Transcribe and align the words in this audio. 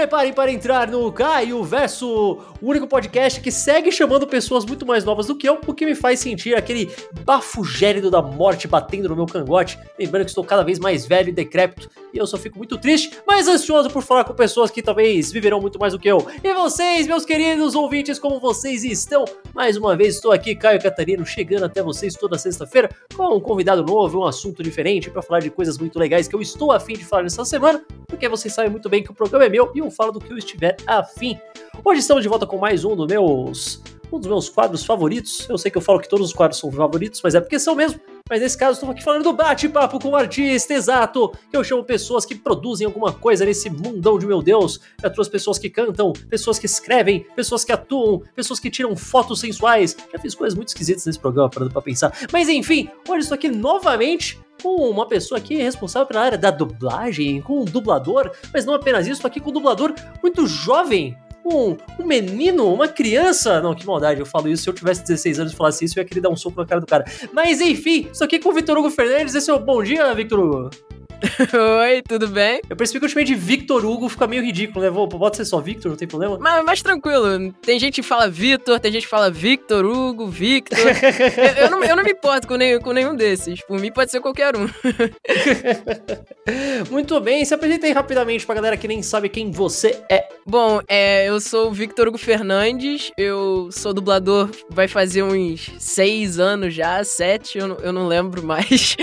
preparem 0.00 0.32
para 0.32 0.50
entrar 0.50 0.88
no 0.88 1.12
Caio 1.12 1.62
Verso, 1.62 2.38
o 2.62 2.66
único 2.66 2.86
podcast 2.86 3.38
que 3.38 3.52
segue 3.52 3.92
chamando 3.92 4.26
pessoas 4.26 4.64
muito 4.64 4.86
mais 4.86 5.04
novas 5.04 5.26
do 5.26 5.36
que 5.36 5.46
eu, 5.46 5.60
o 5.66 5.74
que 5.74 5.84
me 5.84 5.94
faz 5.94 6.20
sentir 6.20 6.54
aquele 6.54 6.90
bafo 7.22 7.62
gélido 7.62 8.10
da 8.10 8.22
morte 8.22 8.66
batendo 8.66 9.10
no 9.10 9.16
meu 9.16 9.26
cangote. 9.26 9.78
Lembrando 9.98 10.24
que 10.24 10.30
estou 10.30 10.42
cada 10.42 10.64
vez 10.64 10.78
mais 10.78 11.04
velho 11.04 11.28
e 11.28 11.32
decrépito, 11.32 11.90
e 12.14 12.18
eu 12.18 12.26
só 12.26 12.38
fico 12.38 12.56
muito 12.56 12.78
triste, 12.78 13.10
mas 13.26 13.46
ansioso 13.46 13.90
por 13.90 14.02
falar 14.02 14.24
com 14.24 14.32
pessoas 14.32 14.70
que 14.70 14.80
talvez 14.80 15.30
viverão 15.30 15.60
muito 15.60 15.78
mais 15.78 15.92
do 15.92 15.98
que 15.98 16.08
eu. 16.08 16.26
E 16.42 16.54
vocês, 16.54 17.06
meus 17.06 17.26
queridos 17.26 17.74
ouvintes, 17.74 18.18
como 18.18 18.40
vocês 18.40 18.84
estão? 18.84 19.26
Mais 19.54 19.76
uma 19.76 19.94
vez 19.94 20.14
estou 20.14 20.32
aqui, 20.32 20.56
Caio 20.56 20.80
Catarino, 20.80 21.26
chegando 21.26 21.64
até 21.66 21.82
vocês 21.82 22.14
toda 22.14 22.38
sexta-feira 22.38 22.88
com 23.14 23.36
um 23.36 23.40
convidado 23.40 23.84
novo, 23.84 24.20
um 24.20 24.24
assunto 24.24 24.62
diferente 24.62 25.10
para 25.10 25.20
falar 25.20 25.40
de 25.40 25.50
coisas 25.50 25.76
muito 25.76 25.98
legais 25.98 26.26
que 26.26 26.34
eu 26.34 26.40
estou 26.40 26.72
afim 26.72 26.94
de 26.94 27.04
falar 27.04 27.24
nessa 27.24 27.44
semana, 27.44 27.84
porque 28.06 28.26
vocês 28.30 28.54
sabem 28.54 28.70
muito 28.70 28.88
bem 28.88 29.02
que 29.02 29.10
o 29.10 29.14
programa 29.14 29.44
é 29.44 29.48
meu 29.50 29.70
e 29.74 29.82
eu 29.90 29.94
falo 29.94 30.12
do 30.12 30.20
que 30.20 30.32
eu 30.32 30.38
estiver 30.38 30.76
afim. 30.86 31.38
Hoje 31.84 32.00
estamos 32.00 32.22
de 32.22 32.28
volta 32.28 32.46
com 32.46 32.56
mais 32.56 32.84
um 32.84 32.94
dos 32.94 33.06
meus 33.06 33.82
um 34.12 34.18
dos 34.18 34.26
meus 34.26 34.48
quadros 34.48 34.84
favoritos. 34.84 35.48
Eu 35.48 35.56
sei 35.56 35.70
que 35.70 35.78
eu 35.78 35.82
falo 35.82 36.00
que 36.00 36.08
todos 36.08 36.26
os 36.26 36.32
quadros 36.32 36.58
são 36.58 36.70
favoritos, 36.72 37.20
mas 37.22 37.36
é 37.36 37.40
porque 37.40 37.60
são 37.60 37.76
mesmo. 37.76 38.00
Mas 38.28 38.40
nesse 38.40 38.58
caso, 38.58 38.72
estou 38.72 38.90
aqui 38.90 39.04
falando 39.04 39.22
do 39.22 39.32
bate-papo 39.32 40.00
com 40.00 40.08
o 40.08 40.16
artista, 40.16 40.74
exato. 40.74 41.32
Eu 41.52 41.62
chamo 41.62 41.84
pessoas 41.84 42.24
que 42.24 42.34
produzem 42.34 42.86
alguma 42.86 43.12
coisa 43.12 43.44
nesse 43.44 43.70
mundão 43.70 44.18
de 44.18 44.26
meu 44.26 44.42
Deus. 44.42 44.80
Eu 45.00 45.12
trouxe 45.12 45.30
pessoas 45.30 45.58
que 45.58 45.70
cantam, 45.70 46.12
pessoas 46.28 46.58
que 46.58 46.66
escrevem, 46.66 47.24
pessoas 47.36 47.64
que 47.64 47.70
atuam, 47.70 48.22
pessoas 48.34 48.58
que 48.58 48.68
tiram 48.68 48.96
fotos 48.96 49.38
sensuais. 49.38 49.96
Já 50.12 50.18
fiz 50.18 50.34
coisas 50.34 50.56
muito 50.56 50.68
esquisitas 50.68 51.06
nesse 51.06 51.18
programa, 51.18 51.48
parando 51.48 51.72
pra 51.72 51.82
pensar. 51.82 52.12
Mas 52.32 52.48
enfim, 52.48 52.88
hoje 53.08 53.20
estou 53.20 53.36
aqui 53.36 53.48
novamente 53.48 54.40
com 54.62 54.88
uma 54.88 55.06
pessoa 55.06 55.38
aqui 55.38 55.56
responsável 55.56 56.06
pela 56.06 56.22
área 56.22 56.38
da 56.38 56.50
dublagem, 56.50 57.40
com 57.40 57.60
um 57.60 57.64
dublador, 57.64 58.30
mas 58.52 58.64
não 58.64 58.74
apenas 58.74 59.06
isso, 59.06 59.14
estou 59.16 59.28
aqui 59.28 59.40
com 59.40 59.50
um 59.50 59.54
dublador 59.54 59.94
muito 60.22 60.46
jovem, 60.46 61.16
um, 61.44 61.76
um 61.98 62.06
menino, 62.06 62.72
uma 62.72 62.88
criança. 62.88 63.60
Não, 63.60 63.74
que 63.74 63.86
maldade, 63.86 64.20
eu 64.20 64.26
falo 64.26 64.48
isso. 64.48 64.64
Se 64.64 64.70
eu 64.70 64.74
tivesse 64.74 65.02
16 65.02 65.40
anos 65.40 65.52
e 65.52 65.56
falasse 65.56 65.84
isso, 65.84 65.98
eu 65.98 66.02
ia 66.02 66.08
querer 66.08 66.20
dar 66.20 66.28
um 66.28 66.36
soco 66.36 66.60
na 66.60 66.66
cara 66.66 66.80
do 66.80 66.86
cara. 66.86 67.04
Mas 67.32 67.60
enfim, 67.60 68.08
estou 68.12 68.24
aqui 68.24 68.38
com 68.38 68.50
o 68.50 68.52
Vitor 68.52 68.76
Hugo 68.76 68.90
Fernandes. 68.90 69.34
Esse 69.34 69.50
é 69.50 69.54
o 69.54 69.58
bom 69.58 69.82
dia, 69.82 70.14
Victor 70.14 70.38
Hugo. 70.38 70.89
Oi, 71.80 72.02
tudo 72.02 72.28
bem? 72.28 72.60
Eu 72.68 72.76
percebi 72.76 72.98
que 72.98 73.04
eu 73.04 73.08
chamei 73.08 73.24
de 73.24 73.34
Victor 73.34 73.84
Hugo, 73.84 74.08
fica 74.08 74.26
meio 74.26 74.42
ridículo, 74.42 74.84
né? 74.84 74.90
Vou, 74.90 75.08
pode 75.08 75.36
ser 75.36 75.44
só 75.44 75.60
Victor, 75.60 75.90
não 75.90 75.96
tem 75.96 76.08
problema? 76.08 76.38
Mas, 76.38 76.64
mas 76.64 76.82
tranquilo, 76.82 77.52
tem 77.60 77.78
gente 77.78 77.96
que 77.96 78.02
fala 78.02 78.28
Vitor, 78.28 78.80
tem 78.80 78.92
gente 78.92 79.02
que 79.02 79.08
fala 79.08 79.30
Victor, 79.30 79.84
Hugo, 79.84 80.28
Victor. 80.28 80.78
eu, 80.78 81.64
eu, 81.64 81.70
não, 81.70 81.84
eu 81.84 81.96
não 81.96 82.02
me 82.02 82.12
importo 82.12 82.46
com 82.46 82.56
nenhum, 82.56 82.80
com 82.80 82.92
nenhum 82.92 83.14
desses. 83.14 83.64
Por 83.66 83.78
mim 83.78 83.92
pode 83.92 84.10
ser 84.10 84.20
qualquer 84.20 84.56
um. 84.56 84.68
Muito 86.90 87.20
bem, 87.20 87.44
se 87.44 87.54
apresenta 87.54 87.86
aí 87.86 87.92
rapidamente 87.92 88.46
pra 88.46 88.54
galera 88.54 88.76
que 88.76 88.88
nem 88.88 89.02
sabe 89.02 89.28
quem 89.28 89.50
você 89.50 90.02
é. 90.10 90.28
Bom, 90.46 90.80
é, 90.88 91.28
eu 91.28 91.40
sou 91.40 91.68
o 91.68 91.72
Victor 91.72 92.08
Hugo 92.08 92.18
Fernandes, 92.18 93.12
eu 93.16 93.68
sou 93.70 93.92
dublador, 93.92 94.50
vai 94.70 94.88
fazer 94.88 95.22
uns 95.22 95.70
seis 95.78 96.38
anos 96.38 96.74
já, 96.74 97.02
sete, 97.04 97.58
eu 97.58 97.68
não, 97.68 97.76
eu 97.76 97.92
não 97.92 98.06
lembro 98.06 98.42
mais. 98.42 98.96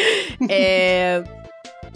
é. 0.50 1.24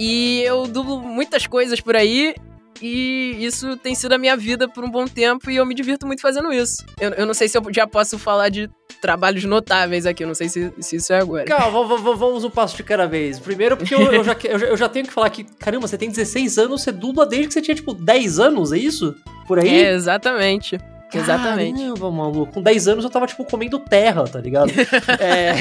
E 0.03 0.41
eu 0.41 0.66
dublo 0.66 0.99
muitas 0.99 1.45
coisas 1.45 1.80
por 1.80 1.95
aí. 1.95 2.33
E 2.81 3.35
isso 3.39 3.77
tem 3.77 3.94
sido 3.94 4.13
a 4.13 4.17
minha 4.17 4.35
vida 4.35 4.67
por 4.67 4.83
um 4.83 4.89
bom 4.89 5.05
tempo 5.05 5.52
e 5.52 5.57
eu 5.57 5.66
me 5.67 5.75
divirto 5.75 6.07
muito 6.07 6.23
fazendo 6.23 6.52
isso. 6.52 6.83
Eu, 6.99 7.11
eu 7.11 7.27
não 7.27 7.35
sei 7.35 7.47
se 7.47 7.55
eu 7.55 7.63
já 7.71 7.85
posso 7.85 8.17
falar 8.17 8.49
de 8.49 8.67
trabalhos 8.99 9.44
notáveis 9.44 10.07
aqui, 10.07 10.23
eu 10.23 10.27
não 10.27 10.33
sei 10.33 10.49
se, 10.49 10.73
se 10.79 10.95
isso 10.95 11.13
é 11.13 11.19
agora. 11.19 11.45
Calma, 11.45 11.85
vamos 12.16 12.44
um 12.44 12.49
passo 12.49 12.75
de 12.75 12.81
cada 12.81 13.05
vez. 13.05 13.38
Primeiro, 13.39 13.77
porque 13.77 13.94
eu, 13.94 14.11
eu, 14.11 14.23
já, 14.23 14.35
eu, 14.44 14.75
já 14.75 14.89
tenho 14.89 15.05
que 15.05 15.13
falar 15.13 15.29
que, 15.29 15.44
caramba, 15.44 15.88
você 15.88 15.99
tem 15.99 16.09
16 16.09 16.57
anos, 16.57 16.81
você 16.81 16.91
dubla 16.91 17.23
desde 17.27 17.49
que 17.49 17.53
você 17.53 17.61
tinha, 17.61 17.75
tipo, 17.75 17.94
10 17.94 18.39
anos, 18.39 18.72
é 18.72 18.79
isso? 18.79 19.13
Por 19.47 19.59
aí? 19.59 19.83
É, 19.83 19.94
exatamente. 19.94 20.79
Exatamente. 21.13 21.79
Caramba, 21.79 22.09
maluco. 22.09 22.53
Com 22.53 22.63
10 22.63 22.88
anos 22.88 23.03
eu 23.03 23.12
tava, 23.12 23.28
tipo, 23.28 23.45
comendo 23.45 23.78
terra, 23.78 24.23
tá 24.23 24.39
ligado? 24.41 24.72
é. 25.22 25.53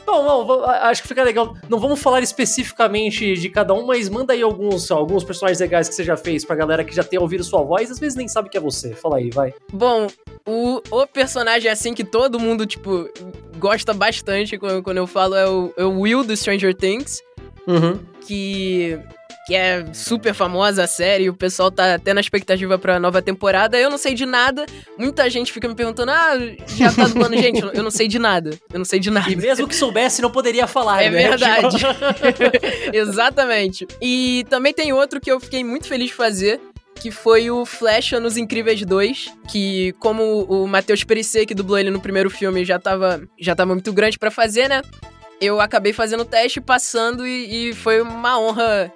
Bom, 0.08 0.24
não, 0.24 0.64
acho 0.70 1.02
que 1.02 1.08
fica 1.10 1.22
legal. 1.22 1.54
Não 1.68 1.78
vamos 1.82 2.02
falar 2.02 2.22
especificamente 2.22 3.34
de 3.34 3.50
cada 3.50 3.74
um, 3.74 3.86
mas 3.86 4.08
manda 4.08 4.32
aí 4.32 4.42
alguns, 4.42 4.90
alguns 4.90 5.22
personagens 5.22 5.60
legais 5.60 5.90
que 5.90 5.96
você 5.96 6.04
já 6.06 6.16
fez 6.16 6.46
pra 6.46 6.56
galera 6.56 6.86
que 6.86 6.96
já 6.96 7.04
tem 7.04 7.20
ouvido 7.20 7.44
sua 7.44 7.62
voz, 7.62 7.92
às 7.92 8.00
vezes 8.00 8.16
nem 8.16 8.26
sabe 8.26 8.48
que 8.48 8.56
é 8.56 8.62
você. 8.62 8.94
Fala 8.94 9.18
aí, 9.18 9.30
vai. 9.30 9.54
Bom, 9.74 10.08
o, 10.46 10.82
o 10.90 11.06
personagem 11.08 11.70
assim 11.70 11.94
que 11.94 12.06
todo 12.06 12.40
mundo, 12.40 12.66
tipo, 12.66 13.10
gosta 13.58 13.94
bastante 13.94 14.58
quando, 14.58 14.82
quando 14.82 14.96
eu 14.96 15.08
falo 15.08 15.36
é 15.36 15.50
o, 15.50 15.74
é 15.76 15.84
o 15.84 16.00
Will 16.00 16.24
do 16.24 16.38
Stranger 16.38 16.74
Things. 16.74 17.22
Uhum. 17.68 18.00
Que 18.22 18.98
que 19.48 19.56
é 19.56 19.86
super 19.94 20.34
famosa 20.34 20.84
a 20.84 20.88
série, 20.88 21.30
o 21.30 21.34
pessoal 21.34 21.72
tá 21.72 21.96
até 21.96 22.14
na 22.14 22.20
expectativa 22.20 22.78
pra 22.78 23.00
nova 23.00 23.22
temporada. 23.22 23.80
Eu 23.80 23.90
não 23.90 23.98
sei 23.98 24.14
de 24.14 24.26
nada. 24.26 24.66
Muita 24.98 25.30
gente 25.30 25.54
fica 25.54 25.70
me 25.70 25.74
perguntando: 25.74 26.12
ah, 26.12 26.34
já 26.76 26.92
tá 26.92 27.06
dublando. 27.06 27.36
gente, 27.40 27.62
eu 27.62 27.82
não 27.82 27.90
sei 27.90 28.10
de 28.10 28.20
nada. 28.20 28.50
Eu 28.74 28.78
não 28.78 28.86
sei 28.86 29.00
de 29.00 29.10
nada. 29.10 29.32
E 29.32 29.38
mesmo 29.38 29.66
que 29.66 29.74
soubesse, 29.74 30.22
não 30.22 30.30
poderia 30.30 30.68
falar, 30.68 31.02
é 31.02 31.10
né? 31.10 31.30
verdade. 31.30 31.78
Exatamente. 32.92 33.88
E 34.02 34.46
também 34.50 34.74
tem 34.74 34.92
outro 34.92 35.22
que 35.22 35.32
eu 35.32 35.40
fiquei 35.40 35.64
muito 35.64 35.88
feliz 35.88 36.10
de 36.10 36.14
fazer, 36.14 36.60
que 36.96 37.10
foi 37.10 37.50
o 37.50 37.66
Flecha 37.66 38.20
nos 38.20 38.36
Incríveis 38.36 38.84
2, 38.84 39.34
que 39.50 39.94
como 39.94 40.44
o 40.44 40.68
Matheus 40.68 41.06
Perissé, 41.06 41.46
que 41.46 41.56
dublou 41.56 41.80
ele 41.80 41.90
no 41.90 42.02
primeiro 42.02 42.30
filme, 42.30 42.66
já 42.66 42.78
tava, 42.78 43.22
já 43.40 43.56
tava 43.56 43.74
muito 43.74 43.94
grande 43.94 44.20
para 44.20 44.30
fazer, 44.30 44.68
né? 44.68 44.82
Eu 45.40 45.62
acabei 45.62 45.94
fazendo 45.94 46.22
o 46.22 46.26
teste, 46.26 46.60
passando 46.60 47.26
e, 47.26 47.70
e 47.70 47.74
foi 47.74 48.02
uma 48.02 48.40
honra 48.40 48.92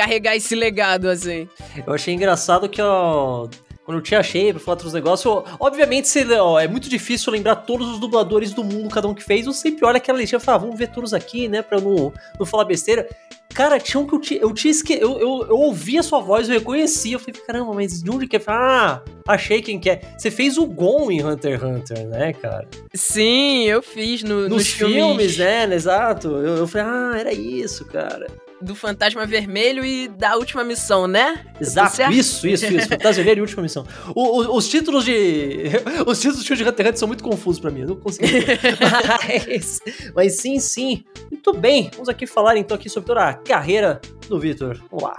carregar 0.00 0.34
esse 0.34 0.54
legado, 0.54 1.08
assim. 1.08 1.46
Eu 1.86 1.92
achei 1.92 2.14
engraçado 2.14 2.68
que, 2.68 2.80
ó. 2.80 3.48
Quando 3.84 3.98
eu 3.98 4.02
te 4.02 4.14
achei 4.14 4.52
pra 4.52 4.60
falar 4.60 4.74
outros 4.74 4.92
negócios, 4.92 5.42
obviamente 5.58 6.06
você, 6.06 6.24
ó, 6.34 6.60
é 6.60 6.68
muito 6.68 6.88
difícil 6.88 7.32
lembrar 7.32 7.56
todos 7.56 7.88
os 7.88 7.98
dubladores 7.98 8.52
do 8.52 8.62
mundo, 8.62 8.88
cada 8.88 9.08
um 9.08 9.14
que 9.14 9.22
fez. 9.22 9.46
Eu 9.46 9.52
sempre 9.52 9.84
olho 9.84 9.96
aquela 9.96 10.18
listinha 10.18 10.38
e 10.38 10.40
falo, 10.40 10.56
ah, 10.56 10.60
vamos 10.60 10.78
ver 10.78 10.88
todos 10.88 11.12
aqui, 11.12 11.48
né? 11.48 11.60
Pra 11.60 11.78
eu 11.78 11.82
não, 11.82 12.12
não 12.38 12.46
falar 12.46 12.64
besteira. 12.64 13.08
Cara, 13.52 13.80
tinha 13.80 14.00
um 14.00 14.06
que 14.06 14.14
eu 14.14 14.20
te, 14.20 14.38
eu 14.40 14.54
te 14.54 14.68
esque... 14.68 14.92
eu, 14.92 15.18
eu, 15.18 15.46
eu 15.48 15.56
ouvi 15.56 15.98
a 15.98 16.04
sua 16.04 16.20
voz, 16.20 16.48
eu 16.48 16.54
reconheci. 16.54 17.12
Eu 17.12 17.18
falei, 17.18 17.40
caramba, 17.44 17.74
mas 17.74 18.00
de 18.00 18.08
onde 18.08 18.28
que 18.28 18.36
é? 18.36 18.42
Ah, 18.46 19.02
achei 19.26 19.60
quem 19.60 19.80
que 19.80 19.90
é. 19.90 20.00
Você 20.16 20.30
fez 20.30 20.56
o 20.56 20.66
Gon 20.66 21.10
em 21.10 21.24
Hunter 21.24 21.54
x 21.54 21.62
Hunter, 21.64 22.06
né, 22.06 22.32
cara? 22.32 22.68
Sim, 22.94 23.64
eu 23.64 23.82
fiz 23.82 24.22
no, 24.22 24.42
nos, 24.42 24.50
nos 24.50 24.66
filmes. 24.68 24.94
filmes, 24.94 25.36
né? 25.38 25.74
Exato. 25.74 26.28
Eu, 26.28 26.58
eu 26.58 26.66
falei, 26.68 26.86
ah, 26.86 27.18
era 27.18 27.32
isso, 27.32 27.84
cara 27.86 28.28
do 28.60 28.74
Fantasma 28.74 29.24
Vermelho 29.26 29.84
e 29.84 30.08
da 30.08 30.36
Última 30.36 30.62
Missão, 30.62 31.06
né? 31.06 31.44
Exato, 31.60 32.02
isso, 32.12 32.46
isso, 32.46 32.66
isso. 32.66 32.88
Fantasma 32.88 33.12
Vermelho 33.12 33.38
e 33.38 33.40
Última 33.42 33.62
Missão. 33.62 33.86
O, 34.14 34.42
o, 34.42 34.56
os 34.56 34.68
títulos 34.68 35.04
de. 35.04 35.70
Os 36.06 36.20
títulos 36.20 36.44
de 36.44 36.52
Hunter 36.52 36.66
x 36.68 36.78
Hunter 36.78 36.96
são 36.98 37.08
muito 37.08 37.22
confusos 37.22 37.60
para 37.60 37.70
mim, 37.70 37.80
eu 37.80 37.88
não 37.88 37.96
consigo. 37.96 38.26
mas, 39.48 39.80
mas 40.14 40.36
sim, 40.36 40.58
sim. 40.58 41.04
Muito 41.30 41.52
bem, 41.52 41.90
vamos 41.92 42.08
aqui 42.08 42.26
falar 42.26 42.56
então 42.56 42.74
aqui 42.74 42.88
sobre 42.88 43.06
toda 43.06 43.28
a 43.28 43.34
carreira 43.34 44.00
do 44.28 44.38
Victor. 44.38 44.82
Vamos 44.90 45.04
lá. 45.04 45.16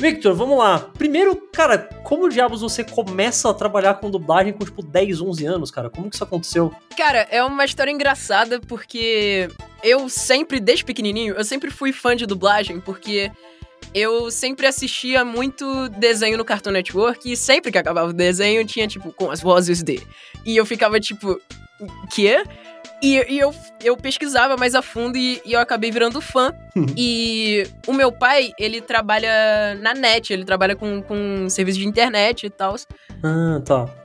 Victor, 0.00 0.34
vamos 0.34 0.56
lá. 0.56 0.78
Primeiro, 0.96 1.36
cara, 1.52 1.76
como 2.02 2.30
diabos 2.30 2.62
você 2.62 2.82
começa 2.82 3.50
a 3.50 3.54
trabalhar 3.54 3.94
com 3.94 4.10
dublagem 4.10 4.50
com, 4.50 4.64
tipo, 4.64 4.82
10, 4.82 5.20
11 5.20 5.44
anos, 5.44 5.70
cara? 5.70 5.90
Como 5.90 6.08
que 6.08 6.14
isso 6.14 6.24
aconteceu? 6.24 6.74
Cara, 6.96 7.28
é 7.30 7.44
uma 7.44 7.66
história 7.66 7.90
engraçada 7.90 8.60
porque 8.60 9.50
eu 9.82 10.08
sempre, 10.08 10.60
desde 10.60 10.84
pequenininho, 10.84 11.34
eu 11.34 11.44
sempre 11.44 11.70
fui 11.70 11.92
fã 11.92 12.14
de 12.14 12.26
dublagem 12.26 12.80
porque 12.80 13.30
eu 13.94 14.30
sempre 14.30 14.66
assistia 14.66 15.24
muito 15.24 15.88
desenho 15.90 16.38
no 16.38 16.44
Cartoon 16.44 16.70
Network 16.70 17.30
e 17.30 17.36
sempre 17.36 17.72
que 17.72 17.78
acabava 17.78 18.10
o 18.10 18.12
desenho 18.12 18.64
tinha, 18.64 18.86
tipo, 18.86 19.12
com 19.12 19.30
as 19.30 19.40
vozes 19.40 19.82
de. 19.82 20.00
E 20.44 20.56
eu 20.56 20.64
ficava, 20.64 21.00
tipo, 21.00 21.40
quê? 22.12 22.42
E, 23.02 23.16
e, 23.32 23.38
eu, 23.38 23.54
eu 23.82 23.96
pesquisava 23.96 24.56
mais 24.56 24.74
a 24.74 24.82
fundo 24.82 25.16
e, 25.16 25.40
e 25.44 25.54
eu 25.54 25.60
acabei 25.60 25.90
virando 25.90 26.20
fã. 26.20 26.54
E 26.96 27.66
o 27.86 27.92
meu 27.92 28.12
pai, 28.12 28.52
ele 28.58 28.80
trabalha 28.80 29.74
na 29.80 29.94
net, 29.94 30.32
ele 30.32 30.44
trabalha 30.44 30.76
com, 30.76 31.02
com 31.02 31.48
serviço 31.48 31.78
de 31.78 31.86
internet 31.86 32.46
e 32.46 32.50
tal. 32.50 32.76
Ah, 33.22 33.60
tá. 33.64 33.99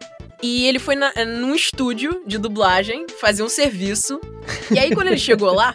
E 0.45 0.68
ele 0.68 0.77
foi 0.77 0.95
na, 0.95 1.12
num 1.25 1.56
estúdio 1.56 2.21
de 2.24 2.38
dublagem 2.38 3.07
fazer 3.19 3.42
um 3.42 3.50
serviço. 3.50 4.21
E 4.69 4.77
aí, 4.77 4.94
quando 4.94 5.07
ele 5.07 5.18
chegou 5.18 5.51
lá, 5.51 5.74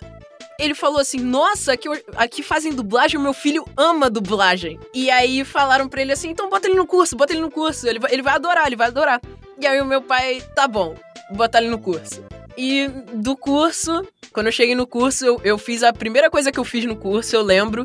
ele 0.61 0.76
falou 0.76 1.00
assim: 1.00 1.19
Nossa, 1.19 1.72
aqui, 1.72 1.88
aqui 2.14 2.40
fazem 2.40 2.72
dublagem, 2.72 3.19
o 3.19 3.22
meu 3.22 3.32
filho 3.32 3.67
ama 3.76 4.08
dublagem. 4.08 4.78
E 4.94 5.11
aí 5.11 5.44
falaram 5.44 5.88
pra 5.88 6.00
ele 6.00 6.12
assim: 6.12 6.31
Então 6.31 6.49
bota 6.49 6.69
ele 6.69 6.76
no 6.76 6.87
curso, 6.87 7.17
bota 7.17 7.32
ele 7.32 7.43
no 7.43 7.50
curso. 7.50 7.88
Ele 7.88 7.99
vai, 7.99 8.12
ele 8.12 8.22
vai 8.22 8.34
adorar, 8.34 8.69
ele 8.69 8.76
vai 8.76 8.87
adorar. 8.87 9.20
E 9.61 9.67
aí 9.67 9.81
o 9.81 9.84
meu 9.84 10.00
pai, 10.02 10.40
tá 10.55 10.69
bom, 10.69 10.94
botar 11.32 11.58
ele 11.58 11.69
no 11.69 11.81
curso. 11.81 12.22
E 12.56 12.87
do 13.12 13.37
curso, 13.37 14.06
quando 14.32 14.46
eu 14.46 14.52
cheguei 14.52 14.76
no 14.76 14.87
curso, 14.87 15.26
eu, 15.26 15.40
eu 15.43 15.58
fiz 15.58 15.82
a 15.82 15.93
primeira 15.93 16.31
coisa 16.31 16.52
que 16.52 16.61
eu 16.61 16.64
fiz 16.64 16.84
no 16.84 16.94
curso, 16.94 17.34
eu 17.34 17.43
lembro, 17.43 17.84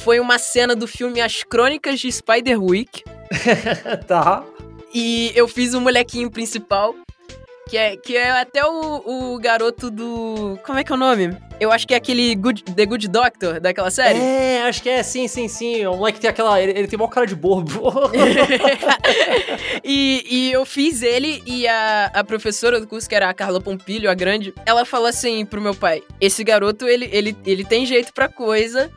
foi 0.00 0.20
uma 0.20 0.38
cena 0.38 0.74
do 0.74 0.86
filme 0.86 1.20
As 1.20 1.42
Crônicas 1.42 2.00
de 2.00 2.10
Spider-Week. 2.10 3.04
tá. 4.08 4.42
E 4.94 5.32
eu 5.34 5.48
fiz 5.48 5.74
o 5.74 5.80
molequinho 5.80 6.30
principal. 6.30 6.94
Que 7.68 7.78
é, 7.78 7.96
que 7.96 8.14
é 8.14 8.30
até 8.30 8.64
o, 8.64 9.32
o 9.34 9.38
garoto 9.38 9.90
do. 9.90 10.58
Como 10.64 10.78
é 10.78 10.84
que 10.84 10.92
é 10.92 10.94
o 10.94 10.98
nome? 10.98 11.34
Eu 11.58 11.72
acho 11.72 11.88
que 11.88 11.94
é 11.94 11.96
aquele 11.96 12.34
Good, 12.34 12.62
The 12.62 12.84
Good 12.84 13.08
Doctor 13.08 13.58
daquela 13.58 13.90
série. 13.90 14.18
É, 14.18 14.64
acho 14.64 14.82
que 14.82 14.88
é, 14.90 15.02
sim, 15.02 15.26
sim, 15.26 15.48
sim. 15.48 15.86
O 15.86 15.96
moleque 15.96 16.20
tem 16.20 16.28
aquela. 16.28 16.60
Ele, 16.60 16.78
ele 16.78 16.86
tem 16.86 16.98
maior 16.98 17.08
cara 17.08 17.26
de 17.26 17.34
bobo. 17.34 17.90
e, 19.82 20.26
e 20.28 20.52
eu 20.52 20.66
fiz 20.66 21.00
ele 21.00 21.42
e 21.46 21.66
a, 21.66 22.10
a 22.12 22.22
professora 22.22 22.78
do 22.78 22.86
curso, 22.86 23.08
que 23.08 23.14
era 23.14 23.30
a 23.30 23.34
Carla 23.34 23.62
Pompilho, 23.62 24.10
a 24.10 24.14
grande, 24.14 24.52
ela 24.66 24.84
falou 24.84 25.06
assim 25.06 25.46
pro 25.46 25.60
meu 25.60 25.74
pai: 25.74 26.02
esse 26.20 26.44
garoto, 26.44 26.86
ele, 26.86 27.08
ele, 27.10 27.34
ele 27.46 27.64
tem 27.64 27.86
jeito 27.86 28.12
pra 28.12 28.28
coisa 28.28 28.90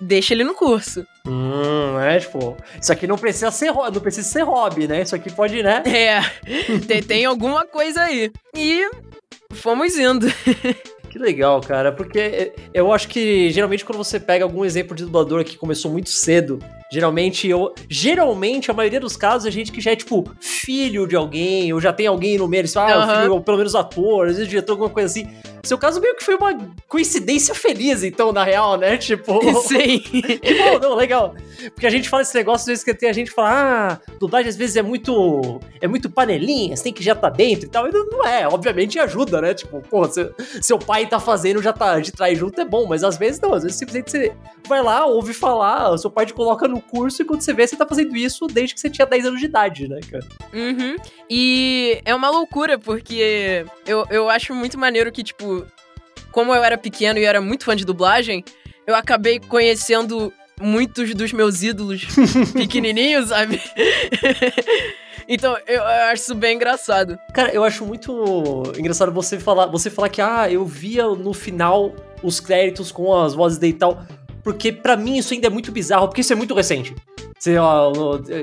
deixa 0.00 0.34
ele 0.34 0.44
no 0.44 0.54
curso. 0.54 1.06
Hum, 1.26 1.98
é, 2.00 2.18
tipo, 2.18 2.56
isso 2.80 2.92
aqui 2.92 3.06
não 3.06 3.16
precisa 3.16 3.50
ser 3.50 3.72
não 3.72 4.00
precisa 4.00 4.28
ser 4.28 4.42
hobby, 4.42 4.86
né? 4.88 5.02
Isso 5.02 5.14
aqui 5.14 5.30
pode, 5.30 5.62
né? 5.62 5.82
É, 5.86 6.20
tem, 6.86 7.02
tem 7.02 7.24
alguma 7.24 7.66
coisa 7.66 8.02
aí. 8.02 8.30
E 8.56 8.88
fomos 9.52 9.96
indo. 9.96 10.26
Que 11.08 11.18
legal, 11.18 11.58
cara, 11.62 11.90
porque 11.90 12.52
eu 12.74 12.92
acho 12.92 13.08
que 13.08 13.50
geralmente 13.50 13.82
quando 13.82 13.96
você 13.96 14.20
pega 14.20 14.44
algum 14.44 14.62
exemplo 14.62 14.94
de 14.94 15.04
dublador 15.04 15.42
que 15.42 15.56
começou 15.56 15.90
muito 15.90 16.10
cedo, 16.10 16.58
geralmente 16.90 17.48
eu. 17.48 17.74
Geralmente, 17.88 18.70
a 18.70 18.74
maioria 18.74 19.00
dos 19.00 19.16
casos, 19.16 19.46
é 19.46 19.50
gente 19.50 19.70
que 19.70 19.80
já 19.80 19.92
é, 19.92 19.96
tipo, 19.96 20.30
filho 20.40 21.06
de 21.06 21.16
alguém, 21.16 21.72
ou 21.72 21.80
já 21.80 21.92
tem 21.92 22.06
alguém 22.06 22.38
no 22.38 22.48
meio, 22.48 22.64
ah, 22.76 22.98
uhum. 22.98 23.20
filho, 23.20 23.34
ou 23.34 23.40
pelo 23.40 23.58
menos 23.58 23.74
ator, 23.74 24.28
às 24.28 24.36
vezes 24.36 24.48
diretor, 24.48 24.72
alguma 24.72 24.90
coisa 24.90 25.06
assim. 25.06 25.28
Seu 25.62 25.76
caso 25.76 26.00
meio 26.00 26.16
que 26.16 26.24
foi 26.24 26.34
uma 26.34 26.56
coincidência 26.86 27.54
feliz, 27.54 28.02
então, 28.02 28.32
na 28.32 28.44
real, 28.44 28.76
né? 28.76 28.96
Tipo. 29.08 29.38
Sim. 29.62 29.98
que 30.00 30.54
bom, 30.54 30.78
não, 30.80 30.94
legal. 30.94 31.34
Porque 31.74 31.86
a 31.86 31.90
gente 31.90 32.08
fala 32.08 32.22
esse 32.22 32.34
negócio, 32.34 32.62
às 32.62 32.66
vezes 32.66 32.84
que 32.84 32.94
tem 32.94 33.08
a 33.08 33.12
gente 33.12 33.30
fala, 33.30 33.50
ah, 33.50 34.00
dublagem 34.18 34.48
às 34.48 34.56
vezes 34.56 34.76
é 34.76 34.82
muito. 34.82 35.60
É 35.80 35.86
muito 35.86 36.10
panelinha, 36.10 36.76
você 36.76 36.84
tem 36.84 36.92
que 36.92 37.02
já 37.02 37.14
tá 37.14 37.28
dentro 37.28 37.66
e 37.66 37.68
tal. 37.68 37.86
E 37.88 37.92
não 37.92 38.24
é, 38.24 38.46
obviamente 38.48 38.98
ajuda, 38.98 39.40
né? 39.40 39.54
Tipo, 39.54 39.80
pô, 39.80 40.04
seu, 40.08 40.34
seu 40.60 40.78
pai 40.78 41.06
tá 41.06 41.20
fazendo, 41.20 41.62
já 41.62 41.72
tá 41.72 42.00
de 42.00 42.12
trás 42.12 42.38
junto, 42.38 42.60
é 42.60 42.64
bom, 42.64 42.86
mas 42.86 43.04
às 43.04 43.16
vezes 43.16 43.40
não, 43.40 43.54
às 43.54 43.62
vezes 43.62 43.78
simplesmente 43.78 44.10
você 44.10 44.32
vai 44.66 44.82
lá, 44.82 45.06
ouve 45.06 45.32
falar, 45.32 45.96
seu 45.98 46.10
pai 46.10 46.26
te 46.26 46.34
coloca 46.34 46.66
no 46.68 46.77
curso 46.80 47.22
e 47.22 47.24
quando 47.24 47.40
você 47.40 47.52
vê, 47.52 47.66
você 47.66 47.76
tá 47.76 47.86
fazendo 47.86 48.16
isso 48.16 48.46
desde 48.46 48.74
que 48.74 48.80
você 48.80 48.90
tinha 48.90 49.06
10 49.06 49.26
anos 49.26 49.40
de 49.40 49.46
idade, 49.46 49.88
né, 49.88 50.00
cara? 50.10 50.24
Uhum. 50.52 50.96
E 51.28 52.00
é 52.04 52.14
uma 52.14 52.30
loucura, 52.30 52.78
porque 52.78 53.64
eu, 53.86 54.06
eu 54.10 54.28
acho 54.28 54.54
muito 54.54 54.78
maneiro 54.78 55.12
que, 55.12 55.22
tipo, 55.22 55.66
como 56.30 56.54
eu 56.54 56.62
era 56.62 56.78
pequeno 56.78 57.18
e 57.18 57.24
era 57.24 57.40
muito 57.40 57.64
fã 57.64 57.74
de 57.74 57.84
dublagem, 57.84 58.44
eu 58.86 58.94
acabei 58.94 59.38
conhecendo 59.38 60.32
muitos 60.60 61.14
dos 61.14 61.32
meus 61.32 61.62
ídolos 61.62 62.06
pequenininhos, 62.52 63.28
sabe? 63.28 63.60
então, 65.28 65.56
eu, 65.66 65.76
eu, 65.76 65.82
acho 65.82 66.22
isso 66.22 66.34
bem 66.34 66.56
engraçado. 66.56 67.18
Cara, 67.32 67.52
eu 67.52 67.64
acho 67.64 67.84
muito 67.84 68.72
engraçado 68.76 69.12
você 69.12 69.38
falar, 69.38 69.66
você 69.66 69.90
falar 69.90 70.08
que 70.08 70.20
ah, 70.20 70.50
eu 70.50 70.64
via 70.64 71.06
no 71.06 71.32
final 71.32 71.94
os 72.22 72.40
créditos 72.40 72.90
com 72.90 73.14
as 73.16 73.34
vozes 73.34 73.58
de 73.58 73.68
e 73.68 73.72
tal, 73.72 74.02
porque 74.48 74.72
para 74.72 74.96
mim 74.96 75.18
isso 75.18 75.34
ainda 75.34 75.46
é 75.46 75.50
muito 75.50 75.70
bizarro, 75.70 76.08
porque 76.08 76.22
isso 76.22 76.32
é 76.32 76.36
muito 76.36 76.54
recente. 76.54 76.96
Você, 77.38 77.58
ó, 77.58 77.92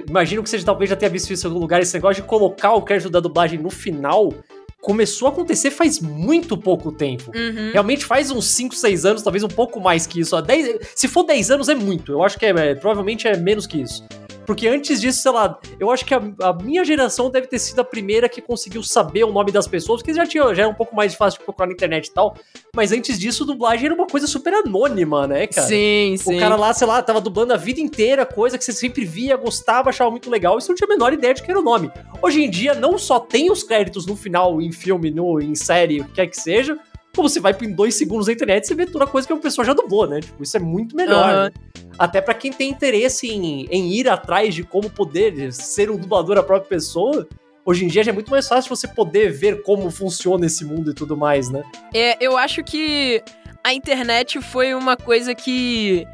imagino 0.08 0.44
que 0.44 0.50
você 0.52 0.62
talvez 0.62 0.88
já 0.88 0.96
tenha 0.96 1.10
visto 1.10 1.34
isso 1.34 1.48
em 1.48 1.50
algum 1.50 1.60
lugar, 1.60 1.82
esse 1.82 1.96
negócio 1.96 2.22
de 2.22 2.30
colocar 2.30 2.74
o 2.74 2.84
crédito 2.84 3.10
da 3.10 3.20
dublagem 3.20 3.58
no 3.58 3.72
final 3.72 4.32
começou 4.80 5.28
a 5.28 5.32
acontecer 5.32 5.72
faz 5.72 6.00
muito 6.00 6.56
pouco 6.56 6.92
tempo. 6.92 7.32
Uhum. 7.36 7.72
Realmente 7.74 8.06
faz 8.06 8.30
uns 8.30 8.46
5, 8.50 8.76
6 8.76 9.04
anos, 9.04 9.24
talvez 9.24 9.44
um 9.44 9.48
pouco 9.48 9.80
mais 9.80 10.06
que 10.06 10.20
isso. 10.20 10.40
10, 10.40 10.78
se 10.94 11.08
for 11.08 11.24
10 11.24 11.50
anos 11.50 11.70
é 11.70 11.74
muito, 11.74 12.12
eu 12.12 12.22
acho 12.22 12.38
que 12.38 12.46
é, 12.46 12.50
é, 12.50 12.76
provavelmente 12.76 13.28
é 13.28 13.36
menos 13.36 13.66
que 13.66 13.82
isso. 13.82 14.06
Porque 14.46 14.68
antes 14.68 15.02
disso, 15.02 15.22
sei 15.22 15.32
lá, 15.32 15.60
eu 15.80 15.90
acho 15.90 16.06
que 16.06 16.14
a, 16.14 16.22
a, 16.42 16.54
minha 16.54 16.84
geração 16.84 17.30
deve 17.30 17.48
ter 17.48 17.60
sido 17.60 17.80
a 17.80 17.84
primeira 17.84 18.30
que 18.30 18.42
conseguiu 18.42 18.84
saber 18.84 19.24
o 19.24 19.32
nome 19.32 19.52
das 19.52 19.68
pessoas, 19.68 20.02
porque 20.02 20.14
já 20.14 20.26
tinha 20.26 20.54
já 20.54 20.64
era 20.64 20.72
um 20.72 20.76
pouco 20.76 20.96
mais 20.96 21.16
fácil 21.16 21.40
de 21.40 21.46
procurar 21.46 21.68
na 21.68 21.74
internet 21.74 22.08
e 22.08 22.14
tal. 22.14 22.36
Mas 22.76 22.92
antes 22.92 23.20
disso, 23.20 23.46
dublagem 23.46 23.86
era 23.86 23.96
uma 23.96 24.08
coisa 24.08 24.28
super 24.28 24.54
anônima, 24.54 25.28
né, 25.28 25.48
cara? 25.48 25.68
Sim, 25.68 26.16
sim. 26.18 26.38
O 26.38 26.40
cara 26.40 26.56
lá, 26.56 26.74
sei 26.74 26.88
lá, 26.88 27.02
tava 27.02 27.22
dublando 27.22 27.54
a 27.54 27.58
vida 27.58 27.80
inteira, 27.80 28.26
coisa 28.26 28.58
que 28.58 28.64
você 28.64 28.74
sempre 28.74 29.06
via, 29.06 29.36
gostava, 29.36 29.90
achava 29.90 30.12
muito 30.12 30.30
legal, 30.30 30.58
e 30.58 30.62
você 30.62 30.70
não 30.70 30.76
tinha 30.76 30.88
a 30.88 30.90
menor 30.90 31.14
ideia 31.14 31.34
de 31.34 31.42
que 31.42 31.50
era 31.50 31.60
o 31.60 31.64
nome. 31.64 31.92
Hoje 32.22 32.44
em 32.44 32.50
dia, 32.50 32.74
não 32.74 32.98
só 32.98 33.20
tem 33.20 33.52
os 33.52 33.64
créditos 33.64 34.06
no 34.06 34.16
final, 34.16 34.62
em 34.62 34.72
filme, 34.72 35.12
no, 35.12 35.40
em 35.42 35.56
série, 35.56 36.02
o 36.02 36.06
que 36.06 36.14
quer 36.14 36.28
que 36.28 36.38
seja, 36.38 36.78
como 37.16 37.30
você 37.30 37.40
vai 37.40 37.56
em 37.62 37.72
dois 37.72 37.96
segundos 37.96 38.28
na 38.28 38.34
internet, 38.34 38.68
você 38.68 38.76
vê 38.76 38.86
toda 38.86 39.06
a 39.06 39.08
coisa 39.08 39.28
que 39.28 39.34
uma 39.34 39.42
pessoa 39.42 39.66
já 39.66 39.74
dublou, 39.74 40.08
né? 40.08 40.20
Tipo, 40.20 40.44
isso 40.44 40.58
é 40.58 40.60
muito 40.60 40.96
melhor. 40.96 41.34
Uhum. 41.34 41.44
Né? 41.46 41.52
Até 41.98 42.22
para 42.22 42.34
quem 42.34 42.52
tem 42.52 42.70
interesse 42.70 43.28
em, 43.28 43.66
em 43.72 43.94
ir 43.94 44.10
atrás 44.10 44.54
de 44.54 44.64
como 44.64 44.90
poder 44.90 45.52
ser 45.54 45.90
um 45.90 45.98
dublador 45.98 46.38
a 46.38 46.44
própria 46.44 46.70
pessoa, 46.70 47.28
hoje 47.66 47.86
em 47.86 47.88
dia 47.88 48.04
já 48.04 48.12
é 48.12 48.14
muito 48.14 48.30
mais 48.30 48.48
fácil 48.48 48.76
você 48.76 48.88
poder 48.88 49.32
ver 49.32 49.64
como 49.64 49.90
funciona 49.90 50.46
esse 50.46 50.66
mundo 50.66 50.92
e 50.92 50.94
tudo 50.94 51.16
mais, 51.16 51.50
né? 51.50 51.64
É, 51.94 52.18
eu 52.24 52.38
acho 52.38 52.64
que 52.64 53.24
a 53.64 53.74
internet 53.74 54.42
foi 54.42 54.74
uma 54.74 54.96
coisa 54.96 55.34
que 55.34 56.06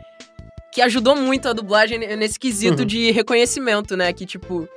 que 0.72 0.82
ajudou 0.82 1.18
muito 1.18 1.50
a 1.50 1.54
dublagem 1.54 2.00
nesse 2.16 2.40
quesito 2.40 2.80
uhum. 2.80 2.86
de 2.86 3.12
reconhecimento, 3.12 3.98
né? 3.98 4.14
Que 4.14 4.26
tipo, 4.26 4.70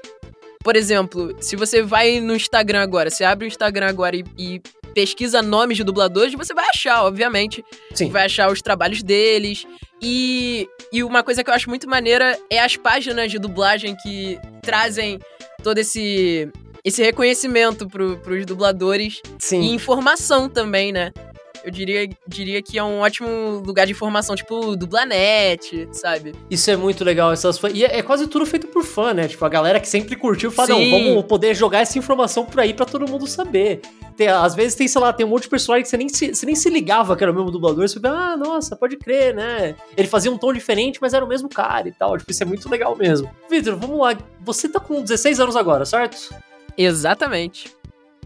por 0.59 0.75
exemplo, 0.75 1.37
se 1.41 1.55
você 1.55 1.82
vai 1.82 2.19
no 2.19 2.35
Instagram 2.35 2.82
agora, 2.82 3.11
você 3.11 3.23
abre 3.23 3.47
o 3.47 3.49
Instagram 3.49 3.87
agora 3.91 4.17
e, 4.17 4.25
e 4.37 4.62
pesquisa 4.94 5.43
nomes 5.43 5.76
de 5.76 5.85
dubladores, 5.85 6.35
você 6.35 6.55
vai 6.55 6.67
achar, 6.69 7.05
obviamente. 7.05 7.64
Sim. 7.93 8.11
Vai 8.11 8.26
achar 8.26 8.50
os 8.50 8.62
trabalhos 8.62 9.02
deles. 9.02 9.67
E, 10.00 10.69
e 10.93 11.02
uma 11.02 11.23
coisa 11.23 11.43
que 11.43 11.50
eu 11.50 11.55
acho 11.55 11.69
muito 11.69 11.88
maneira 11.88 12.38
é 12.50 12.61
as 12.61 12.76
páginas 12.76 13.31
de 13.31 13.38
dublagem 13.38 13.96
que 14.02 14.38
trazem 14.62 15.19
todo 15.62 15.79
esse 15.79 16.50
esse 16.85 17.02
reconhecimento 17.02 17.88
pro, 17.88 18.19
pros 18.19 18.44
dubladores 18.44 19.23
Sim. 19.38 19.62
e 19.62 19.70
informação 19.73 20.50
também, 20.50 20.93
né? 20.93 21.12
Eu 21.65 21.71
diria, 21.71 22.09
diria 22.29 22.63
que 22.63 22.79
é 22.79 22.85
um 22.85 23.01
ótimo 23.01 23.63
lugar 23.65 23.87
de 23.87 23.93
informação, 23.93 24.37
tipo 24.37 24.77
Dublanet, 24.77 25.89
sabe? 25.93 26.35
Isso 26.51 26.71
é 26.71 26.77
muito 26.77 27.03
legal, 27.03 27.33
essas 27.33 27.59
fãs. 27.59 27.73
E 27.75 27.85
é, 27.85 27.99
é, 27.99 28.03
quase 28.03 28.27
tudo 28.27 28.45
feito 28.45 28.67
por 28.67 28.85
fã, 28.85 29.15
né? 29.15 29.27
Tipo, 29.27 29.45
a 29.47 29.49
galera 29.49 29.81
que 29.81 29.89
sempre 29.89 30.15
curtiu 30.15 30.51
fala, 30.51 30.69
Sim. 30.69 30.91
não, 30.91 31.15
vamos 31.15 31.25
poder 31.25 31.55
jogar 31.55 31.81
essa 31.81 31.99
informação 31.99 32.45
por 32.45 32.61
aí 32.61 32.75
pra 32.75 32.85
todo 32.85 33.09
mundo 33.09 33.27
saber. 33.27 33.81
Tem, 34.15 34.29
às 34.29 34.55
vezes 34.55 34.75
tem, 34.75 34.87
sei 34.87 35.01
lá, 35.01 35.13
tem 35.13 35.25
um 35.25 35.29
monte 35.31 35.45
de 35.45 35.49
personagem 35.49 35.83
que 35.83 35.89
você 35.89 35.97
nem 35.97 36.09
se, 36.09 36.35
você 36.35 36.45
nem 36.45 36.55
se 36.55 36.69
ligava 36.69 37.17
que 37.17 37.25
era 37.25 37.33
o 37.33 37.35
mesmo 37.35 37.51
dublador. 37.51 37.89
Você 37.89 37.99
vê, 37.99 38.09
ah, 38.09 38.37
nossa, 38.37 38.77
pode 38.77 38.97
crer, 38.97 39.35
né? 39.35 39.75
Ele 39.97 40.07
fazia 40.07 40.31
um 40.31 40.37
tom 40.37 40.53
diferente, 40.53 40.99
mas 41.01 41.15
era 41.15 41.25
o 41.25 41.29
mesmo 41.29 41.49
cara 41.49 41.89
e 41.89 41.93
tal. 41.93 42.19
Tipo, 42.19 42.31
isso 42.31 42.43
é 42.43 42.47
muito 42.47 42.69
legal 42.69 42.95
mesmo. 42.95 43.31
Vitor, 43.51 43.77
vamos 43.77 43.99
lá. 43.99 44.17
Você 44.43 44.69
tá 44.69 44.79
com 44.79 45.01
16 45.01 45.41
anos 45.41 45.57
agora, 45.57 45.87
certo? 45.87 46.35
Exatamente. 46.77 47.75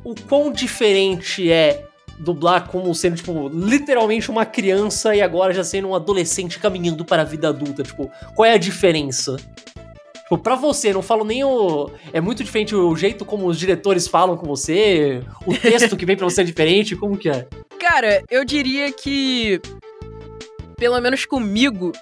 O 0.05 0.15
quão 0.29 0.51
diferente 0.51 1.51
é 1.51 1.88
dublar 2.19 2.69
como 2.69 2.95
sendo, 2.95 3.17
tipo, 3.17 3.49
literalmente 3.49 4.31
uma 4.31 4.45
criança 4.45 5.15
e 5.15 5.23
agora 5.23 5.55
já 5.55 5.65
sendo 5.65 5.89
um 5.89 5.95
adolescente 5.95 6.59
caminhando 6.59 7.05
para 7.05 7.23
a 7.23 7.25
vida 7.25 7.49
adulta? 7.49 7.83
Tipo, 7.83 8.11
qual 8.35 8.47
é 8.47 8.53
a 8.53 8.59
diferença? 8.59 9.37
Tipo, 10.23 10.39
pra 10.39 10.55
você, 10.57 10.93
não 10.93 11.03
falo 11.03 11.25
nem 11.25 11.43
o. 11.43 11.91
É 12.13 12.21
muito 12.21 12.45
diferente 12.45 12.75
o 12.75 12.95
jeito 12.95 13.25
como 13.25 13.47
os 13.47 13.59
diretores 13.59 14.07
falam 14.07 14.37
com 14.37 14.47
você, 14.47 15.23
o 15.47 15.55
texto 15.57 15.97
que 15.97 16.05
vem 16.05 16.17
pra 16.17 16.27
você 16.27 16.43
é 16.43 16.45
diferente, 16.45 16.95
como 16.95 17.17
que 17.17 17.31
é? 17.31 17.47
Cara, 17.79 18.23
eu 18.31 18.45
diria 18.45 18.93
que. 18.93 19.61
Pelo 20.77 21.01
menos 21.01 21.25
comigo, 21.25 21.93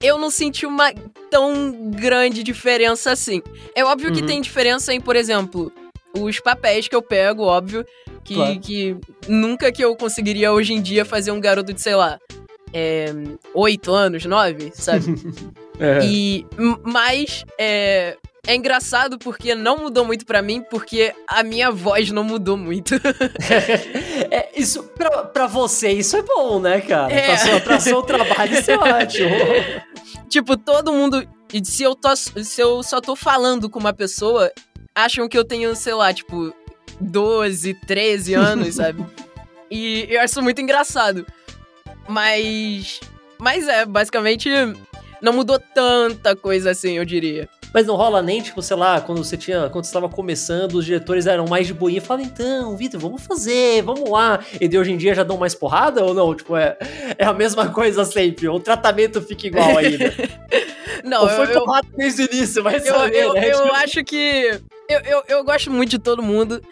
eu 0.00 0.18
não 0.18 0.30
senti 0.30 0.64
uma 0.64 0.92
tão 1.30 1.90
grande 1.90 2.42
diferença 2.42 3.10
assim. 3.10 3.42
É 3.74 3.84
óbvio 3.84 4.10
uhum. 4.10 4.14
que 4.14 4.22
tem 4.22 4.40
diferença 4.40 4.94
em, 4.94 5.00
por 5.00 5.16
exemplo, 5.16 5.72
os 6.16 6.38
papéis 6.40 6.86
que 6.86 6.94
eu 6.94 7.02
pego, 7.02 7.42
óbvio. 7.42 7.84
Que, 8.28 8.34
claro. 8.34 8.60
que 8.60 8.96
nunca 9.26 9.72
que 9.72 9.82
eu 9.82 9.96
conseguiria 9.96 10.52
hoje 10.52 10.74
em 10.74 10.82
dia 10.82 11.02
fazer 11.02 11.30
um 11.30 11.40
garoto 11.40 11.72
de, 11.72 11.80
sei 11.80 11.94
lá, 11.94 12.18
é, 12.74 13.06
8 13.54 13.90
anos, 13.90 14.26
9, 14.26 14.70
sabe? 14.74 15.14
é. 15.80 16.04
E, 16.04 16.46
mas, 16.84 17.42
é, 17.58 18.18
é 18.46 18.54
engraçado 18.54 19.18
porque 19.18 19.54
não 19.54 19.78
mudou 19.78 20.04
muito 20.04 20.26
para 20.26 20.42
mim, 20.42 20.62
porque 20.68 21.14
a 21.26 21.42
minha 21.42 21.70
voz 21.70 22.10
não 22.10 22.22
mudou 22.22 22.58
muito. 22.58 22.96
é, 24.30 24.50
isso, 24.54 24.82
pra, 24.82 25.24
pra 25.24 25.46
você, 25.46 25.90
isso 25.92 26.14
é 26.14 26.20
bom, 26.20 26.60
né, 26.60 26.82
cara? 26.82 27.10
É. 27.10 27.28
Pra, 27.28 27.38
sua, 27.38 27.60
pra 27.60 27.80
seu 27.80 28.02
trabalho, 28.02 28.58
isso 28.58 28.70
é 28.70 28.76
ótimo. 28.76 29.30
tipo, 30.28 30.54
todo 30.54 30.92
mundo. 30.92 31.26
Se 31.64 31.82
eu, 31.82 31.94
tô, 31.94 32.14
se 32.14 32.60
eu 32.60 32.82
só 32.82 33.00
tô 33.00 33.16
falando 33.16 33.70
com 33.70 33.78
uma 33.78 33.94
pessoa, 33.94 34.52
acham 34.94 35.26
que 35.26 35.38
eu 35.38 35.46
tenho, 35.46 35.74
sei 35.74 35.94
lá, 35.94 36.12
tipo, 36.12 36.52
12, 37.00 37.74
13 37.74 38.34
anos, 38.34 38.74
sabe? 38.76 39.04
E 39.70 40.06
eu 40.08 40.20
acho 40.20 40.32
isso 40.32 40.42
muito 40.42 40.62
engraçado. 40.62 41.26
Mas. 42.08 43.00
Mas 43.38 43.68
é, 43.68 43.84
basicamente, 43.84 44.48
não 45.20 45.34
mudou 45.34 45.58
tanta 45.58 46.34
coisa 46.34 46.70
assim, 46.70 46.92
eu 46.92 47.04
diria. 47.04 47.48
Mas 47.72 47.86
não 47.86 47.96
rola 47.96 48.22
nem, 48.22 48.40
tipo, 48.40 48.62
sei 48.62 48.76
lá, 48.76 49.00
quando 49.00 49.22
você 49.22 49.36
tinha. 49.36 49.68
Quando 49.68 49.84
você 49.84 49.90
estava 49.90 50.08
começando, 50.08 50.74
os 50.74 50.84
diretores 50.84 51.26
eram 51.26 51.46
mais 51.46 51.66
de 51.66 51.74
boinha. 51.74 52.00
Fala, 52.00 52.22
então, 52.22 52.76
Vitor, 52.76 52.98
vamos 52.98 53.22
fazer, 53.22 53.82
vamos 53.82 54.08
lá. 54.08 54.42
E 54.60 54.66
de 54.66 54.78
hoje 54.78 54.92
em 54.92 54.96
dia 54.96 55.14
já 55.14 55.22
dão 55.22 55.36
mais 55.36 55.54
porrada 55.54 56.04
ou 56.04 56.14
não? 56.14 56.34
Tipo, 56.34 56.56
é, 56.56 56.78
é 57.18 57.24
a 57.24 57.34
mesma 57.34 57.68
coisa 57.72 58.04
sempre. 58.04 58.48
O 58.48 58.58
tratamento 58.58 59.20
fica 59.20 59.46
igual 59.46 59.76
ainda. 59.76 60.14
não, 61.04 61.22
ou 61.22 61.28
foi 61.28 61.54
eu, 61.54 61.64
porrada 61.64 61.88
desde 61.96 62.22
o 62.22 62.32
início, 62.32 62.64
mas 62.64 62.86
eu, 62.86 62.94
eu, 62.94 63.34
né? 63.34 63.44
eu, 63.44 63.50
eu 63.50 63.62
tipo, 63.62 63.74
acho 63.74 64.04
que. 64.04 64.60
Eu, 64.88 65.00
eu, 65.00 65.22
eu 65.28 65.44
gosto 65.44 65.70
muito 65.70 65.90
de 65.90 65.98
todo 65.98 66.22
mundo. 66.22 66.62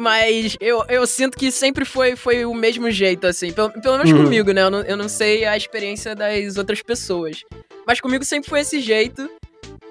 Mas 0.00 0.56
eu, 0.60 0.82
eu 0.88 1.06
sinto 1.06 1.36
que 1.36 1.50
sempre 1.52 1.84
foi, 1.84 2.16
foi 2.16 2.46
o 2.46 2.54
mesmo 2.54 2.90
jeito, 2.90 3.26
assim. 3.26 3.52
Pelo, 3.52 3.70
pelo 3.70 3.98
menos 3.98 4.10
Uhum. 4.12 4.24
comigo, 4.24 4.50
né? 4.52 4.62
Eu 4.62 4.70
não, 4.70 4.80
eu 4.82 4.96
não 4.96 5.08
sei 5.10 5.44
a 5.44 5.54
experiência 5.56 6.14
das 6.14 6.56
outras 6.56 6.80
pessoas. 6.82 7.44
Mas 7.86 8.00
comigo 8.00 8.24
sempre 8.24 8.48
foi 8.48 8.60
esse 8.60 8.80
jeito. 8.80 9.28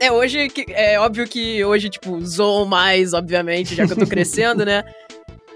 É, 0.01 0.12
hoje, 0.12 0.50
que- 0.50 0.66
é 0.74 1.00
óbvio 1.00 1.28
que 1.28 1.63
hoje, 1.63 1.89
tipo, 1.89 2.20
zoam 2.25 2.66
mais, 2.66 3.13
obviamente, 3.13 3.75
já 3.75 3.86
que 3.86 3.94
eu 3.94 3.98
tô 3.98 4.08
crescendo, 4.08 4.66
né? 4.66 4.84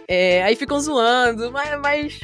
É, 0.08 0.44
aí 0.44 0.56
ficam 0.56 0.80
zoando, 0.80 1.52
mas, 1.52 1.80
mas 1.82 2.20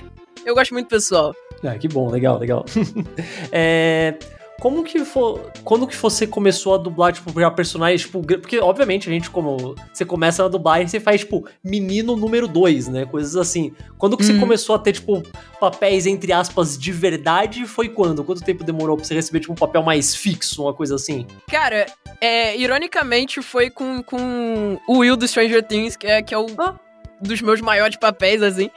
eu 0.45 0.53
gosto 0.53 0.71
muito 0.73 0.85
do 0.85 0.89
pessoal. 0.89 1.33
Ah, 1.63 1.77
que 1.79 1.87
bom, 1.87 2.09
legal, 2.11 2.37
legal. 2.37 2.63
É, 3.51 4.13
como 4.59 4.83
que 4.83 5.03
foi. 5.05 5.41
Quando 5.63 5.87
que 5.87 5.95
você 5.95 6.27
começou 6.27 6.75
a 6.75 6.77
dublar, 6.77 7.13
tipo, 7.13 7.39
já 7.39 7.49
personagens, 7.49 8.01
tipo, 8.01 8.21
porque 8.21 8.59
obviamente 8.59 9.09
a 9.09 9.11
gente, 9.11 9.29
como. 9.29 9.75
Você 9.93 10.03
começa 10.05 10.43
na 10.43 10.49
dublagem, 10.49 10.87
você 10.87 10.99
faz, 10.99 11.21
tipo, 11.21 11.47
menino 11.63 12.15
número 12.15 12.47
2, 12.47 12.87
né? 12.89 13.05
Coisas 13.05 13.35
assim. 13.35 13.73
Quando 13.97 14.17
que 14.17 14.25
você 14.25 14.33
Uhum. 14.33 14.39
começou 14.41 14.75
a 14.75 14.79
ter, 14.79 14.93
tipo, 14.93 15.23
papéis, 15.59 16.05
entre 16.05 16.31
aspas, 16.33 16.77
de 16.77 16.91
verdade? 16.91 17.65
Foi 17.65 17.89
quando? 17.89 18.23
Quanto 18.23 18.43
tempo 18.43 18.63
demorou 18.63 18.95
pra 18.97 19.05
você 19.05 19.13
receber, 19.15 19.39
tipo, 19.39 19.53
um 19.53 19.55
papel 19.55 19.81
mais 19.81 20.15
fixo, 20.15 20.63
uma 20.63 20.73
coisa 20.73 20.95
assim? 20.95 21.25
Cara, 21.49 21.85
é, 22.21 22.57
ironicamente 22.57 23.41
foi 23.41 23.69
com, 23.69 24.03
com 24.03 24.77
o 24.87 24.97
Will 24.99 25.15
do 25.15 25.27
Stranger 25.27 25.63
Things, 25.65 25.95
que 25.95 26.05
é, 26.07 26.21
que 26.21 26.33
é 26.33 26.37
o 26.37 26.47
Ah. 26.57 26.75
dos 27.21 27.41
meus 27.41 27.59
maiores 27.61 27.97
papéis, 27.97 28.41
assim. 28.41 28.69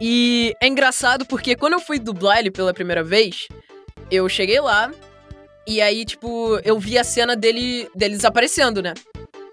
E 0.00 0.54
é 0.60 0.68
engraçado 0.68 1.24
porque 1.26 1.56
quando 1.56 1.72
eu 1.74 1.80
fui 1.80 1.98
dublar 1.98 2.38
ele 2.38 2.50
pela 2.50 2.72
primeira 2.74 3.02
vez, 3.02 3.48
eu 4.10 4.28
cheguei 4.28 4.60
lá 4.60 4.90
e 5.68 5.82
aí, 5.82 6.04
tipo, 6.04 6.58
eu 6.64 6.78
vi 6.78 6.96
a 6.96 7.04
cena 7.04 7.36
dele, 7.36 7.88
dele 7.94 8.16
desaparecendo, 8.16 8.80
né? 8.80 8.94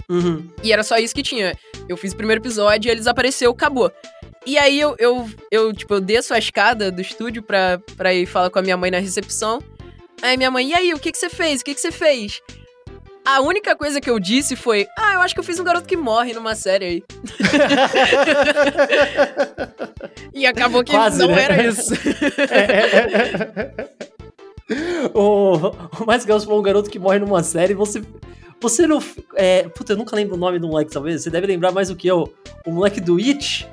Uhum. 0.09 0.49
E 0.63 0.71
era 0.71 0.81
só 0.81 0.97
isso 0.97 1.13
que 1.13 1.21
tinha. 1.21 1.57
Eu 1.89 1.97
fiz 1.97 2.13
o 2.13 2.15
primeiro 2.15 2.41
episódio, 2.41 2.89
ele 2.89 2.99
desapareceu, 2.99 3.51
acabou. 3.51 3.91
E 4.45 4.57
aí 4.57 4.79
eu, 4.79 4.95
eu, 4.97 5.29
eu 5.51 5.73
tipo, 5.73 5.95
eu 5.95 5.99
desço 5.99 6.33
a 6.33 6.37
escada 6.37 6.89
do 6.89 7.01
estúdio 7.01 7.43
pra, 7.43 7.81
pra 7.97 8.13
ir 8.13 8.25
falar 8.25 8.49
com 8.49 8.59
a 8.59 8.61
minha 8.61 8.77
mãe 8.77 8.89
na 8.89 8.99
recepção. 8.99 9.61
Aí 10.21 10.37
minha 10.37 10.49
mãe, 10.49 10.69
e 10.69 10.73
aí, 10.73 10.93
o 10.93 10.99
que 10.99 11.11
que 11.11 11.17
você 11.17 11.29
fez? 11.29 11.59
O 11.59 11.65
que 11.65 11.75
que 11.75 11.81
você 11.81 11.91
fez? 11.91 12.41
A 13.25 13.41
única 13.41 13.75
coisa 13.75 13.99
que 13.99 14.09
eu 14.09 14.19
disse 14.19 14.55
foi, 14.55 14.87
ah, 14.97 15.15
eu 15.15 15.21
acho 15.21 15.33
que 15.33 15.39
eu 15.39 15.43
fiz 15.43 15.59
um 15.59 15.63
garoto 15.63 15.87
que 15.87 15.97
morre 15.97 16.31
numa 16.31 16.55
série 16.55 16.85
aí. 16.85 17.03
E 20.33 20.45
acabou 20.45 20.83
que 20.83 20.91
Quase, 20.91 21.17
não 21.17 21.29
né? 21.29 21.43
era 21.43 21.65
isso. 21.65 21.93
o, 25.13 25.55
o 26.01 26.05
mais 26.05 26.25
você 26.25 26.45
falou 26.45 26.59
um 26.59 26.63
garoto 26.63 26.89
que 26.89 26.99
morre 26.99 27.19
numa 27.19 27.43
série, 27.43 27.73
você. 27.73 28.01
Você 28.61 28.87
não. 28.87 28.99
É, 29.35 29.67
puta, 29.69 29.93
eu 29.93 29.97
nunca 29.97 30.15
lembro 30.15 30.35
o 30.35 30.39
nome 30.39 30.57
do 30.59 30.67
moleque, 30.67 30.91
talvez. 30.91 31.21
Você 31.23 31.29
deve 31.29 31.45
lembrar 31.47 31.71
mais 31.71 31.89
do 31.89 31.95
que 31.95 32.07
eu. 32.07 32.33
O 32.65 32.71
moleque 32.71 32.99
do 32.99 33.17
It. 33.17 33.67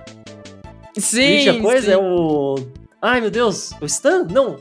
Sim, 0.99 1.49
It, 1.49 1.49
a 1.51 1.61
coisa 1.61 1.87
sim. 1.87 1.93
é 1.93 1.99
o. 1.99 2.57
Ai, 3.01 3.21
meu 3.21 3.31
Deus. 3.31 3.73
O 3.81 3.87
Stan? 3.87 4.25
Não. 4.25 4.59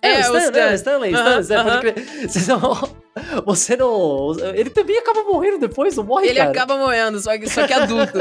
É, 0.00 0.18
o 0.18 0.20
Stan, 0.20 0.30
o 0.30 0.34
né? 0.34 0.40
Stan. 0.44 0.70
O 0.70 0.74
Stanley. 0.74 1.14
Aham, 1.14 1.40
Stan, 1.40 1.42
você 1.42 1.54
pode 1.54 1.68
aham. 1.68 1.80
crer. 1.80 2.28
Você 2.28 2.52
não. 2.52 3.01
Você 3.46 3.76
não. 3.76 4.34
Ele 4.54 4.70
também 4.70 4.98
acaba 4.98 5.22
morrendo 5.24 5.58
depois, 5.58 5.96
não 5.96 6.04
morre, 6.04 6.28
Ele 6.28 6.38
cara? 6.38 6.50
acaba 6.50 6.76
morrendo, 6.76 7.18
só 7.20 7.36
que, 7.38 7.48
só 7.48 7.66
que 7.66 7.72
adulto. 7.72 8.18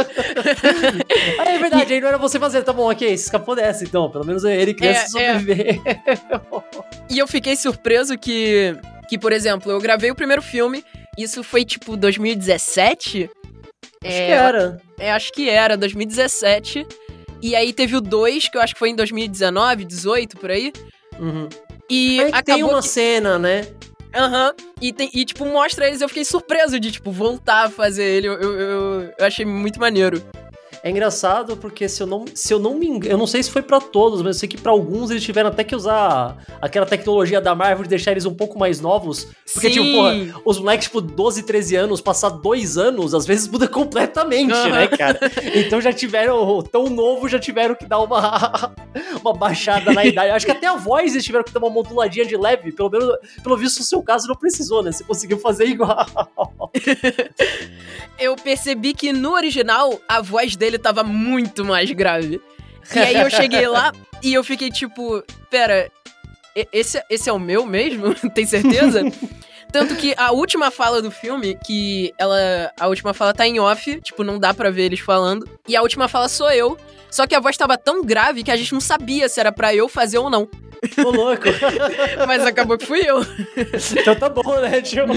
Ah, 1.40 1.46
é 1.52 1.58
verdade, 1.58 1.94
aí 1.94 2.02
não 2.02 2.08
era 2.08 2.18
você 2.18 2.40
fazer. 2.40 2.62
Tá 2.64 2.72
bom, 2.74 2.90
ok, 2.92 3.08
você 3.10 3.14
escapou 3.26 3.56
dessa 3.56 3.84
então. 3.84 4.10
Pelo 4.10 4.26
menos 4.26 4.44
ele 4.44 4.74
criança 4.74 5.20
É, 5.20 5.24
é. 5.24 5.34
sobreviver. 5.34 5.82
E 7.10 7.18
eu 7.20 7.28
fiquei 7.28 7.56
surpreso 7.56 8.18
que, 8.18 8.76
que, 9.10 9.18
por 9.18 9.32
exemplo, 9.34 9.72
eu 9.72 9.80
gravei 9.80 10.10
o 10.12 10.16
primeiro 10.16 10.42
filme, 10.42 10.84
isso 11.18 11.44
foi 11.44 11.66
tipo 11.66 11.98
2017? 11.98 13.30
Acho 14.04 14.16
que 14.16 14.22
era. 14.32 14.82
É, 15.00 15.12
acho 15.12 15.32
que 15.34 15.50
era, 15.50 15.76
2017. 15.78 16.86
E 17.42 17.56
aí 17.56 17.74
teve 17.74 17.96
o 17.96 18.02
2, 18.02 18.50
que 18.50 18.58
eu 18.58 18.62
acho 18.62 18.74
que 18.74 18.80
foi 18.80 18.90
em 18.90 18.96
2019, 18.96 19.84
18, 19.86 20.38
por 20.38 20.52
aí. 20.52 20.72
Uhum. 21.20 21.50
E 21.90 22.22
Aí 22.22 22.44
tem 22.44 22.56
acabou 22.56 22.70
uma 22.76 22.82
que- 22.82 22.88
cena, 22.88 23.38
né? 23.40 23.68
Aham. 24.14 24.54
E, 24.82 24.92
tem- 24.92 25.10
e, 25.14 25.24
tipo, 25.26 25.46
mostra 25.46 25.88
eles. 25.88 26.02
Eu 26.02 26.08
fiquei 26.10 26.26
surpreso 26.26 26.80
de, 26.80 26.92
tipo, 26.92 27.12
voltar 27.12 27.66
a 27.66 27.70
fazer 27.70 28.04
ele. 28.04 28.28
Eu, 28.28 28.34
eu, 28.34 28.60
eu- 28.60 29.14
eu 29.18 29.26
achei 29.26 29.46
muito 29.46 29.80
maneiro. 29.80 30.22
É 30.84 30.90
engraçado 30.90 31.56
porque 31.58 31.88
se 31.88 32.02
eu 32.02 32.08
não, 32.08 32.26
se 32.34 32.52
eu 32.52 32.58
não 32.58 32.74
me 32.74 32.88
engano, 32.88 33.14
eu 33.14 33.18
não 33.18 33.28
sei 33.28 33.44
se 33.44 33.52
foi 33.52 33.62
pra 33.62 33.80
todos, 33.80 34.22
mas 34.22 34.36
eu 34.36 34.40
sei 34.40 34.50
que 34.50 34.58
pra 34.58 34.72
alguns 34.72 35.12
eles 35.12 35.24
tiveram 35.24 35.50
até 35.50 35.64
que 35.64 35.76
usar 35.76 36.38
aquela 36.60 36.88
tecnologia 36.88 37.40
da 37.40 37.54
Marvel 37.54 37.84
de 37.84 37.90
deixar 37.90 38.12
eles 38.12 38.26
um 38.26 38.34
pouco 38.34 38.58
mais 38.58 38.80
novos. 38.82 39.28
Porque, 39.54 39.70
Sim. 39.70 39.84
tipo, 39.84 39.92
porra, 39.92 40.42
os 40.44 40.58
moleques, 40.58 40.88
tipo, 40.88 41.00
12, 41.00 41.44
13 41.44 41.76
anos, 41.76 42.02
passar 42.02 42.30
dois 42.30 42.78
anos, 42.80 43.14
às 43.14 43.28
vezes 43.28 43.48
muda 43.48 43.68
completamente, 43.70 44.54
Aham. 44.54 44.70
né, 44.70 44.88
cara? 44.88 45.20
Então 45.54 45.80
já 45.80 45.94
tiveram, 45.94 46.64
tão 46.64 46.90
novo, 46.90 47.30
já 47.30 47.38
tiveram 47.38 47.76
que 47.76 47.86
dar 47.86 48.00
uma, 48.00 48.74
uma 49.22 49.34
baixada 49.34 49.94
na 49.94 50.04
idade. 50.04 50.32
Acho 50.32 50.46
que 50.48 50.52
até 50.52 50.66
a 50.66 50.76
voz 50.76 51.14
eles 51.14 51.24
tiveram 51.24 51.44
que 51.44 51.54
dar 51.54 51.60
uma 51.60 51.70
moduladinha 51.70 52.26
de 52.26 52.36
leve, 52.36 52.72
pelo 52.72 52.90
menos, 52.90 53.16
pelo 53.44 53.56
visto, 53.56 53.80
no 53.80 53.86
seu 53.86 54.02
caso 54.02 54.28
não 54.28 54.36
precisou, 54.36 54.82
né? 54.82 54.92
Você 54.92 55.04
conseguiu 55.04 55.38
fazer 55.38 55.66
igual. 55.66 55.92
Eu 58.20 58.36
percebi 58.36 58.94
que 58.94 59.12
no 59.12 59.34
original 59.34 60.00
a 60.08 60.22
voz 60.22 60.56
dele 60.56 60.78
tava 60.78 61.04
muito 61.04 61.66
mais 61.66 61.92
grave. 61.92 62.40
E 62.94 63.00
aí 63.00 63.16
eu 63.16 63.30
cheguei 63.30 63.68
lá 63.68 63.92
e 64.22 64.34
eu 64.34 64.44
fiquei 64.44 64.70
tipo, 64.70 65.24
pera, 65.50 65.90
esse, 66.72 67.02
esse 67.10 67.30
é 67.30 67.34
o 67.34 67.40
meu 67.40 67.66
mesmo? 67.66 68.14
Tem 68.34 68.46
certeza? 68.46 69.02
Tanto 69.72 69.96
que 69.96 70.14
a 70.18 70.32
última 70.34 70.70
fala 70.70 71.02
do 71.02 71.10
filme, 71.10 71.58
que 71.66 72.14
ela. 72.18 72.72
A 72.78 72.88
última 72.88 73.14
fala 73.14 73.34
tá 73.34 73.48
em 73.48 73.58
off, 73.58 74.02
tipo, 74.02 74.22
não 74.22 74.38
dá 74.38 74.54
pra 74.54 74.70
ver 74.70 74.84
eles 74.84 75.00
falando. 75.00 75.48
E 75.66 75.78
a 75.78 75.82
última 75.82 76.10
fala 76.10 76.28
sou 76.28 76.52
eu. 76.52 76.78
Só 77.12 77.28
que 77.28 77.36
a 77.36 77.40
voz 77.40 77.58
tava 77.58 77.78
tão 77.78 78.04
grave 78.04 78.44
que 78.44 78.50
a 78.50 78.56
gente 78.56 78.74
não 78.74 78.82
sabia 78.82 79.28
se 79.28 79.40
era 79.40 79.52
pra 79.52 79.76
eu 79.76 79.90
fazer 79.90 80.18
ou 80.18 80.30
não. 80.30 80.50
Ô, 81.06 81.12
louco. 81.12 81.44
Mas 82.26 82.44
acabou 82.44 82.78
que 82.78 82.86
fui 82.88 83.02
eu. 83.06 83.22
Então 84.00 84.16
tá 84.16 84.30
bom, 84.30 84.60
né, 84.60 84.82
tio? 84.82 85.06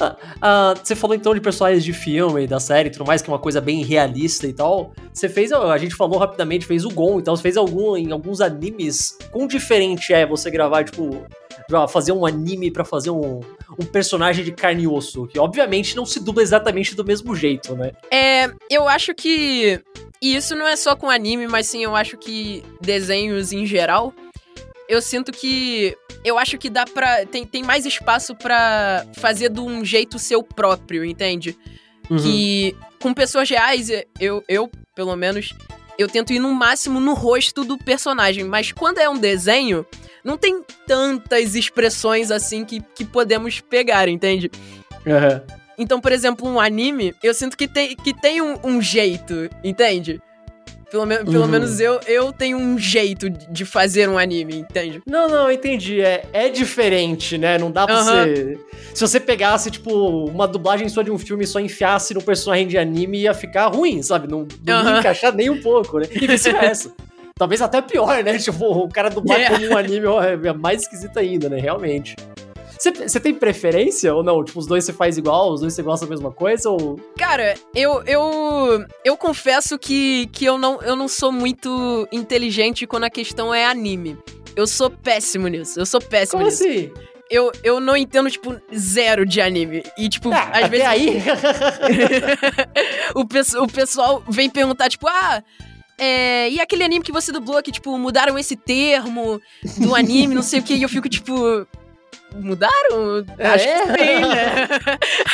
Ah, 0.00 0.16
ah, 0.40 0.74
você 0.82 0.96
falou 0.96 1.14
então 1.14 1.34
de 1.34 1.40
personagens 1.40 1.84
de 1.84 1.92
filme, 1.92 2.46
da 2.46 2.58
série 2.58 2.88
e 2.88 2.92
tudo 2.92 3.04
mais, 3.04 3.20
que 3.20 3.28
é 3.28 3.32
uma 3.32 3.38
coisa 3.38 3.60
bem 3.60 3.84
realista 3.84 4.46
e 4.46 4.52
tal. 4.52 4.92
Você 5.12 5.28
fez, 5.28 5.52
a 5.52 5.76
gente 5.76 5.94
falou 5.94 6.18
rapidamente, 6.18 6.64
fez 6.64 6.84
o 6.84 6.90
Gon 6.90 7.20
e 7.20 7.22
tal, 7.22 7.36
você 7.36 7.42
fez 7.42 7.56
algum, 7.56 7.96
em 7.96 8.10
alguns 8.10 8.40
animes. 8.40 9.18
Quão 9.30 9.46
diferente 9.46 10.14
é 10.14 10.24
você 10.24 10.50
gravar, 10.50 10.84
tipo, 10.84 11.24
já 11.68 11.88
fazer 11.88 12.12
um 12.12 12.24
anime 12.26 12.70
pra 12.70 12.84
fazer 12.84 13.10
um, 13.10 13.40
um 13.78 13.84
personagem 13.84 14.44
de 14.44 14.52
carne 14.52 14.84
e 14.84 14.88
osso? 14.88 15.26
Que 15.26 15.38
obviamente 15.38 15.96
não 15.96 16.06
se 16.06 16.20
dubla 16.20 16.42
exatamente 16.42 16.94
do 16.94 17.04
mesmo 17.04 17.34
jeito, 17.34 17.74
né? 17.74 17.92
É, 18.10 18.50
eu 18.70 18.88
acho 18.88 19.14
que. 19.14 19.80
E 20.22 20.36
isso 20.36 20.54
não 20.54 20.68
é 20.68 20.76
só 20.76 20.94
com 20.94 21.08
anime, 21.08 21.46
mas 21.48 21.66
sim, 21.66 21.82
eu 21.82 21.96
acho 21.96 22.16
que 22.16 22.62
desenhos 22.80 23.52
em 23.52 23.66
geral. 23.66 24.12
Eu 24.88 25.00
sinto 25.00 25.32
que. 25.32 25.96
Eu 26.24 26.38
acho 26.38 26.58
que 26.58 26.68
dá 26.68 26.84
pra. 26.84 27.24
Tem, 27.26 27.46
tem 27.46 27.62
mais 27.62 27.86
espaço 27.86 28.34
pra 28.34 29.06
fazer 29.14 29.48
de 29.48 29.60
um 29.60 29.84
jeito 29.84 30.18
seu 30.18 30.42
próprio, 30.42 31.04
entende? 31.04 31.56
Uhum. 32.10 32.18
Que 32.18 32.76
com 33.00 33.14
pessoas 33.14 33.48
reais, 33.48 33.88
eu, 34.20 34.44
eu, 34.48 34.70
pelo 34.94 35.16
menos, 35.16 35.54
eu 36.00 36.08
tento 36.08 36.32
ir 36.32 36.38
no 36.38 36.52
máximo 36.54 37.00
no 37.00 37.14
rosto 37.14 37.64
do 37.64 37.76
personagem. 37.78 38.44
Mas 38.44 38.72
quando 38.72 38.98
é 38.98 39.08
um 39.08 39.18
desenho, 39.18 39.86
não 40.24 40.36
tem 40.36 40.62
tantas 40.86 41.54
expressões 41.54 42.30
assim 42.30 42.64
que, 42.64 42.80
que 42.94 43.04
podemos 43.04 43.60
pegar, 43.60 44.08
entende? 44.08 44.50
Aham. 45.06 45.42
Então, 45.78 46.00
por 46.00 46.12
exemplo, 46.12 46.46
um 46.46 46.60
anime, 46.60 47.14
eu 47.22 47.32
sinto 47.32 47.56
que 47.56 47.66
tem, 47.66 47.96
que 47.96 48.12
tem 48.12 48.42
um, 48.42 48.58
um 48.62 48.82
jeito, 48.82 49.48
entende? 49.64 50.20
Pelo, 50.90 51.06
me 51.06 51.18
pelo 51.18 51.44
Uhum. 51.44 51.46
menos 51.48 51.78
eu, 51.78 52.00
eu 52.06 52.32
tenho 52.32 52.58
um 52.58 52.76
jeito 52.76 53.30
de 53.30 53.64
fazer 53.64 54.08
um 54.08 54.18
anime, 54.18 54.56
entende? 54.58 55.00
Não, 55.06 55.28
não, 55.28 55.50
entendi. 55.50 56.00
É, 56.00 56.24
é 56.32 56.48
diferente, 56.48 57.38
né? 57.38 57.56
Não 57.58 57.70
dá 57.70 57.86
pra 57.86 57.94
Aham. 57.94 58.04
você. 58.26 58.58
Se 58.92 59.00
você 59.00 59.20
pegasse, 59.20 59.70
tipo, 59.70 60.24
uma 60.26 60.48
dublagem 60.48 60.88
só 60.88 61.02
de 61.02 61.10
um 61.10 61.18
filme 61.18 61.44
e 61.44 61.46
só 61.46 61.60
enfiasse 61.60 62.12
no 62.12 62.20
personagem 62.20 62.66
de 62.66 62.76
anime, 62.76 63.20
ia 63.20 63.32
ficar 63.32 63.68
ruim, 63.68 64.02
sabe? 64.02 64.26
Não, 64.28 64.40
não 64.66 64.74
ia 64.74 64.80
Aham. 64.80 64.98
encaixar 64.98 65.32
nem 65.34 65.48
um 65.48 65.60
pouco, 65.60 65.98
né? 66.00 66.06
E 66.10 66.26
vice-versa. 66.26 66.92
Talvez 67.38 67.62
até 67.62 67.80
pior, 67.80 68.22
né? 68.22 68.36
Tipo, 68.36 68.66
o 68.66 68.88
cara 68.88 69.08
dublar 69.08 69.38
Yeah. 69.38 69.56
como 69.56 69.72
um 69.72 69.76
anime 69.76 70.06
é 70.46 70.52
mais 70.52 70.82
esquisito 70.82 71.18
ainda, 71.18 71.48
né? 71.48 71.58
Realmente. 71.58 72.14
Você- 72.82 73.20
tem 73.20 73.34
preferência 73.34 74.14
ou 74.14 74.22
não? 74.22 74.42
Tipo, 74.42 74.58
os 74.58 74.66
dois 74.66 74.84
você 74.84 74.92
faz 74.92 75.18
igual, 75.18 75.52
os 75.52 75.60
dois 75.60 75.74
você 75.74 75.82
gosta 75.82 76.06
da 76.06 76.10
mesma 76.10 76.30
coisa? 76.32 76.70
Ou. 76.70 76.98
Cara, 77.18 77.54
eu 77.74 78.02
eu, 78.06 78.86
eu 79.04 79.16
confesso 79.16 79.78
que, 79.78 80.26
que 80.32 80.44
eu, 80.46 80.56
não, 80.56 80.80
eu 80.82 80.96
não 80.96 81.06
sou 81.08 81.30
muito 81.30 82.08
inteligente 82.10 82.86
quando 82.86 83.04
a 83.04 83.10
questão 83.10 83.52
é 83.52 83.66
anime. 83.66 84.16
Eu 84.56 84.66
sou 84.66 84.88
péssimo 84.90 85.46
nisso. 85.48 85.78
Eu 85.78 85.84
sou 85.86 86.00
péssimo 86.00 86.38
Como 86.40 86.50
nisso. 86.50 86.64
assim? 86.64 86.90
Eu, 87.30 87.52
eu 87.62 87.78
não 87.78 87.96
entendo, 87.96 88.28
tipo, 88.28 88.60
zero 88.76 89.24
de 89.24 89.40
anime. 89.40 89.84
E, 89.96 90.08
tipo, 90.08 90.32
Ah, 90.32 90.50
às 90.52 90.68
vezes. 90.68 90.86
aí. 90.86 91.22
o, 93.14 93.24
pesso- 93.24 93.62
o 93.62 93.68
pessoal 93.68 94.22
vem 94.28 94.50
perguntar, 94.50 94.88
tipo, 94.88 95.06
ah. 95.08 95.42
é, 95.98 96.48
e 96.50 96.60
aquele 96.60 96.82
anime 96.82 97.04
que 97.04 97.12
você 97.12 97.30
dublou 97.30 97.62
que, 97.62 97.70
tipo, 97.70 97.96
mudaram 97.98 98.38
esse 98.38 98.56
termo 98.56 99.40
do 99.78 99.94
anime, 99.94 100.34
não 100.34 100.42
sei 100.42 100.60
o 100.60 100.62
que, 100.62 100.74
e 100.74 100.82
eu 100.82 100.88
fico, 100.88 101.08
tipo. 101.08 101.66
Mudaram? 102.34 103.24
É? 103.38 103.46
Acho 103.46 103.66
que 103.66 103.86
sim, 103.86 104.20
né? 104.20 104.68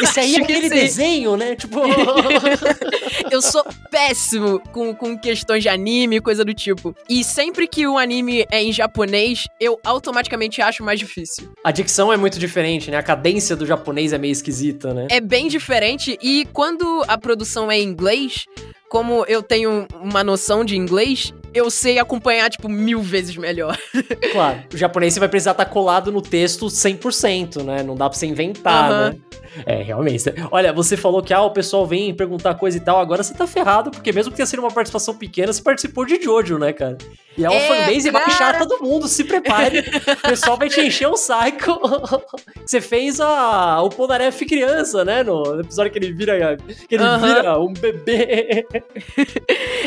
Esse 0.03 0.21
aí 0.21 0.37
é 0.37 0.41
aquele 0.41 0.69
desenho, 0.69 1.37
né? 1.37 1.57
Tipo. 1.57 1.81
Eu 3.31 3.43
sou 3.43 3.65
péssimo 3.91 4.61
com, 4.73 4.95
com 4.95 5.19
questões 5.19 5.63
de 5.63 5.69
anime 5.69 6.17
e 6.17 6.21
coisa 6.21 6.45
do 6.45 6.55
tipo. 6.55 6.95
E 7.09 7.25
sempre 7.25 7.67
que 7.67 7.87
o 7.87 7.99
anime 7.99 8.47
é 8.51 8.63
em 8.63 8.73
japonês, 8.73 9.47
eu 9.61 9.81
automaticamente 9.85 10.63
acho 10.63 10.85
mais 10.85 10.99
difícil. 10.99 11.53
A 11.65 11.71
dicção 11.71 12.13
é 12.13 12.17
muito 12.17 12.39
diferente, 12.39 12.91
né? 12.91 12.97
A 12.97 13.03
cadência 13.03 13.57
do 13.57 13.67
japonês 13.67 14.13
é 14.13 14.19
meio 14.19 14.33
esquisita, 14.33 14.95
né? 14.95 15.09
É 15.11 15.21
bem 15.21 15.49
diferente 15.49 16.19
e 16.23 16.47
quando 16.53 17.05
a 17.09 17.19
produção 17.19 17.71
é 17.71 17.79
em 17.79 17.85
inglês, 17.85 18.47
como 18.89 19.25
eu 19.27 19.43
tenho 19.43 19.87
uma 20.01 20.23
noção 20.23 20.65
de 20.65 20.77
inglês, 20.77 21.33
eu 21.57 21.71
sei 21.71 21.99
acompanhar, 21.99 22.51
tipo, 22.51 22.69
mil 22.69 23.01
vezes 23.01 23.37
melhor. 23.37 23.77
Claro. 24.33 24.65
O 24.73 24.77
japonês 24.77 25.15
você 25.15 25.21
vai 25.21 25.29
precisar 25.29 25.53
estar 25.53 25.65
colado 25.67 26.13
no 26.13 26.21
texto 26.21 26.67
100%, 26.67 27.63
né? 27.65 27.83
Não 27.83 27.95
dá 27.95 28.09
pra 28.09 28.19
você 28.19 28.27
inventar, 28.27 28.91
Aham. 28.91 29.11
né? 29.11 29.17
É, 29.65 29.83
realmente. 29.83 30.25
Olha, 30.51 30.71
você 30.73 30.97
falou 30.99 31.23
que 31.23 31.33
ah, 31.33 31.41
o 31.43 31.51
pessoal 31.51 31.87
vem 31.87 32.15
perguntar 32.15 32.55
coisa 32.57 32.77
e 32.77 32.81
tal, 32.81 32.99
agora 33.01 33.23
você 33.23 33.33
tá 33.33 33.47
ferrado, 33.47 33.91
porque 33.91 34.13
mesmo 34.13 34.31
que 34.31 34.37
tenha 34.37 34.45
sido 34.47 34.59
uma 34.59 34.71
participação 34.71 35.15
pequena, 35.15 35.51
você 35.53 35.63
participou 35.63 36.05
de 36.05 36.21
Jojo, 36.23 36.59
né, 36.59 36.75
cara? 36.75 36.99
E 37.39 37.45
é 37.45 37.49
uma 37.49 37.57
É, 37.59 37.69
fanbase 37.87 38.11
mais 38.11 38.37
cara. 38.37 38.59
chata 38.59 38.67
do 38.67 38.83
mundo, 38.83 39.09
se 39.09 39.25
prepare. 39.25 39.79
o 40.25 40.29
pessoal 40.29 40.59
vai 40.59 40.69
te 40.69 40.81
encher 40.81 41.07
o 41.09 41.17
saco. 41.17 41.81
você 42.67 42.81
fez 42.83 43.19
a, 43.21 43.81
o 43.83 43.89
Polnareff 43.89 44.45
criança, 44.45 45.05
né? 45.05 45.23
No 45.23 45.61
episódio 45.61 45.91
que 45.93 45.99
ele 45.99 46.13
vira, 46.13 46.57
que 46.89 46.95
ele 46.95 47.05
Aham. 47.05 47.27
vira 47.35 47.59
um 47.59 47.73
bebê. 47.73 48.67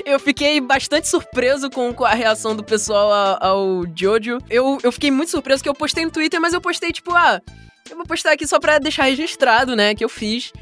Eu 0.06 0.20
fiquei 0.20 0.60
bastante 0.62 1.08
surpreso 1.08 1.59
com, 1.68 1.92
com 1.92 2.06
a 2.06 2.14
reação 2.14 2.56
do 2.56 2.64
pessoal 2.64 3.38
ao 3.42 3.84
Jojo. 3.96 4.38
Eu, 4.50 4.78
eu 4.84 4.92
fiquei 4.92 5.10
muito 5.10 5.32
surpreso 5.32 5.64
que 5.64 5.70
eu 5.70 5.74
postei 5.74 6.06
no 6.06 6.12
Twitter, 6.12 6.40
mas 6.40 6.54
eu 6.54 6.62
postei, 6.62 6.92
tipo, 6.92 7.12
ah, 7.16 7.42
eu 7.90 7.98
vou 7.98 8.06
postar 8.06 8.34
aqui 8.34 8.46
só 8.46 8.60
pra 8.60 8.78
deixar 8.78 9.06
registrado, 9.06 9.76
né, 9.76 9.96
que 9.96 10.04
eu 10.04 10.10
fiz. 10.10 10.54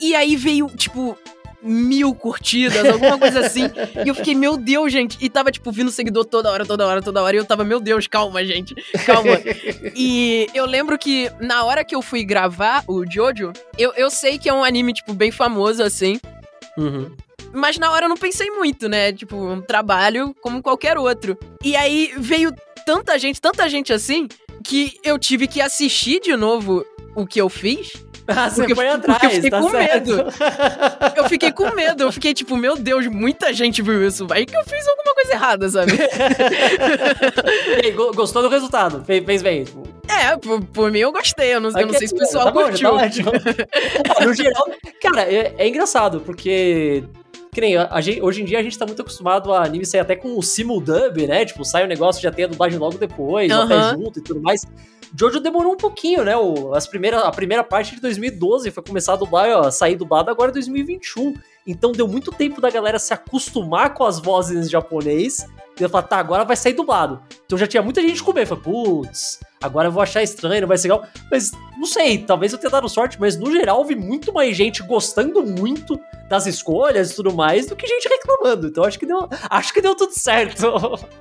E 0.00 0.14
aí 0.14 0.36
veio, 0.36 0.68
tipo, 0.76 1.16
mil 1.62 2.14
curtidas, 2.14 2.84
alguma 2.86 3.18
coisa 3.18 3.40
assim. 3.40 3.64
e 4.04 4.08
eu 4.08 4.14
fiquei, 4.14 4.34
meu 4.34 4.56
Deus, 4.56 4.92
gente. 4.92 5.18
E 5.20 5.28
tava, 5.28 5.50
tipo, 5.50 5.70
vindo 5.72 5.90
seguidor 5.90 6.24
toda 6.24 6.50
hora, 6.50 6.64
toda 6.64 6.86
hora, 6.86 7.02
toda 7.02 7.22
hora. 7.22 7.36
E 7.36 7.38
eu 7.38 7.44
tava, 7.44 7.64
meu 7.64 7.80
Deus, 7.80 8.06
calma, 8.06 8.44
gente, 8.44 8.74
calma. 9.04 9.38
e 9.94 10.46
eu 10.54 10.66
lembro 10.66 10.98
que 10.98 11.30
na 11.40 11.64
hora 11.64 11.84
que 11.84 11.94
eu 11.94 12.02
fui 12.02 12.24
gravar 12.24 12.84
o 12.86 13.04
Jojo, 13.10 13.52
eu, 13.76 13.92
eu 13.96 14.10
sei 14.10 14.38
que 14.38 14.48
é 14.48 14.52
um 14.52 14.64
anime, 14.64 14.92
tipo, 14.92 15.12
bem 15.12 15.30
famoso, 15.30 15.82
assim. 15.82 16.20
Uhum. 16.76 17.10
Mas 17.52 17.78
na 17.78 17.90
hora 17.90 18.04
eu 18.04 18.08
não 18.08 18.16
pensei 18.16 18.50
muito, 18.50 18.88
né? 18.88 19.12
Tipo, 19.12 19.36
um 19.36 19.60
trabalho 19.60 20.34
como 20.40 20.62
qualquer 20.62 20.98
outro. 20.98 21.36
E 21.64 21.74
aí 21.76 22.12
veio 22.18 22.52
tanta 22.86 23.18
gente, 23.18 23.40
tanta 23.40 23.68
gente 23.68 23.92
assim, 23.92 24.28
que 24.64 24.98
eu 25.04 25.18
tive 25.18 25.46
que 25.46 25.60
assistir 25.60 26.20
de 26.20 26.36
novo 26.36 26.84
o 27.14 27.26
que 27.26 27.40
eu 27.40 27.48
fiz. 27.48 27.92
Ah, 28.30 28.50
você 28.50 28.56
foi 28.66 28.74
porque 28.74 28.82
atrás, 28.90 29.22
eu 29.22 29.30
fiquei 29.30 29.48
tá 29.50 29.58
com 29.58 29.70
certo. 29.70 30.10
medo. 30.10 30.24
Eu 31.16 31.24
fiquei 31.30 31.50
com 31.50 31.74
medo, 31.74 32.02
eu 32.02 32.12
fiquei 32.12 32.34
tipo, 32.34 32.58
meu 32.58 32.76
Deus, 32.76 33.06
muita 33.06 33.54
gente 33.54 33.80
viu 33.80 34.06
isso. 34.06 34.26
Vai 34.26 34.44
que 34.44 34.54
eu 34.54 34.62
fiz 34.64 34.86
alguma 34.86 35.14
coisa 35.14 35.32
errada, 35.32 35.66
sabe? 35.70 35.92
E 37.82 37.90
go- 37.92 38.12
gostou 38.12 38.42
do 38.42 38.50
resultado? 38.50 39.02
Fez, 39.04 39.24
fez 39.24 39.42
bem. 39.42 39.64
É, 40.08 40.36
por, 40.36 40.62
por 40.62 40.90
mim 40.90 40.98
eu 40.98 41.10
gostei. 41.10 41.54
Eu 41.54 41.60
não, 41.60 41.70
eu 41.70 41.86
não 41.86 41.94
sei 41.94 42.06
se 42.08 42.14
o 42.14 42.18
pessoal 42.18 42.44
tá 42.44 42.50
bom, 42.50 42.64
curtiu. 42.64 42.98
já 42.98 43.24
tá 44.14 44.20
no 44.24 44.34
geral, 44.34 44.68
cara, 45.00 45.22
é, 45.22 45.54
é 45.56 45.66
engraçado, 45.68 46.20
porque. 46.20 47.04
Que 47.52 47.60
nem 47.60 47.76
a, 47.76 47.88
a 47.90 48.00
gente- 48.00 48.20
hoje 48.22 48.42
em 48.42 48.44
dia 48.44 48.58
a 48.58 48.62
gente 48.62 48.78
tá 48.78 48.84
muito 48.86 49.00
acostumado 49.02 49.52
a 49.52 49.64
anime 49.64 49.84
sair 49.86 50.00
até 50.00 50.14
com 50.14 50.36
o 50.38 50.42
simuldub, 50.42 51.26
né? 51.26 51.44
Tipo, 51.44 51.64
sai 51.64 51.84
o 51.84 51.88
negócio, 51.88 52.20
já 52.22 52.30
tem 52.30 52.44
a 52.44 52.48
dublagem 52.48 52.78
logo 52.78 52.98
depois, 52.98 53.50
ou 53.50 53.62
até 53.62 53.74
junto 53.96 54.18
e 54.18 54.22
tudo 54.22 54.40
mais. 54.42 54.62
Jojo 55.18 55.40
demorou 55.40 55.72
um 55.72 55.76
pouquinho, 55.76 56.22
né? 56.22 56.36
O, 56.36 56.74
as 56.74 56.86
primeira, 56.86 57.20
a 57.20 57.30
primeira 57.30 57.64
parte 57.64 57.94
de 57.94 58.00
2012 58.02 58.70
foi 58.70 58.82
começar 58.82 59.14
a 59.14 59.16
dublar, 59.16 59.48
ó, 59.48 59.70
sair 59.70 59.96
dublado 59.96 60.30
agora 60.30 60.50
em 60.50 60.54
2021. 60.54 61.34
Então 61.66 61.92
deu 61.92 62.06
muito 62.06 62.30
tempo 62.30 62.60
da 62.60 62.68
galera 62.70 62.98
se 62.98 63.14
acostumar 63.14 63.94
com 63.94 64.04
as 64.04 64.18
vozes 64.20 64.66
em 64.66 64.70
japonês. 64.70 65.46
E 65.80 65.82
eu 65.82 65.88
falar, 65.88 66.02
tá, 66.02 66.18
agora 66.18 66.44
vai 66.44 66.56
sair 66.56 66.74
dublado. 66.74 67.20
Então 67.46 67.56
já 67.56 67.66
tinha 67.66 67.82
muita 67.82 68.02
gente 68.02 68.22
com 68.22 68.32
medo. 68.34 68.46
Falei, 68.48 68.62
putz, 68.64 69.40
agora 69.62 69.88
eu 69.88 69.92
vou 69.92 70.02
achar 70.02 70.22
estranho, 70.22 70.62
não 70.62 70.68
vai 70.68 70.78
ser 70.78 70.88
legal. 70.88 71.06
Mas 71.30 71.52
não 71.76 71.86
sei, 71.86 72.18
talvez 72.18 72.52
eu 72.52 72.58
tenha 72.58 72.70
dado 72.70 72.88
sorte, 72.88 73.18
mas 73.20 73.36
no 73.38 73.50
geral 73.50 73.84
vi 73.84 73.94
muito 73.94 74.32
mais 74.32 74.56
gente 74.56 74.82
gostando 74.82 75.42
muito 75.42 75.98
das 76.28 76.46
escolhas 76.46 77.10
e 77.10 77.14
tudo 77.14 77.32
mais 77.32 77.66
do 77.66 77.76
que 77.76 77.86
gente 77.86 78.08
reclamando. 78.08 78.66
Então 78.66 78.84
acho 78.84 78.98
que 78.98 79.06
deu, 79.06 79.28
acho 79.50 79.72
que 79.72 79.80
deu 79.80 79.94
tudo 79.94 80.12
certo. 80.12 80.66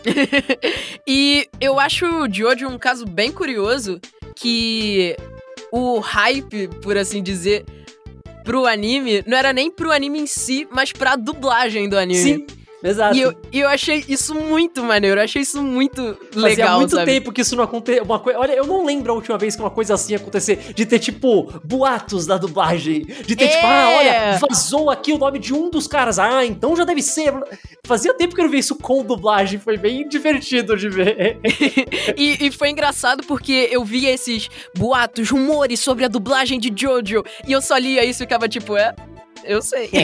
E 1.09 1.47
eu 1.61 1.79
acho 1.79 2.05
o 2.05 2.27
Jojo 2.31 2.67
um 2.67 2.77
caso 2.77 3.05
bem 3.05 3.31
curioso 3.31 3.99
que 4.35 5.15
o 5.71 5.99
hype, 5.99 6.67
por 6.81 6.97
assim 6.97 7.23
dizer, 7.23 7.65
pro 8.43 8.65
anime 8.65 9.23
não 9.25 9.37
era 9.37 9.53
nem 9.53 9.71
pro 9.71 9.91
anime 9.91 10.19
em 10.19 10.27
si, 10.27 10.67
mas 10.71 10.91
pra 10.91 11.15
dublagem 11.15 11.87
do 11.87 11.97
anime. 11.97 12.19
Sim, 12.19 12.47
exato. 12.83 13.15
E 13.15 13.21
eu, 13.21 13.33
e 13.51 13.59
eu 13.59 13.67
achei 13.69 14.03
isso 14.07 14.33
muito 14.35 14.83
maneiro, 14.83 15.19
eu 15.19 15.23
achei 15.23 15.41
isso 15.41 15.61
muito 15.63 16.17
Fazia 16.31 16.47
legal, 16.47 16.77
muito 16.79 16.95
sabe? 16.95 17.11
tempo 17.11 17.31
que 17.31 17.41
isso 17.41 17.55
não 17.55 17.63
acontecia. 17.63 18.03
Uma 18.03 18.19
coi... 18.19 18.33
Olha, 18.35 18.53
eu 18.53 18.65
não 18.65 18.85
lembro 18.85 19.11
a 19.11 19.15
última 19.15 19.37
vez 19.37 19.55
que 19.55 19.61
uma 19.61 19.69
coisa 19.71 19.93
assim 19.95 20.15
acontecer. 20.15 20.73
De 20.73 20.85
ter, 20.85 20.99
tipo, 20.99 21.51
boatos 21.63 22.25
da 22.25 22.37
dublagem. 22.37 23.01
De 23.25 23.35
ter, 23.35 23.47
tipo, 23.47 23.65
É. 23.65 23.71
ah, 23.71 23.89
olha, 23.97 24.39
vazou 24.49 24.89
aqui 24.89 25.11
o 25.13 25.17
nome 25.17 25.39
de 25.39 25.53
um 25.53 25.69
dos 25.69 25.87
caras. 25.87 26.19
Ah, 26.19 26.45
então 26.45 26.75
já 26.75 26.83
deve 26.83 27.01
ser. 27.01 27.33
Fazia 27.85 28.13
tempo 28.13 28.35
que 28.35 28.41
eu 28.41 28.45
não 28.45 28.51
vi 28.51 28.59
isso 28.59 28.75
com 28.75 29.03
dublagem. 29.03 29.59
Foi 29.59 29.77
bem 29.77 30.07
divertido 30.07 30.75
de 30.77 30.89
ver. 30.89 31.37
E, 32.17 32.47
e 32.47 32.51
foi 32.51 32.69
engraçado 32.69 33.23
porque 33.27 33.67
eu 33.71 33.83
via 33.83 34.11
esses 34.11 34.49
boatos, 34.75 35.29
rumores 35.29 35.79
sobre 35.79 36.05
a 36.05 36.07
dublagem 36.07 36.59
de 36.59 36.71
Jojo, 36.75 37.23
e 37.47 37.51
eu 37.51 37.61
só 37.61 37.77
lia 37.77 38.03
isso 38.05 38.23
e 38.23 38.25
ficava 38.25 38.47
tipo, 38.47 38.75
é, 38.77 38.93
eu 39.47 39.61
sei. 39.61 39.89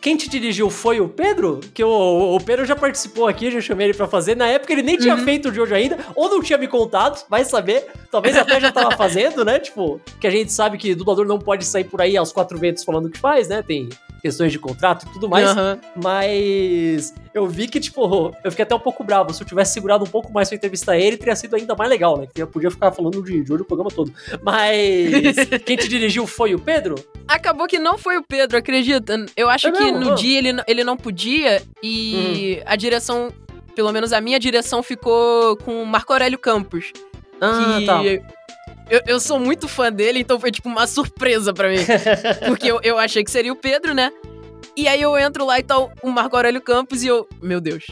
Quem 0.00 0.16
te 0.16 0.28
dirigiu 0.28 0.68
foi 0.68 1.00
o 1.00 1.08
Pedro? 1.08 1.60
Que 1.72 1.84
o, 1.84 2.36
o 2.36 2.40
Pedro 2.40 2.64
já 2.64 2.74
participou 2.74 3.26
aqui, 3.28 3.50
já 3.50 3.60
chamei 3.60 3.88
ele 3.88 3.96
pra 3.96 4.08
fazer. 4.08 4.36
Na 4.36 4.46
época 4.48 4.72
ele 4.72 4.82
nem 4.82 4.96
tinha 4.96 5.14
Uhum. 5.14 5.24
feito 5.24 5.48
o 5.50 5.54
Jojo 5.54 5.74
ainda, 5.74 5.98
ou 6.16 6.28
não 6.28 6.42
tinha 6.42 6.58
me 6.58 6.66
contado, 6.66 7.22
vai 7.28 7.44
saber. 7.44 7.86
Talvez 8.10 8.36
até 8.36 8.58
já 8.60 8.72
tava 8.72 8.96
fazendo, 8.96 9.44
né? 9.44 9.58
Tipo, 9.58 10.00
que 10.20 10.26
a 10.26 10.30
gente 10.30 10.52
sabe 10.52 10.78
que 10.78 10.94
dublador 10.94 11.26
não 11.26 11.38
pode 11.38 11.64
sair 11.64 11.84
por 11.84 12.00
aí 12.00 12.16
aos 12.16 12.32
quatro 12.32 12.58
ventos 12.58 12.82
falando 12.82 13.06
o 13.06 13.10
que 13.10 13.18
faz, 13.18 13.48
né? 13.48 13.62
Tem 13.62 13.88
questões 14.22 14.52
de 14.52 14.58
contrato 14.58 15.04
e 15.04 15.12
tudo 15.12 15.28
mais. 15.28 15.48
Aham. 15.50 15.78
Mas 15.96 17.12
eu 17.34 17.46
vi 17.46 17.66
que, 17.66 17.80
tipo, 17.80 18.32
eu 18.44 18.50
fiquei 18.50 18.62
até 18.62 18.74
um 18.74 18.78
pouco 18.80 19.02
bravo. 19.02 19.34
Se 19.34 19.42
eu 19.42 19.46
tivesse 19.46 19.72
segurado 19.72 20.04
um 20.04 20.08
pouco 20.08 20.32
mais 20.32 20.48
pra 20.48 20.56
entrevistar 20.56 20.96
ele, 20.96 21.16
teria 21.16 21.34
sido 21.34 21.56
ainda 21.56 21.74
mais 21.74 21.90
legal, 21.90 22.16
né? 22.16 22.28
Que 22.32 22.42
eu 22.42 22.46
podia 22.46 22.70
ficar 22.70 22.92
falando 22.92 23.22
de 23.22 23.44
Jojo 23.44 23.62
o 23.62 23.66
programa 23.66 23.90
todo. 23.90 24.12
Mas 24.42 25.34
quem 25.66 25.76
te 25.76 25.88
dirigiu 25.88 26.26
foi 26.26 26.54
o 26.54 26.58
Pedro? 26.58 26.94
Acabou 27.26 27.66
que 27.66 27.78
não 27.78 27.98
foi 27.98 28.16
o 28.16 28.22
Pedro, 28.22 28.56
acredita? 28.56 29.26
Eu 29.36 29.48
acho 29.50 29.68
É 29.68 29.72
que 29.72 29.82
mesmo? 29.82 29.98
no 30.00 30.12
Ah. 30.12 30.14
dia 30.14 30.38
ele, 30.38 30.62
ele 30.68 30.84
não 30.84 30.96
podia 30.96 31.60
e 31.82 32.62
a 32.64 32.76
direção, 32.76 33.30
pelo 33.74 33.90
menos 33.92 34.12
a 34.12 34.20
minha 34.20 34.38
direção, 34.38 34.82
ficou 34.82 35.56
com 35.56 35.82
o 35.82 35.86
Marco 35.86 36.12
Aurélio 36.12 36.38
Campos. 36.38 36.92
Ah, 37.40 37.76
que 37.80 37.86
tá. 37.86 38.00
Eu, 38.92 39.00
eu 39.06 39.20
sou 39.20 39.38
muito 39.38 39.66
fã 39.68 39.90
dele, 39.90 40.20
então 40.20 40.38
foi 40.38 40.50
tipo 40.50 40.68
uma 40.68 40.86
surpresa 40.86 41.52
pra 41.52 41.68
mim. 41.68 41.76
Porque 42.46 42.70
eu, 42.70 42.80
eu 42.82 42.98
achei 42.98 43.24
que 43.24 43.30
seria 43.30 43.52
o 43.52 43.56
Pedro, 43.56 43.94
né? 43.94 44.12
E 44.76 44.86
aí 44.88 45.00
eu 45.02 45.16
entro 45.18 45.44
lá 45.44 45.58
e 45.58 45.62
tá 45.62 45.78
o- 45.78 45.90
Marco 46.04 46.36
Aurélio 46.36 46.60
Campos 46.60 47.02
e 47.02 47.06
eu. 47.08 47.26
Meu 47.42 47.60
Deus. 47.60 47.84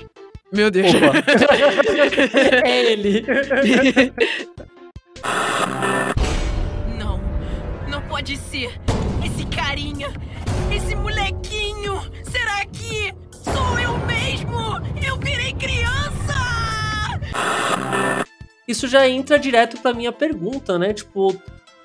Meu 0.52 0.70
Deus. 0.70 0.86
É 2.64 2.92
ele. 2.92 3.24
Não, 6.98 7.20
não 7.88 8.02
pode 8.02 8.36
ser. 8.36 8.72
Esse 9.24 9.44
carinha, 9.46 10.08
esse 10.74 10.94
molequinho, 10.94 12.00
será 12.30 12.64
que 12.66 13.12
sou 13.44 13.78
eu 13.78 13.96
mesmo? 14.06 14.80
Eu 15.06 15.16
virei 15.18 15.52
criança! 15.54 15.79
Isso 18.70 18.86
já 18.88 19.08
entra 19.08 19.38
direto 19.38 19.78
pra 19.80 19.92
minha 19.92 20.12
pergunta, 20.12 20.78
né? 20.78 20.92
Tipo, 20.92 21.34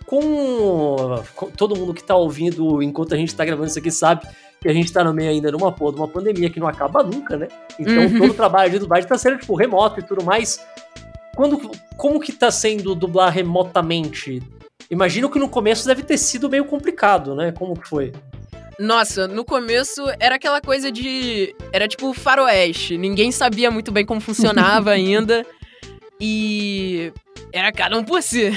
com, 0.05 0.95
com 1.35 1.49
todo 1.51 1.75
mundo 1.75 1.93
que 1.93 2.03
tá 2.03 2.15
ouvindo 2.15 2.81
enquanto 2.81 3.13
a 3.13 3.17
gente 3.17 3.33
tá 3.35 3.43
gravando 3.43 3.67
isso 3.67 3.79
aqui 3.79 3.91
sabe 3.91 4.27
que 4.61 4.67
a 4.69 4.73
gente 4.73 4.91
tá 4.91 5.03
no 5.03 5.13
meio 5.13 5.29
ainda 5.29 5.49
de 5.51 5.57
uma 5.57 5.71
porra, 5.71 5.93
de 5.93 5.99
uma 5.99 6.07
pandemia 6.07 6.49
que 6.49 6.59
não 6.59 6.67
acaba 6.67 7.03
nunca, 7.03 7.37
né? 7.37 7.47
Então 7.79 8.03
Uhum. 8.03 8.17
todo 8.17 8.31
o 8.31 8.33
trabalho 8.33 8.71
de 8.71 8.79
dublagem 8.79 9.07
tá 9.07 9.17
sendo, 9.17 9.37
tipo, 9.37 9.55
remoto 9.55 9.99
e 9.99 10.03
tudo 10.03 10.23
mais. 10.23 10.59
Quando, 11.35 11.69
como 11.97 12.19
que 12.19 12.31
tá 12.31 12.49
sendo 12.49 12.95
dublar 12.95 13.31
remotamente? 13.31 14.41
Imagino 14.89 15.29
que 15.29 15.39
no 15.39 15.49
começo 15.49 15.85
deve 15.87 16.03
ter 16.03 16.17
sido 16.17 16.49
meio 16.49 16.65
complicado, 16.65 17.35
né? 17.35 17.51
Como 17.51 17.73
que 17.79 17.87
foi? 17.87 18.13
Nossa, 18.79 19.27
no 19.27 19.43
começo 19.45 20.03
era 20.19 20.35
aquela 20.35 20.61
coisa 20.61 20.91
de. 20.91 21.55
Era 21.71 21.87
tipo 21.87 22.13
faroeste. 22.13 22.97
Ninguém 22.97 23.31
sabia 23.31 23.71
muito 23.71 23.91
bem 23.91 24.05
como 24.05 24.19
funcionava 24.21 24.91
ainda. 24.91 25.45
E. 26.19 27.11
Era 27.51 27.71
cada 27.71 27.97
um 27.97 28.03
por 28.03 28.21
si. 28.21 28.51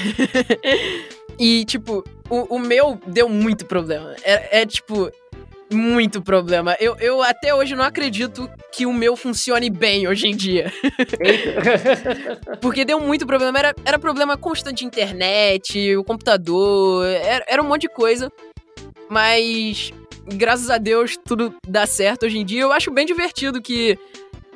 e, 1.39 1.65
tipo, 1.65 2.03
o, 2.29 2.55
o 2.55 2.59
meu 2.59 2.99
deu 3.05 3.29
muito 3.29 3.65
problema. 3.65 4.15
É, 4.23 4.61
é, 4.61 4.65
tipo. 4.65 5.11
Muito 5.71 6.19
problema. 6.19 6.75
Eu, 6.79 6.95
eu 6.99 7.21
até 7.21 7.53
hoje 7.53 7.75
não 7.75 7.83
acredito 7.85 8.49
que 8.71 8.87
o 8.87 8.93
meu 8.93 9.15
funcione 9.15 9.69
bem 9.69 10.07
hoje 10.07 10.27
em 10.27 10.35
dia. 10.35 10.73
Porque 12.59 12.83
deu 12.83 12.99
muito 12.99 13.27
problema. 13.27 13.59
Era, 13.59 13.75
era 13.85 13.99
problema 13.99 14.35
constante 14.35 14.79
de 14.79 14.85
internet, 14.85 15.95
o 15.95 16.03
computador, 16.03 17.05
era, 17.05 17.45
era 17.47 17.61
um 17.61 17.67
monte 17.67 17.81
de 17.81 17.89
coisa. 17.89 18.31
Mas, 19.07 19.91
graças 20.25 20.71
a 20.71 20.79
Deus, 20.79 21.15
tudo 21.23 21.53
dá 21.67 21.85
certo 21.85 22.25
hoje 22.25 22.39
em 22.39 22.45
dia. 22.45 22.61
Eu 22.61 22.71
acho 22.71 22.89
bem 22.89 23.05
divertido 23.05 23.61
que 23.61 23.95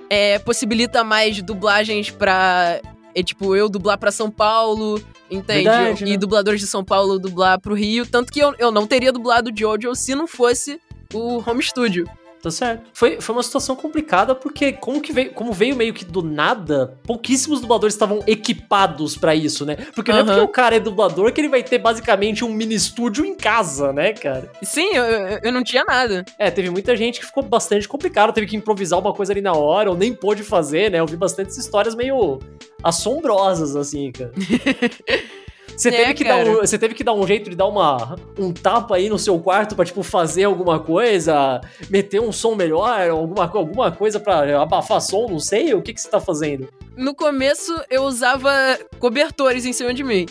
é, 0.10 0.38
possibilita 0.39 1.04
mais 1.04 1.42
dublagens 1.42 2.12
pra. 2.12 2.80
É, 3.15 3.23
tipo, 3.23 3.56
eu 3.56 3.69
dublar 3.69 3.97
pra 3.97 4.12
São 4.12 4.30
Paulo, 4.32 5.02
entende? 5.30 5.63
Verdade, 5.63 6.06
e 6.06 6.12
né? 6.12 6.17
dubladores 6.17 6.60
de 6.60 6.67
São 6.67 6.84
Paulo 6.84 7.19
dublar 7.19 7.60
pro 7.60 7.76
Rio. 7.76 8.06
Tanto 8.06 8.32
que 8.32 8.39
eu, 8.39 8.54
eu 8.58 8.71
não 8.71 8.88
teria 8.88 9.12
dublado 9.12 9.52
Jojo 9.56 9.95
se 9.95 10.15
não 10.15 10.28
fosse 10.28 10.80
o 11.13 11.43
home 11.47 11.62
studio. 11.62 12.06
Tá 12.43 12.52
certo. 12.52 12.89
Foi, 12.93 13.21
foi 13.21 13.34
uma 13.34 13.41
situação 13.41 13.73
complicada 13.73 14.36
porque 14.36 14.73
como 14.73 14.99
que 14.99 15.13
veio, 15.13 15.32
como 15.32 15.54
veio 15.54 15.78
meio 15.78 15.93
que 15.93 16.04
do 16.04 16.21
nada, 16.21 16.99
pouquíssimos 17.04 17.62
dubladores 17.62 17.93
estavam 17.95 18.21
equipados 18.28 19.15
pra 19.15 19.34
isso, 19.34 19.65
né? 19.65 19.78
Porque 19.95 20.12
não 20.12 20.19
é 20.19 20.23
porque 20.26 20.41
o 20.41 20.47
cara 20.49 20.76
é 20.76 20.80
dublador 20.80 21.32
que 21.32 21.39
ele 21.39 21.47
vai 21.47 21.63
ter 21.63 21.78
basicamente 21.78 22.43
um 22.43 22.49
mini 22.49 22.76
estúdio 22.76 23.23
em 23.23 23.34
casa, 23.34 23.93
né, 23.93 24.12
cara? 24.12 24.52
Sim, 24.62 24.89
eu, 24.93 25.06
eu, 25.06 25.39
eu 25.41 25.52
não 25.54 25.63
tinha 25.63 25.86
nada. 25.86 26.26
É, 26.38 26.52
teve 26.52 26.69
muita 26.69 26.97
gente 26.97 27.21
que 27.21 27.26
ficou 27.26 27.43
bastante 27.43 27.88
complicado, 27.88 28.34
teve 28.34 28.47
que 28.47 28.58
improvisar 28.58 28.99
uma 28.99 29.13
coisa 29.13 29.32
ali 29.32 29.39
na 29.39 29.54
hora, 29.54 29.89
ou 29.89 29.95
nem 29.95 30.13
pôde 30.13 30.43
fazer, 30.43 30.91
né? 30.91 30.99
Eu 30.99 31.06
vi 31.06 31.15
bastantes 31.15 31.58
histórias 31.58 31.95
meio 31.95 32.39
assombrosas, 32.84 33.76
assim, 33.76 34.12
cara. 34.12 34.32
Você 35.76 35.89
É, 35.89 35.91
teve, 35.91 36.13
que 36.13 36.24
dar 36.24 36.36
um, 36.38 36.54
você 36.58 36.78
teve 36.78 36.93
que 36.93 37.04
dar 37.04 37.13
um 37.13 37.26
jeito 37.26 37.50
de 37.50 37.56
dar 37.56 37.65
uma, 37.65 38.15
um 38.38 38.54
tapa 38.54 38.96
aí 38.96 39.10
no 39.10 39.17
seu 39.17 39.39
quarto 39.39 39.76
pra, 39.76 39.84
tipo, 39.84 40.04
fazer 40.04 40.43
alguma 40.43 40.80
coisa, 40.80 41.62
meter 41.89 42.22
um 42.22 42.32
som 42.32 42.54
melhor, 42.54 43.10
alguma, 43.10 43.46
alguma 43.52 43.91
coisa 43.91 44.19
pra 44.19 44.62
abafar 44.62 45.02
som, 45.02 45.28
não 45.28 45.39
sei, 45.39 45.74
o 45.74 45.82
que, 45.82 45.91
que 45.91 46.00
você 46.00 46.08
tá 46.08 46.19
fazendo? 46.19 46.67
No 46.96 47.15
começo, 47.15 47.74
eu 47.89 48.04
usava 48.04 48.52
cobertores 49.00 49.65
em 49.65 49.74
cima 49.74 49.96
de 49.96 50.04
mim. 50.04 50.28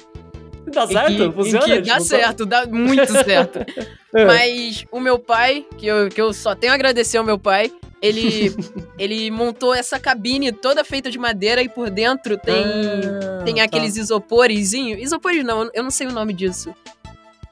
Dá 0.72 0.84
E 0.84 0.92
certo? 0.92 1.08
que, 1.16 1.32
Funciona? 1.32 1.64
que 1.66 1.72
Tipo, 1.74 1.86
dá 1.86 1.94
tá- 1.94 2.00
certo, 2.00 2.46
dá 2.46 2.66
muito 2.66 3.12
certo. 3.24 3.58
É. 4.14 4.26
Mas 4.26 4.84
o 4.92 5.00
meu 5.00 5.18
pai, 5.18 5.64
que 5.78 5.86
eu, 5.86 6.10
que 6.10 6.20
eu 6.20 6.34
só 6.34 6.54
tenho 6.54 6.70
a 6.70 6.74
agradecer 6.74 7.16
ao 7.16 7.24
meu 7.24 7.38
pai, 7.38 7.72
ele, 8.02 8.54
ele 8.98 9.30
montou 9.30 9.74
essa 9.74 9.98
cabine 9.98 10.52
toda 10.52 10.84
feita 10.84 11.10
de 11.10 11.18
madeira 11.18 11.62
e 11.62 11.68
por 11.70 11.88
dentro 11.88 12.36
tem, 12.36 12.62
Ah, 12.62 13.42
tem 13.42 13.54
tá. 13.54 13.62
aqueles 13.64 13.96
isoporezinhos. 13.96 15.00
Isopores 15.00 15.42
não, 15.42 15.70
eu 15.72 15.82
não 15.82 15.90
sei 15.90 16.06
o 16.08 16.12
nome 16.12 16.34
disso. 16.34 16.74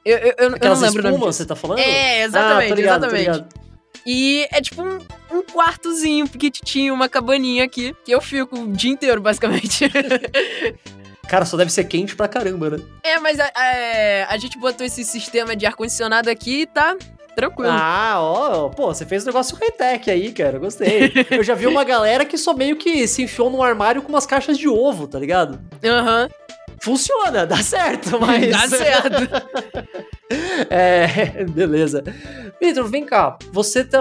Eu, 0.05 0.19
eu, 0.19 0.27
eu, 0.27 0.35
eu 0.39 0.51
não 0.51 0.81
lembro 0.81 1.01
o 1.01 1.03
nome 1.03 1.15
espumas, 1.15 1.21
disso. 1.21 1.33
você 1.33 1.47
tá 1.47 1.57
falando? 1.57 1.79
É, 1.79 2.23
Ah, 2.23 2.25
exatamente, 2.27 2.69
tô 2.69 2.75
ligado, 2.75 3.01
tô 3.01 3.07
exatamente. 3.17 3.37
ligado. 3.39 3.49
E 4.07 4.47
é 4.53 4.61
tipo 4.61 4.83
um, 4.83 4.99
um 5.33 5.43
quartozinho 5.43 6.29
pequititinho, 6.29 6.93
uma 6.93 7.09
cabaninha 7.09 7.65
aqui, 7.65 7.97
que 8.05 8.13
eu 8.13 8.21
fico 8.21 8.55
o 8.59 8.69
dia 8.71 8.91
inteiro, 8.91 9.23
basicamente. 9.23 9.85
Cara, 11.31 11.45
só 11.45 11.57
deve 11.57 11.71
ser 11.71 11.85
quente 11.85 12.17
pra 12.17 12.27
caramba, 12.27 12.71
né? 12.71 12.79
é, 13.05 13.21
mas 13.21 13.39
a, 13.39 13.45
a, 13.55 14.35
a 14.35 14.37
gente 14.37 14.59
botou 14.59 14.85
esse 14.85 15.05
sistema 15.05 15.55
de 15.55 15.65
ar-condicionado 15.65 16.29
aqui 16.29 16.63
e 16.63 16.67
tá 16.67 16.97
tranquilo. 17.37 17.71
Ah, 17.73 18.17
ó, 18.19 18.69
pô, 18.69 18.89
você 18.93 19.07
fez 19.07 19.23
um 19.23 19.27
negócio 19.27 19.57
high-tech 19.57 20.11
aí, 20.11 20.33
cara, 20.33 20.59
gostei. 20.59 21.13
Eu 21.31 21.45
já 21.45 21.55
vi 21.55 21.69
uma 21.69 21.85
galera 21.85 22.25
que 22.25 22.37
só 22.37 22.53
meio 22.53 22.75
que 22.77 23.07
se 23.07 23.23
enfiou 23.23 23.49
num 23.49 23.63
armário 23.63 24.03
com 24.03 24.09
umas 24.09 24.27
caixas 24.27 24.59
de 24.59 24.69
ovo, 24.69 25.07
tá 25.07 25.21
ligado? 25.21 25.61
Aham, 25.85 26.29
Funciona, 26.83 27.47
dá 27.47 27.59
certo, 27.63 28.19
mas... 28.21 28.51
dá 28.51 28.69
certo. 28.69 29.31
É, 30.71 31.45
beleza. 31.45 32.05
Vitor, 32.61 32.89
vem 32.89 33.05
cá, 33.05 33.37
você 33.53 33.83
tá... 33.85 33.99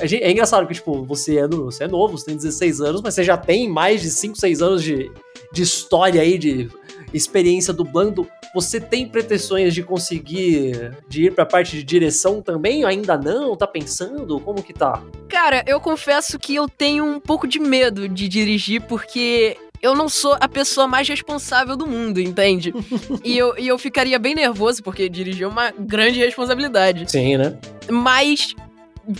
É 0.00 0.30
engraçado 0.30 0.66
que, 0.66 0.74
tipo, 0.74 1.02
você 1.04 1.38
é, 1.38 1.46
no- 1.48 1.64
você 1.64 1.84
é 1.84 1.88
novo, 1.88 2.16
você 2.16 2.26
tem 2.26 2.36
16 2.36 2.80
anos, 2.80 3.02
mas 3.02 3.14
você 3.14 3.24
já 3.24 3.36
tem 3.36 3.68
mais 3.68 4.00
de 4.00 4.10
5, 4.10 4.36
6 4.38 4.62
anos 4.62 4.82
de, 4.82 5.10
de 5.54 5.62
história 5.62 6.20
aí, 6.20 6.36
de 6.36 6.68
experiência 7.12 7.72
dublando. 7.72 8.28
Você 8.54 8.80
tem 8.80 9.08
pretensões 9.08 9.72
de 9.72 9.82
conseguir, 9.82 10.92
de 11.08 11.24
ir 11.24 11.34
pra 11.34 11.46
parte 11.46 11.76
de 11.76 11.82
direção 11.82 12.42
também? 12.42 12.84
Ainda 12.84 13.16
não? 13.16 13.56
Tá 13.56 13.66
pensando? 13.66 14.38
Como 14.40 14.62
que 14.62 14.72
tá? 14.72 15.02
Cara, 15.28 15.64
eu 15.66 15.80
confesso 15.80 16.38
que 16.38 16.54
eu 16.54 16.68
tenho 16.68 17.04
um 17.04 17.18
pouco 17.18 17.46
de 17.46 17.58
medo 17.58 18.08
de 18.08 18.28
dirigir, 18.28 18.82
porque 18.82 19.56
eu 19.80 19.94
não 19.94 20.08
sou 20.08 20.36
a 20.40 20.48
pessoa 20.48 20.86
mais 20.86 21.08
responsável 21.08 21.76
do 21.76 21.86
mundo, 21.86 22.20
entende? 22.20 22.72
e, 23.24 23.36
eu, 23.36 23.54
e 23.58 23.66
eu 23.68 23.78
ficaria 23.78 24.18
bem 24.18 24.34
nervoso, 24.34 24.82
porque 24.82 25.08
dirigir 25.08 25.44
é 25.44 25.48
uma 25.48 25.70
grande 25.70 26.18
responsabilidade. 26.18 27.10
Sim, 27.10 27.36
né? 27.36 27.58
Mas, 27.90 28.54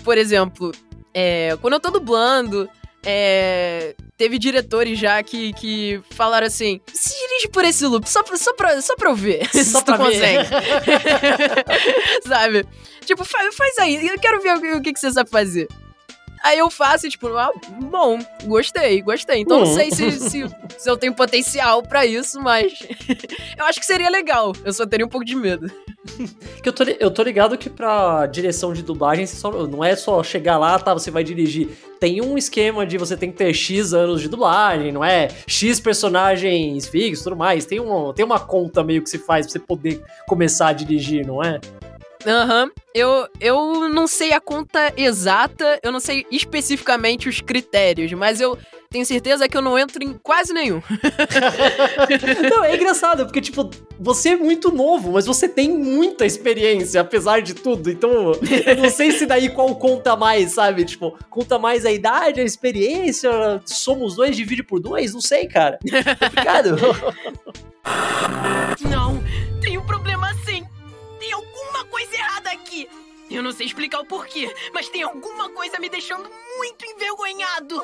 por 0.03 0.17
exemplo, 0.17 0.73
é, 1.13 1.57
quando 1.61 1.75
eu 1.75 1.81
tô 1.81 1.91
dublando, 1.91 2.69
é, 3.05 3.95
teve 4.17 4.39
diretores 4.39 4.99
já 4.99 5.23
que, 5.23 5.53
que 5.55 6.01
falaram 6.11 6.47
assim: 6.47 6.81
se 6.93 7.15
dirige 7.15 7.49
por 7.49 7.65
esse 7.65 7.87
loop, 7.87 8.09
só 8.09 8.23
pra, 8.23 8.37
só 8.37 8.53
pra, 8.55 8.81
só 8.83 8.95
pra 8.97 9.11
eu 9.11 9.15
ver 9.17 9.49
Só 9.53 9.63
se 9.63 9.85
tu 9.85 9.85
pra 9.85 9.97
ver. 9.97 10.05
consegue. 10.05 10.49
sabe? 12.29 12.65
Tipo, 13.05 13.25
faz, 13.25 13.55
faz 13.55 13.79
aí, 13.79 14.07
eu 14.07 14.19
quero 14.19 14.41
ver 14.41 14.55
o, 14.57 14.77
o 14.79 14.83
que, 14.83 14.93
que 14.93 15.01
você 15.01 15.11
sabe 15.13 15.31
fazer. 15.31 15.69
Aí 16.45 16.59
eu 16.59 16.71
faço 16.71 17.07
e, 17.07 17.11
tipo, 17.11 17.27
ah, 17.39 17.51
bom, 17.91 18.19
gostei, 18.45 19.01
gostei. 19.01 19.41
Então 19.41 19.61
não 19.61 19.67
Hum. 19.67 19.75
sei 19.75 19.91
se, 19.91 20.11
se, 20.13 20.45
se 20.79 20.91
eu 20.91 20.97
tenho 20.97 21.15
potencial 21.15 21.83
pra 21.83 22.05
isso, 22.05 22.39
mas 22.41 22.73
eu 23.59 23.65
acho 23.65 23.81
que 23.81 23.87
seria 23.87 24.11
legal. 24.11 24.53
Eu 24.63 24.73
só 24.73 24.85
teria 24.87 25.07
um 25.07 25.09
pouco 25.09 25.25
de 25.25 25.35
medo. 25.35 25.71
Que 26.63 26.69
eu, 26.69 26.73
tô, 26.73 26.85
eu 26.85 27.11
tô 27.11 27.23
ligado 27.23 27.57
que 27.57 27.71
pra 27.71 28.27
direção 28.27 28.75
de 28.75 28.83
dublagem 28.83 29.27
só- 29.27 29.67
não 29.67 29.83
é 29.83 29.97
só 29.97 30.23
chegar 30.23 30.59
lá, 30.59 30.79
tá, 30.79 30.93
você 30.93 31.11
vai 31.11 31.25
dirigir. 31.25 31.69
Tem 31.99 32.21
um 32.21 32.37
esquema 32.37 32.85
de 32.87 32.99
você 32.99 33.17
tem 33.17 33.31
que 33.33 33.39
ter 33.39 33.55
X 33.55 33.95
anos 33.95 34.21
de 34.21 34.29
dublagem, 34.29 34.93
não 34.93 35.03
é? 35.03 35.29
X 35.47 35.81
personagens 35.81 36.87
fixos 36.87 37.21
e 37.21 37.25
tudo 37.25 37.37
mais. 37.37 37.65
Tem, 37.65 37.81
um, 37.81 38.13
tem 38.13 38.23
uma 38.25 38.39
conta 38.39 38.85
meio 38.85 39.03
que 39.03 39.09
se 39.09 39.19
faz 39.19 39.47
pra 39.47 39.53
você 39.53 39.59
poder 39.59 40.03
começar 40.29 40.69
a 40.69 40.73
dirigir, 40.75 41.27
não 41.27 41.43
é? 41.43 41.59
Aham. 42.27 42.71
Eu, 42.95 43.29
eu 43.41 43.89
não 43.89 44.07
sei 44.07 44.33
a 44.33 44.41
conta 44.41 44.93
exata, 44.97 45.81
eu 45.83 45.91
não 45.91 46.01
sei 46.01 46.25
especificamente 46.31 47.29
os 47.29 47.41
critérios, 47.41 48.13
mas 48.13 48.41
eu 48.41 48.57
tenho 48.89 49.05
certeza 49.05 49.49
que 49.49 49.57
eu 49.57 49.61
não 49.61 49.77
entro 49.77 50.05
em 50.05 50.13
quase 50.13 50.53
nenhum. 50.53 50.81
não, 52.49 52.63
é 52.63 52.77
engraçado, 52.77 53.25
porque, 53.25 53.41
tipo, 53.41 53.69
você 53.99 54.31
é 54.31 54.37
muito 54.37 54.71
novo, 54.71 55.11
mas 55.13 55.27
você 55.27 55.49
tem 55.49 55.69
muita 55.69 56.25
experiência, 56.25 57.01
apesar 57.01 57.43
de 57.43 57.55
tudo. 57.55 57.91
Então, 57.91 58.33
eu 58.67 58.77
não 58.77 58.89
sei 58.89 59.11
se 59.11 59.27
daí 59.27 59.49
qual 59.49 59.75
conta 59.75 60.15
mais, 60.15 60.53
sabe? 60.53 60.85
Tipo, 60.85 61.19
conta 61.29 61.59
mais 61.59 61.85
a 61.85 61.91
idade, 61.91 62.41
a 62.41 62.45
experiência, 62.45 63.61
somos 63.67 64.15
dois, 64.15 64.37
divide 64.37 64.63
por 64.63 64.79
dois, 64.79 65.13
não 65.13 65.21
sei, 65.21 65.49
cara. 65.49 65.79
Complicado. 66.21 66.77
Não, 68.81 69.23
tem 69.61 69.77
um 69.77 69.85
problema 69.85 70.33
sim. 70.45 70.65
Alguma 71.85 71.87
coisa 71.87 72.17
errada 72.17 72.51
aqui. 72.51 72.89
Eu 73.31 73.43
não 73.43 73.53
sei 73.53 73.67
explicar 73.67 74.01
o 74.01 74.07
porquê, 74.07 74.53
mas 74.73 74.89
tem 74.89 75.03
alguma 75.03 75.51
coisa 75.51 75.79
me 75.79 75.89
deixando 75.91 76.31
muito 76.57 76.87
envergonhado. 76.87 77.83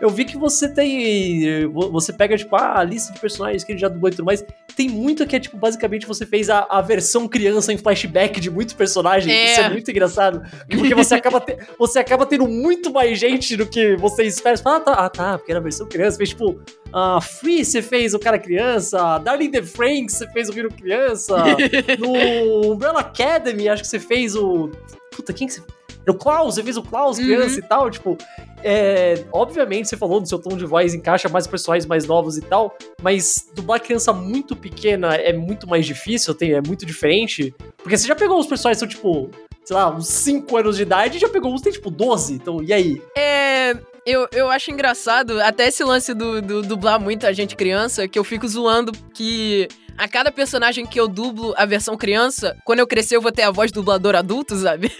Eu 0.00 0.08
vi 0.10 0.24
que 0.24 0.36
você 0.36 0.68
tem. 0.68 1.68
Você 1.72 2.12
pega, 2.12 2.36
tipo, 2.36 2.54
a 2.56 2.82
lista 2.84 3.12
de 3.12 3.18
personagens 3.18 3.64
que 3.64 3.72
ele 3.72 3.78
já 3.78 3.88
dublou 3.88 4.08
e 4.08 4.12
tudo 4.12 4.24
mais. 4.24 4.44
Tem 4.76 4.88
muito 4.88 5.26
que 5.26 5.34
é, 5.34 5.40
tipo, 5.40 5.56
basicamente 5.56 6.06
você 6.06 6.24
fez 6.24 6.48
a, 6.48 6.66
a 6.70 6.80
versão 6.80 7.26
criança 7.26 7.72
em 7.72 7.76
flashback 7.78 8.40
de 8.40 8.48
muitos 8.48 8.74
personagens. 8.74 9.32
É. 9.34 9.44
Isso 9.52 9.60
é 9.60 9.70
muito 9.70 9.90
engraçado. 9.90 10.42
Porque 10.70 10.94
você 10.94 11.14
acaba, 11.16 11.40
te- 11.40 11.56
você 11.78 11.98
acaba 11.98 12.24
tendo 12.26 12.46
muito 12.46 12.92
mais 12.92 13.18
gente 13.18 13.56
do 13.56 13.66
que 13.66 13.96
você 13.96 14.22
espera. 14.22 14.56
Você 14.56 14.62
fala, 14.62 14.76
ah, 14.76 14.80
tá, 14.80 14.92
ah, 14.92 15.10
tá, 15.10 15.38
porque 15.38 15.50
era 15.50 15.58
a 15.58 15.62
versão 15.62 15.88
criança. 15.88 16.16
Fez, 16.16 16.28
tipo, 16.28 16.60
a 16.92 17.20
Free 17.20 17.64
você 17.64 17.82
fez 17.82 18.14
o 18.14 18.18
cara 18.20 18.38
criança. 18.38 19.18
Darling 19.18 19.50
the 19.50 19.62
Franks 19.62 20.14
você 20.16 20.28
fez 20.30 20.48
o 20.48 20.52
Viro 20.52 20.68
criança. 20.72 21.36
no 21.98 22.72
Umbrella 22.72 23.00
Academy, 23.00 23.68
acho 23.68 23.82
que 23.82 23.88
você 23.88 23.98
fez 23.98 24.36
o. 24.36 24.70
Puta, 25.10 25.32
quem 25.32 25.48
que 25.48 25.54
você. 25.54 25.62
O 26.10 26.14
Klaus, 26.14 26.54
você 26.54 26.62
fez 26.62 26.76
o 26.76 26.82
Klaus, 26.82 27.18
criança 27.18 27.54
Uhum. 27.54 27.58
e 27.58 27.68
tal, 27.68 27.90
tipo. 27.90 28.18
É, 28.62 29.24
obviamente, 29.32 29.88
você 29.88 29.96
falou 29.96 30.20
do 30.20 30.28
seu 30.28 30.38
tom 30.38 30.56
de 30.56 30.66
voz 30.66 30.92
encaixa 30.94 31.28
mais 31.28 31.46
personagens 31.46 31.86
mais 31.86 32.06
novos 32.06 32.36
e 32.36 32.40
tal, 32.40 32.76
mas 33.00 33.48
dublar 33.54 33.80
criança 33.80 34.12
muito 34.12 34.56
pequena 34.56 35.14
é 35.14 35.32
muito 35.32 35.68
mais 35.68 35.86
difícil, 35.86 36.34
tem, 36.34 36.52
é 36.54 36.60
muito 36.60 36.84
diferente. 36.84 37.54
Porque 37.76 37.96
você 37.96 38.06
já 38.08 38.16
pegou 38.16 38.38
os 38.38 38.46
personagens 38.46 38.82
que 38.82 38.92
são, 38.92 39.02
tipo, 39.02 39.30
sei 39.64 39.76
lá, 39.76 39.94
uns 39.94 40.08
5 40.08 40.56
anos 40.56 40.76
de 40.76 40.82
idade 40.82 41.18
e 41.18 41.20
já 41.20 41.28
pegou 41.28 41.52
uns 41.52 41.60
que 41.60 41.64
tem, 41.64 41.72
tipo, 41.72 41.90
12. 41.90 42.34
Então, 42.34 42.62
e 42.62 42.72
aí? 42.72 43.00
É. 43.16 43.76
Eu, 44.06 44.26
eu 44.32 44.48
acho 44.48 44.70
engraçado, 44.70 45.38
até 45.42 45.68
esse 45.68 45.84
lance 45.84 46.14
do, 46.14 46.40
do 46.40 46.62
dublar 46.62 46.98
muita 46.98 47.32
gente 47.34 47.54
criança, 47.54 48.08
que 48.08 48.18
eu 48.18 48.24
fico 48.24 48.48
zoando 48.48 48.90
que 49.12 49.68
a 49.98 50.08
cada 50.08 50.30
personagem 50.30 50.86
que 50.86 50.98
eu 50.98 51.08
dublo 51.08 51.52
a 51.56 51.66
versão 51.66 51.96
criança, 51.96 52.56
quando 52.64 52.78
eu 52.78 52.86
crescer 52.86 53.16
eu 53.16 53.20
vou 53.20 53.32
ter 53.32 53.42
a 53.42 53.50
voz 53.50 53.72
do 53.72 53.80
dublador 53.80 54.14
adulto, 54.14 54.56
sabe? 54.56 54.92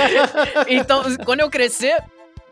então, 0.66 1.02
quando 1.24 1.40
eu 1.40 1.50
crescer, 1.50 1.96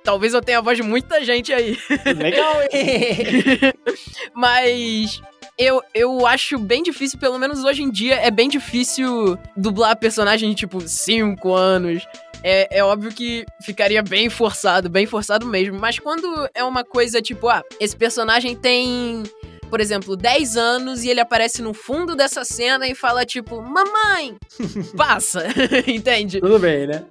talvez 0.05 0.35
eu 0.35 0.43
tenha 0.43 0.59
a 0.59 0.63
voz 0.63 0.77
de 0.77 0.83
muita 0.83 1.25
gente 1.25 1.53
aí. 1.53 1.79
Legal, 2.17 2.55
hein? 2.71 3.73
Mas 4.35 5.21
Eu, 5.57 5.83
eu 5.93 6.25
acho 6.25 6.57
bem 6.57 6.85
difícil, 6.85 7.19
pelo 7.19 7.37
menos 7.37 7.65
hoje 7.65 7.83
em 7.83 7.91
dia, 7.91 8.15
é 8.15 8.31
bem 8.31 8.49
difícil 8.49 9.37
dublar 9.57 9.97
personagem 9.97 10.51
de 10.51 10.55
tipo 10.55 10.81
5 10.81 11.53
anos. 11.53 12.07
É, 12.45 12.79
é 12.79 12.85
óbvio 12.85 13.11
que 13.11 13.45
ficaria 13.63 14.01
bem 14.01 14.31
forçado, 14.31 14.89
bem 14.89 15.05
forçado 15.05 15.45
mesmo. 15.45 15.77
Mas 15.77 15.99
quando 15.99 16.49
é 16.55 16.63
uma 16.63 16.85
coisa 16.85 17.21
tipo, 17.21 17.49
ah, 17.49 17.65
esse 17.81 17.97
personagem 17.97 18.55
tem 18.55 19.25
por 19.69 19.81
exemplo, 19.81 20.17
10 20.17 20.57
anos 20.57 21.05
e 21.05 21.09
ele 21.09 21.21
aparece 21.21 21.63
no 21.63 21.75
fundo 21.75 22.17
dessa 22.17 22.45
cena 22.45 22.89
e 22.89 22.95
fala 22.95 23.25
tipo, 23.25 23.61
mamãe, 23.61 24.37
passa, 24.97 25.45
entende? 25.87 26.41
Tudo 26.41 26.59
bem, 26.59 26.87
né? 26.87 27.05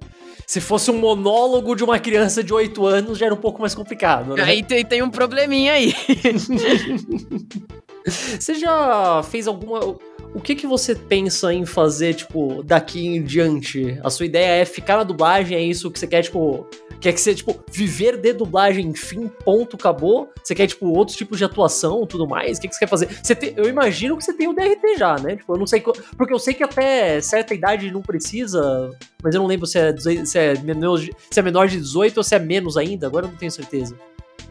Se 0.46 0.62
fosse 0.62 0.90
um 0.90 0.98
monólogo 0.98 1.76
de 1.76 1.84
uma 1.84 1.98
criança 1.98 2.42
de 2.42 2.54
8 2.54 2.86
anos, 2.86 3.18
já 3.18 3.26
era 3.26 3.34
um 3.34 3.38
pouco 3.38 3.60
mais 3.60 3.74
complicado, 3.74 4.34
né? 4.34 4.42
Aí 4.42 4.62
tem, 4.62 4.82
tem 4.82 5.02
um 5.02 5.10
probleminha 5.10 5.74
aí. 5.74 5.94
você 8.06 8.54
já 8.54 9.22
fez 9.30 9.46
alguma. 9.46 9.80
O 10.34 10.40
que 10.42 10.54
que 10.54 10.66
você 10.66 10.94
pensa 10.94 11.52
em 11.52 11.66
fazer, 11.66 12.14
tipo, 12.14 12.62
daqui 12.62 13.06
em 13.06 13.22
diante? 13.22 13.98
A 14.02 14.08
sua 14.08 14.24
ideia 14.24 14.62
é 14.62 14.64
ficar 14.64 14.96
na 14.96 15.02
dublagem? 15.02 15.54
É 15.54 15.60
isso 15.60 15.90
que 15.90 15.98
você 15.98 16.06
quer, 16.06 16.22
tipo, 16.22 16.66
Quer 17.00 17.12
que 17.12 17.20
você, 17.20 17.32
tipo, 17.34 17.62
viver 17.70 18.16
de 18.16 18.32
dublagem, 18.32 18.92
fim, 18.92 19.28
ponto, 19.28 19.76
acabou? 19.76 20.30
Você 20.42 20.54
quer, 20.54 20.66
tipo, 20.66 20.86
outros 20.88 21.16
tipos 21.16 21.38
de 21.38 21.44
atuação 21.44 22.04
tudo 22.06 22.26
mais? 22.26 22.58
O 22.58 22.60
que, 22.60 22.68
que 22.68 22.74
você 22.74 22.80
quer 22.80 22.88
fazer? 22.88 23.08
Você 23.22 23.34
tem, 23.36 23.54
eu 23.56 23.68
imagino 23.68 24.16
que 24.16 24.24
você 24.24 24.32
tem 24.32 24.48
o 24.48 24.52
DRT 24.52 24.96
já, 24.98 25.16
né? 25.16 25.36
Tipo, 25.36 25.54
eu 25.54 25.58
não 25.58 25.66
sei. 25.66 25.80
Porque 25.80 26.32
eu 26.32 26.38
sei 26.38 26.54
que 26.54 26.64
até 26.64 27.20
certa 27.20 27.54
idade 27.54 27.90
não 27.92 28.02
precisa, 28.02 28.90
mas 29.22 29.34
eu 29.34 29.40
não 29.40 29.46
lembro 29.46 29.66
se 29.66 29.78
é, 29.78 29.94
se 29.96 30.38
é, 30.38 30.58
menor, 30.60 30.98
se 31.30 31.38
é 31.38 31.42
menor 31.42 31.68
de 31.68 31.76
18 31.76 32.16
ou 32.16 32.24
se 32.24 32.34
é 32.34 32.38
menos 32.40 32.76
ainda, 32.76 33.06
agora 33.06 33.26
eu 33.26 33.30
não 33.30 33.38
tenho 33.38 33.52
certeza. 33.52 33.94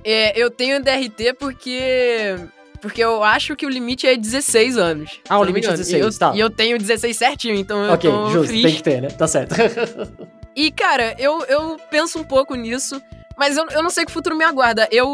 É, 0.03 0.39
eu 0.39 0.49
tenho 0.49 0.81
DRT 0.81 1.33
porque. 1.37 2.35
Porque 2.79 3.03
eu 3.03 3.23
acho 3.23 3.55
que 3.55 3.65
o 3.65 3.69
limite 3.69 4.05
é 4.05 4.15
16 4.15 4.77
anos. 4.77 5.19
Ah, 5.27 5.39
o 5.39 5.43
limite 5.43 5.67
é 5.67 5.71
16, 5.71 5.93
e 5.93 6.05
eu, 6.05 6.17
tá. 6.17 6.35
E 6.35 6.39
eu 6.39 6.49
tenho 6.49 6.77
16 6.77 7.17
certinho, 7.17 7.55
então 7.55 7.83
eu 7.83 7.91
Ok, 7.93 8.09
tô 8.09 8.29
justo, 8.29 8.47
free. 8.49 8.61
tem 8.61 8.75
que 8.75 8.83
ter, 8.83 9.01
né? 9.01 9.07
Tá 9.09 9.27
certo. 9.27 9.55
E, 10.57 10.71
cara, 10.71 11.15
eu, 11.19 11.43
eu 11.45 11.77
penso 11.91 12.17
um 12.19 12.23
pouco 12.23 12.55
nisso, 12.55 12.99
mas 13.37 13.55
eu, 13.55 13.67
eu 13.69 13.83
não 13.83 13.91
sei 13.91 14.05
que 14.05 14.11
futuro 14.11 14.35
me 14.35 14.43
aguarda. 14.43 14.87
Eu, 14.91 15.07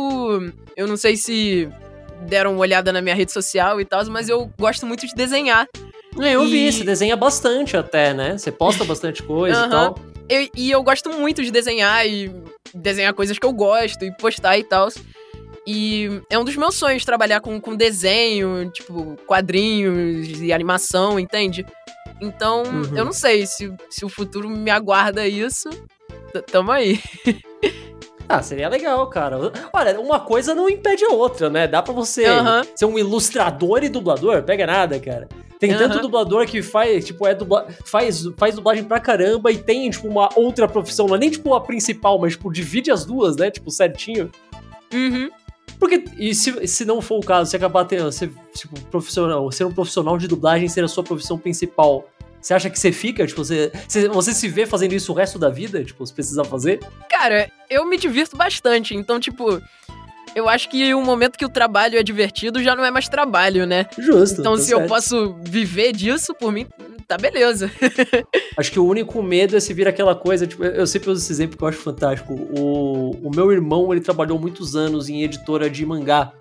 eu 0.77 0.87
não 0.87 0.95
sei 0.95 1.17
se 1.17 1.69
deram 2.21 2.53
uma 2.53 2.61
olhada 2.61 2.93
na 2.93 3.01
minha 3.01 3.13
rede 3.13 3.33
social 3.33 3.81
e 3.81 3.83
tal, 3.85 4.05
mas 4.05 4.29
eu 4.29 4.49
gosto 4.57 4.85
muito 4.85 5.05
de 5.05 5.13
desenhar. 5.13 5.67
É, 6.17 6.31
eu 6.35 6.45
E- 6.45 6.49
vi, 6.49 6.71
você 6.71 6.85
desenha 6.85 7.17
bastante 7.17 7.75
até, 7.75 8.13
né? 8.13 8.37
Você 8.37 8.53
posta 8.53 8.85
bastante 8.85 9.21
coisa 9.21 9.59
e 9.59 9.63
Aham. 9.63 9.69
tal. 9.69 9.95
Eu- 10.29 10.49
e 10.55 10.71
eu 10.71 10.81
gosto 10.81 11.09
muito 11.11 11.43
de 11.43 11.51
desenhar 11.51 12.07
e 12.07 12.31
desenhar 12.73 13.13
coisas 13.13 13.37
que 13.37 13.45
eu 13.45 13.51
gosto 13.51 14.05
e 14.05 14.15
postar 14.15 14.57
e 14.57 14.63
tal. 14.63 14.87
E 15.67 16.21
é 16.29 16.39
um 16.39 16.45
dos 16.45 16.55
meus 16.55 16.75
sonhos 16.75 17.03
trabalhar 17.03 17.41
com, 17.41 17.59
com 17.59 17.75
desenho, 17.75 18.69
tipo, 18.69 19.17
quadrinhos 19.25 20.41
e 20.41 20.53
animação, 20.53 21.19
entende? 21.19 21.65
Então, 22.23 22.63
Uhum. 22.63 22.97
eu 22.97 23.05
não 23.05 23.11
sei 23.13 23.45
se, 23.45 23.71
se 23.89 24.05
o 24.05 24.09
futuro 24.09 24.49
me 24.49 24.71
aguarda 24.71 25.27
isso. 25.27 25.69
Tamo 26.51 26.71
aí. 26.71 26.99
Ah, 28.27 28.41
seria 28.41 28.69
legal, 28.69 29.05
cara. 29.09 29.37
Olha, 29.73 29.99
uma 29.99 30.17
coisa 30.19 30.55
não 30.55 30.69
impede 30.69 31.03
a 31.03 31.09
outra, 31.09 31.49
né? 31.49 31.67
Dá 31.67 31.83
pra 31.83 31.93
você 31.93 32.25
Aham. 32.25 32.61
ser 32.73 32.85
um 32.85 32.97
ilustrador 32.97 33.83
e 33.83 33.89
dublador, 33.89 34.41
pega 34.43 34.65
nada, 34.65 34.97
cara. 34.97 35.27
Tem 35.59 35.71
tanto 35.77 35.95
Aham. 35.95 36.01
dublador 36.01 36.45
que 36.47 36.61
faz, 36.63 37.05
tipo, 37.05 37.27
é 37.27 37.35
dubla... 37.35 37.67
faz, 37.85 38.23
faz 38.37 38.55
dublagem 38.55 38.85
pra 38.85 38.99
caramba 38.99 39.51
e 39.51 39.57
tem, 39.57 39.89
tipo, 39.89 40.07
uma 40.07 40.29
outra 40.37 40.69
profissão. 40.69 41.05
Não 41.05 41.15
é 41.15 41.19
nem, 41.19 41.29
tipo, 41.29 41.53
a 41.53 41.59
principal, 41.61 42.17
mas, 42.17 42.31
tipo, 42.33 42.51
divide 42.51 42.89
as 42.91 43.03
duas, 43.05 43.35
né? 43.35 43.51
Tipo, 43.51 43.69
certinho. 43.69 44.31
Uhum. 44.93 45.29
Porque, 45.77 46.05
e 46.17 46.33
se, 46.33 46.65
se 46.65 46.85
não 46.85 47.01
for 47.01 47.17
o 47.19 47.25
caso, 47.25 47.49
se 47.51 47.57
acabar 47.57 47.83
tendo, 47.83 48.09
ser, 48.11 48.31
tipo, 48.55 48.79
profissional, 48.85 49.51
ser 49.51 49.65
um 49.65 49.71
profissional 49.71 50.17
de 50.17 50.29
dublagem 50.29 50.69
ser 50.69 50.83
a 50.83 50.87
sua 50.87 51.03
profissão 51.03 51.37
principal, 51.37 52.07
você 52.43 52.53
acha 52.53 52.69
que 52.69 52.77
você 52.77 52.91
fica? 52.91 53.25
Tipo, 53.25 53.43
você, 53.43 53.71
você, 54.11 54.33
se 54.33 54.49
vê 54.49 54.65
fazendo 54.65 54.93
isso 54.93 55.13
o 55.13 55.15
resto 55.15 55.39
da 55.39 55.49
vida? 55.49 55.81
Tipo, 55.81 56.05
se 56.05 56.13
precisar 56.13 56.43
fazer? 56.43 56.79
Cara, 57.09 57.49
eu 57.69 57.85
me 57.85 57.97
divirto 57.97 58.35
bastante, 58.35 58.93
então, 58.93 59.17
tipo, 59.17 59.61
eu 60.35 60.49
acho 60.49 60.69
que 60.69 60.93
o 60.93 61.01
momento 61.01 61.37
que 61.37 61.45
o 61.45 61.49
trabalho 61.49 61.97
é 61.97 62.03
divertido 62.03 62.61
já 62.61 62.75
não 62.75 62.83
é 62.83 62.91
mais 62.91 63.07
trabalho, 63.07 63.65
né? 63.65 63.85
Justo. 63.97 64.41
Então, 64.41 64.57
tá 64.57 64.61
se 64.61 64.71
eu 64.71 64.79
certo. 64.79 64.89
posso 64.89 65.35
viver 65.41 65.93
disso, 65.93 66.33
por 66.33 66.51
mim, 66.51 66.67
tá 67.07 67.17
beleza. 67.17 67.71
Acho 68.57 68.71
que 68.71 68.79
o 68.79 68.85
único 68.85 69.23
medo 69.23 69.55
é 69.55 69.59
se 69.59 69.73
vir 69.73 69.87
aquela 69.87 70.13
coisa, 70.13 70.45
tipo, 70.45 70.65
eu 70.65 70.85
sempre 70.85 71.11
uso 71.11 71.23
esse 71.23 71.31
exemplo 71.31 71.57
que 71.57 71.63
eu 71.63 71.67
acho 71.67 71.79
fantástico. 71.79 72.33
O, 72.33 73.11
o 73.23 73.31
meu 73.33 73.51
irmão, 73.51 73.91
ele 73.91 74.01
trabalhou 74.01 74.37
muitos 74.37 74.75
anos 74.75 75.09
em 75.09 75.23
editora 75.23 75.69
de 75.69 75.85
mangá. 75.85 76.33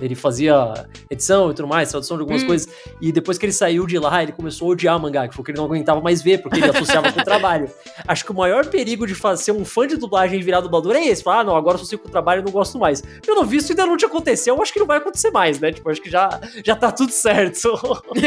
Ele 0.00 0.14
fazia 0.14 0.74
edição 1.10 1.50
e 1.50 1.54
tudo 1.54 1.68
mais, 1.68 1.90
tradução 1.90 2.16
de 2.16 2.22
algumas 2.22 2.42
Hum. 2.42 2.46
coisas. 2.46 2.68
E 3.00 3.12
depois 3.12 3.38
que 3.38 3.46
ele 3.46 3.52
saiu 3.52 3.86
de 3.86 3.98
lá, 3.98 4.22
ele 4.22 4.32
começou 4.32 4.68
a 4.68 4.72
odiar 4.72 4.98
mangá, 5.00 5.28
que 5.28 5.34
foi 5.34 5.44
que 5.44 5.50
ele 5.52 5.58
não 5.58 5.64
aguentava 5.66 6.00
mais 6.00 6.20
ver, 6.22 6.42
porque 6.42 6.58
ele 6.58 6.70
associava 6.70 7.12
com 7.12 7.20
o 7.20 7.24
trabalho. 7.24 7.70
Acho 8.08 8.24
que 8.24 8.32
o 8.32 8.34
maior 8.34 8.66
perigo 8.66 9.06
de 9.06 9.14
fazer, 9.14 9.44
ser 9.44 9.52
um 9.52 9.64
fã 9.64 9.86
de 9.86 9.96
dublagem 9.96 10.38
e 10.38 10.42
virar 10.42 10.60
dublador 10.60 10.94
é 10.96 11.06
esse. 11.06 11.22
Falar, 11.22 11.40
ah, 11.40 11.44
não, 11.44 11.56
agora 11.56 11.74
eu 11.76 11.80
associo 11.80 11.98
com 11.98 12.08
o 12.08 12.10
trabalho 12.10 12.40
e 12.42 12.44
não 12.44 12.52
gosto 12.52 12.78
mais. 12.78 13.02
Pelo 13.24 13.44
visto, 13.44 13.70
ainda 13.70 13.86
não 13.86 13.96
te 13.96 14.04
aconteceu, 14.04 14.56
eu 14.56 14.62
acho 14.62 14.72
que 14.72 14.78
não 14.80 14.86
vai 14.86 14.98
acontecer 14.98 15.30
mais, 15.30 15.58
né? 15.60 15.72
Tipo, 15.72 15.90
acho 15.90 16.00
que 16.02 16.10
já, 16.10 16.40
já 16.64 16.74
tá 16.76 16.90
tudo 16.90 17.10
certo. 17.12 17.68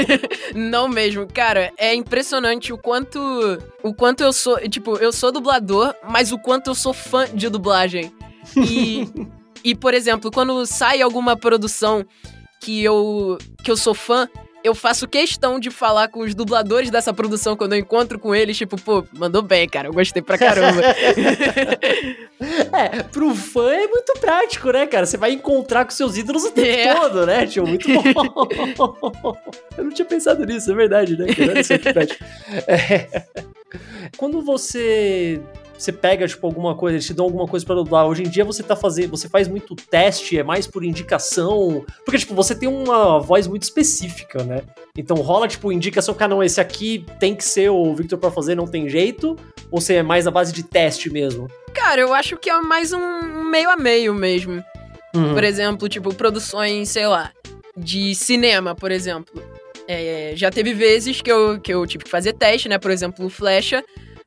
Não 0.56 0.88
mesmo, 0.88 1.28
cara, 1.32 1.72
é 1.78 1.94
impressionante 1.94 2.72
o 2.74 2.78
quanto 2.78 3.20
o 3.84 3.94
quanto 3.94 4.22
eu 4.24 4.32
sou, 4.34 4.58
tipo, 4.70 4.98
eu 4.98 5.12
sou 5.12 5.32
dublador, 5.32 5.94
mas 6.10 6.32
o 6.32 6.38
quanto 6.40 6.70
eu 6.72 6.76
sou 6.76 6.94
fã 6.94 7.26
de 7.34 7.50
dublagem. 7.50 8.12
E 8.56 9.08
e 9.70 9.76
por 9.76 9.94
exemplo, 9.94 10.32
quando 10.32 10.66
sai 10.66 11.02
alguma 11.02 11.36
produção 11.36 12.06
que 12.62 12.84
eu 12.84 13.38
que 13.64 13.70
eu 13.70 13.78
sou 13.78 13.94
fã, 13.94 14.28
eu 14.64 14.74
faço 14.74 15.08
questão 15.08 15.60
de 15.60 15.70
falar 15.70 16.08
com 16.08 16.22
os 16.22 16.34
dubladores 16.34 16.90
dessa 16.90 17.14
produção 17.14 17.56
quando 17.56 17.74
eu 17.74 17.80
encontro 17.80 18.18
com 18.20 18.34
eles, 18.34 18.58
tipo, 18.58 18.80
pô, 18.82 19.06
mandou 19.14 19.42
bem, 19.42 19.68
cara, 19.68 19.88
eu 19.88 19.94
gostei 19.94 20.22
pra 20.22 20.38
caramba. 20.38 20.82
É, 22.72 23.02
pro 23.04 23.34
fã 23.34 23.72
é 23.74 23.88
muito 23.88 24.14
prático, 24.20 24.72
né, 24.72 24.86
cara? 24.86 25.06
Você 25.06 25.18
vai 25.18 25.32
encontrar 25.32 25.86
com 25.86 25.92
seus 25.92 26.18
ídolos 26.18 26.44
o 26.46 26.52
tempo 26.52 26.70
É. 26.70 26.94
todo, 26.96 27.26
né, 27.26 27.46
tio? 27.48 27.66
Muito 27.66 27.88
bom. 27.92 29.34
Eu 29.78 29.84
não 29.86 29.92
tinha 29.92 30.06
pensado 30.06 30.46
nisso, 30.46 30.72
é 30.72 30.76
verdade, 30.76 31.18
né? 31.18 31.34
cara? 31.34 31.52
Olha 31.52 31.64
só 31.64 31.78
que 31.78 31.92
prático. 31.94 32.24
É. 32.68 33.24
Quando 34.18 34.42
você 34.42 35.42
você 35.78 35.92
pega, 35.92 36.28
tipo, 36.28 36.46
alguma 36.48 36.76
coisa, 36.76 36.96
eles 36.96 37.06
te 37.06 37.14
dão 37.14 37.26
alguma 37.26 37.48
coisa 37.48 37.66
pra 37.66 37.76
dublar. 37.76 38.08
Hoje 38.08 38.24
em 38.24 38.30
dia 38.30 38.44
você 38.44 38.64
tá 38.64 38.76
fazendo, 38.76 39.12
você 39.12 39.30
faz 39.30 39.48
muito 39.48 39.76
teste, 39.76 40.38
é 40.38 40.44
mais 40.44 40.66
por 40.68 40.84
indicação. 40.84 41.86
Porque, 42.04 42.18
tipo, 42.18 42.34
você 42.34 42.56
tem 42.56 42.68
uma 42.68 43.20
voz 43.20 43.48
muito 43.48 43.64
específica, 43.64 44.44
né? 44.44 44.62
Então 44.98 45.18
rola, 45.18 45.48
tipo, 45.48 45.72
indicação, 45.72 46.14
cara, 46.16 46.30
não, 46.30 46.44
esse 46.44 46.60
aqui 46.60 47.06
tem 47.20 47.36
que 47.36 47.44
ser 47.44 47.70
o 47.70 47.94
Victor 47.94 48.18
pra 48.18 48.32
fazer, 48.32 48.56
não 48.56 48.66
tem 48.66 48.90
jeito. 48.90 49.36
Ou 49.70 49.80
você 49.80 49.96
é 49.96 50.04
mais 50.04 50.26
na 50.26 50.32
base 50.32 50.52
de 50.52 50.64
teste 50.64 51.10
mesmo? 51.10 51.48
cara, 51.78 52.02
eu 52.02 52.14
acho 52.14 52.36
que 52.38 52.50
é 52.50 52.60
mais 52.60 52.92
um 52.92 53.44
meio 53.44 53.70
a 53.70 53.78
meio 53.78 54.14
mesmo. 54.14 54.64
Uhum. 55.16 55.34
Por 55.34 55.44
exemplo, 55.44 55.88
tipo, 55.88 56.14
produções, 56.14 56.90
sei 56.90 57.06
lá, 57.06 57.32
de 57.78 58.16
cinema, 58.16 58.74
por 58.74 58.92
exemplo. 58.92 59.42
É, 59.88 60.34
já 60.36 60.50
teve 60.50 60.74
vezes 60.74 61.22
que 61.22 61.32
eu, 61.32 61.62
que 61.62 61.74
eu 61.74 61.86
tive 61.86 62.04
que 62.04 62.10
fazer 62.10 62.34
teste, 62.34 62.68
né? 62.68 62.78
Por 62.80 62.92
exemplo, 62.92 63.26
o 63.26 63.30
Flecha. 63.30 63.84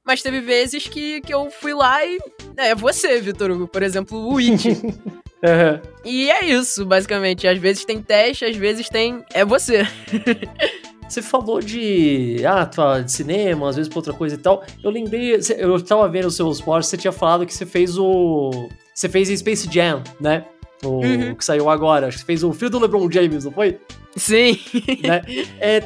Mas 0.06 0.22
teve 0.22 0.40
vezes 0.40 0.86
que, 0.88 1.20
que 1.20 1.32
eu 1.32 1.50
fui 1.50 1.74
lá 1.74 2.04
e. 2.04 2.18
É 2.56 2.74
você, 2.74 3.20
Vitor 3.20 3.50
Hugo. 3.50 3.68
Por 3.68 3.82
exemplo, 3.82 4.18
o 4.32 4.38
It. 4.38 4.68
Uhum. 5.42 5.80
e 6.04 6.30
é 6.30 6.44
isso, 6.44 6.84
basicamente. 6.84 7.48
Às 7.48 7.56
vezes 7.56 7.82
tem 7.86 8.02
teste, 8.02 8.44
às 8.44 8.54
vezes 8.56 8.90
tem. 8.90 9.24
É 9.32 9.42
você. 9.44 9.86
Você 11.08 11.22
falou 11.22 11.58
de, 11.60 12.36
ah, 12.46 12.64
tua- 12.66 13.00
de 13.00 13.10
cinema, 13.10 13.68
às 13.68 13.74
vezes 13.74 13.88
pra 13.88 13.98
outra 13.98 14.12
coisa 14.12 14.36
e 14.36 14.38
tal. 14.38 14.62
Eu 14.84 14.90
lembrei, 14.92 15.40
eu 15.58 15.82
tava 15.82 16.08
vendo 16.08 16.26
os 16.26 16.36
seus 16.36 16.60
posts, 16.60 16.88
você 16.88 16.96
tinha 16.96 17.10
falado 17.10 17.44
que 17.44 17.52
você 17.52 17.66
fez 17.66 17.98
o. 17.98 18.68
Você 18.94 19.08
fez 19.08 19.28
Space 19.40 19.68
Jam, 19.72 20.04
né? 20.20 20.44
O 20.84 21.04
Uhum. 21.04 21.34
que 21.34 21.44
saiu 21.44 21.68
agora. 21.68 22.06
Acho 22.06 22.18
que 22.18 22.20
você 22.20 22.26
fez 22.26 22.44
o 22.44 22.52
filho 22.52 22.70
do 22.70 22.78
LeBron 22.78 23.10
James, 23.10 23.44
não 23.44 23.50
foi? 23.50 23.80
Sim. 24.16 24.58
né? 25.02 25.22
É, 25.60 25.82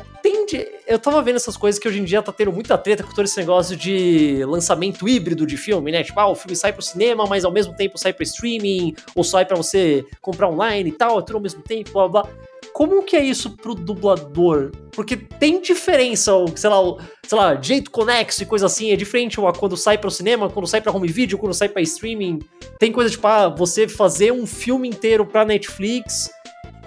eu 0.86 0.98
tava 0.98 1.20
vendo 1.22 1.36
essas 1.36 1.56
coisas 1.56 1.78
que 1.78 1.86
hoje 1.86 1.98
em 2.00 2.04
dia 2.04 2.22
tá 2.22 2.32
tendo 2.32 2.52
muita 2.52 2.78
treta 2.78 3.02
com 3.02 3.10
todo 3.14 3.24
esse 3.24 3.36
negócio 3.38 3.76
de 3.76 4.42
lançamento 4.46 5.06
híbrido 5.08 5.46
de 5.46 5.56
filme, 5.56 5.92
né? 5.92 6.02
Tipo, 6.02 6.18
ah, 6.20 6.28
o 6.30 6.34
filme 6.34 6.56
sai 6.56 6.72
pro 6.72 6.82
cinema, 6.82 7.26
mas 7.26 7.44
ao 7.44 7.52
mesmo 7.52 7.74
tempo 7.74 7.98
sai 7.98 8.12
pro 8.12 8.22
streaming, 8.22 8.94
ou 9.14 9.22
sai 9.24 9.44
pra 9.44 9.56
você 9.56 10.04
comprar 10.20 10.48
online 10.48 10.90
e 10.90 10.92
tal, 10.92 11.18
é 11.18 11.22
tudo 11.22 11.36
ao 11.36 11.42
mesmo 11.42 11.62
tempo, 11.62 11.90
blá 11.92 12.08
blá. 12.08 12.28
Como 12.72 13.02
que 13.04 13.14
é 13.16 13.22
isso 13.24 13.50
pro 13.50 13.74
dublador? 13.74 14.72
Porque 14.92 15.16
tem 15.16 15.60
diferença, 15.60 16.32
sei 16.56 16.70
lá, 16.70 16.80
o- 16.82 16.98
sei 17.26 17.38
lá, 17.38 17.54
jeito 17.60 17.90
conexo 17.90 18.42
e 18.42 18.46
coisa 18.46 18.66
assim, 18.66 18.90
é 18.90 18.96
diferente 18.96 19.38
ó, 19.40 19.52
quando 19.52 19.76
sai 19.76 19.96
pro 19.98 20.10
cinema, 20.10 20.48
quando 20.50 20.66
sai 20.66 20.80
pra 20.80 20.90
home 20.92 21.06
video, 21.08 21.38
quando 21.38 21.54
sai 21.54 21.68
pra 21.68 21.82
streaming. 21.82 22.40
Tem 22.78 22.90
coisa 22.90 23.10
tipo, 23.10 23.26
ah, 23.26 23.48
você 23.48 23.86
fazer 23.86 24.32
um 24.32 24.46
filme 24.46 24.88
inteiro 24.88 25.24
pra 25.24 25.44
Netflix 25.44 26.30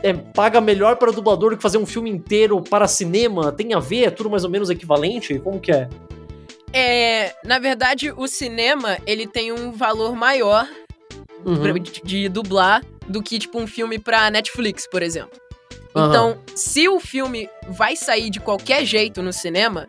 é, 0.03 0.13
paga 0.13 0.59
melhor 0.61 0.95
para 0.97 1.11
dublador 1.11 1.51
do 1.51 1.57
que 1.57 1.63
fazer 1.63 1.77
um 1.77 1.85
filme 1.85 2.09
inteiro 2.09 2.61
para 2.61 2.87
cinema? 2.87 3.51
Tem 3.51 3.73
a 3.73 3.79
ver? 3.79 4.05
É 4.05 4.09
tudo 4.11 4.29
mais 4.29 4.43
ou 4.43 4.49
menos 4.49 4.69
equivalente? 4.69 5.39
Como 5.39 5.59
que 5.59 5.71
é? 5.71 5.89
É, 6.73 7.33
na 7.43 7.59
verdade, 7.59 8.11
o 8.15 8.27
cinema, 8.27 8.97
ele 9.05 9.25
tem 9.25 9.51
um 9.51 9.71
valor 9.71 10.15
maior 10.15 10.67
Uhum. 11.45 11.73
de, 11.79 12.01
de 12.03 12.29
dublar 12.29 12.83
do 13.07 13.21
que, 13.23 13.39
tipo, 13.39 13.57
um 13.59 13.67
filme 13.67 13.97
pra 13.97 14.29
Netflix, 14.29 14.85
por 14.87 15.01
exemplo. 15.01 15.39
Aham. 15.95 16.09
Então, 16.09 16.37
se 16.55 16.89
o 16.89 16.99
filme 16.99 17.49
vai 17.69 17.95
sair 17.95 18.29
de 18.29 18.39
qualquer 18.39 18.83
jeito 18.85 19.21
no 19.21 19.31
cinema, 19.31 19.87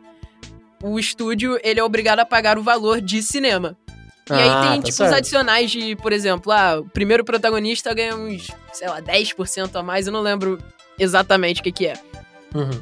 o 0.82 0.98
estúdio 0.98 1.58
ele 1.64 1.80
é 1.80 1.84
obrigado 1.84 2.20
a 2.20 2.24
pagar 2.24 2.58
o 2.58 2.62
valor 2.62 3.00
de 3.00 3.22
cinema. 3.22 3.76
E 4.30 4.32
aí 4.34 4.48
Ah, 4.48 4.60
tem, 4.62 4.70
tá 4.70 4.76
tipo, 4.76 4.88
os 4.88 4.94
certo. 4.94 5.14
adicionais 5.14 5.70
de, 5.70 5.96
por 5.96 6.12
exemplo, 6.12 6.52
ah, 6.52 6.80
o 6.80 6.84
primeiro 6.88 7.24
protagonista 7.24 7.94
ganha 7.94 8.14
uns, 8.16 8.48
sei 8.72 8.88
lá, 8.88 9.00
10% 9.00 9.74
a 9.76 9.82
mais, 9.82 10.06
eu 10.06 10.12
não 10.12 10.20
lembro 10.20 10.58
exatamente 10.98 11.60
o 11.60 11.64
que 11.64 11.72
que 11.72 11.86
é. 11.86 11.94
Uhum. 12.54 12.80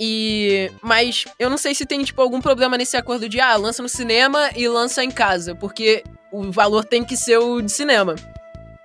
E. 0.00 0.70
Mas 0.82 1.24
eu 1.38 1.48
não 1.48 1.56
sei 1.58 1.74
se 1.74 1.86
tem, 1.86 2.02
tipo, 2.02 2.20
algum 2.20 2.40
problema 2.40 2.76
nesse 2.76 2.96
acordo 2.96 3.28
de, 3.28 3.40
ah, 3.40 3.54
lança 3.56 3.82
no 3.82 3.88
cinema 3.88 4.50
e 4.56 4.66
lança 4.68 5.04
em 5.04 5.10
casa, 5.10 5.54
porque 5.54 6.02
o 6.32 6.50
valor 6.50 6.84
tem 6.84 7.04
que 7.04 7.16
ser 7.16 7.38
o 7.38 7.60
de 7.60 7.70
cinema. 7.70 8.14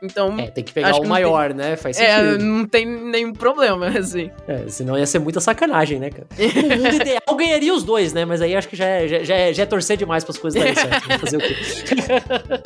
Então, 0.02 0.38
É, 0.40 0.48
tem 0.52 0.64
que 0.64 0.72
pegar 0.72 0.90
Acho 0.90 1.00
o 1.00 1.02
que 1.02 1.08
não 1.08 1.16
tem- 1.16 1.24
maior, 1.26 1.54
né? 1.54 1.76
Faz 1.76 2.00
é, 2.00 2.18
sentido. 2.32 2.44
não 2.46 2.66
tem 2.68 2.86
nenhum 2.86 3.34
problema, 3.34 3.88
assim. 3.98 4.30
É, 4.48 4.68
senão 4.70 4.98
ia 4.98 5.06
ser 5.06 5.20
muita 5.20 5.40
sacanagem, 5.40 6.00
né, 6.00 6.10
cara? 6.12 6.28
No 6.68 6.84
mundo 6.84 6.96
ideal 6.96 7.36
ganharia 7.36 7.74
os 7.74 7.84
dois, 7.84 8.14
né? 8.14 8.24
Mas 8.26 8.42
aí 8.42 8.56
acho 8.56 8.68
que 8.70 8.76
já 8.76 8.86
é, 8.86 9.08
já, 9.08 9.24
já 9.24 9.36
é, 9.36 9.54
já 9.54 9.64
é 9.64 9.66
torcer 9.66 9.98
demais 9.98 10.24
pras 10.24 10.38
coisas 10.38 10.60
darem 10.62 10.76
certo. 10.76 11.08
Vou 11.10 11.20
fazer 11.20 11.38
o 11.38 11.40
quê? 11.40 11.56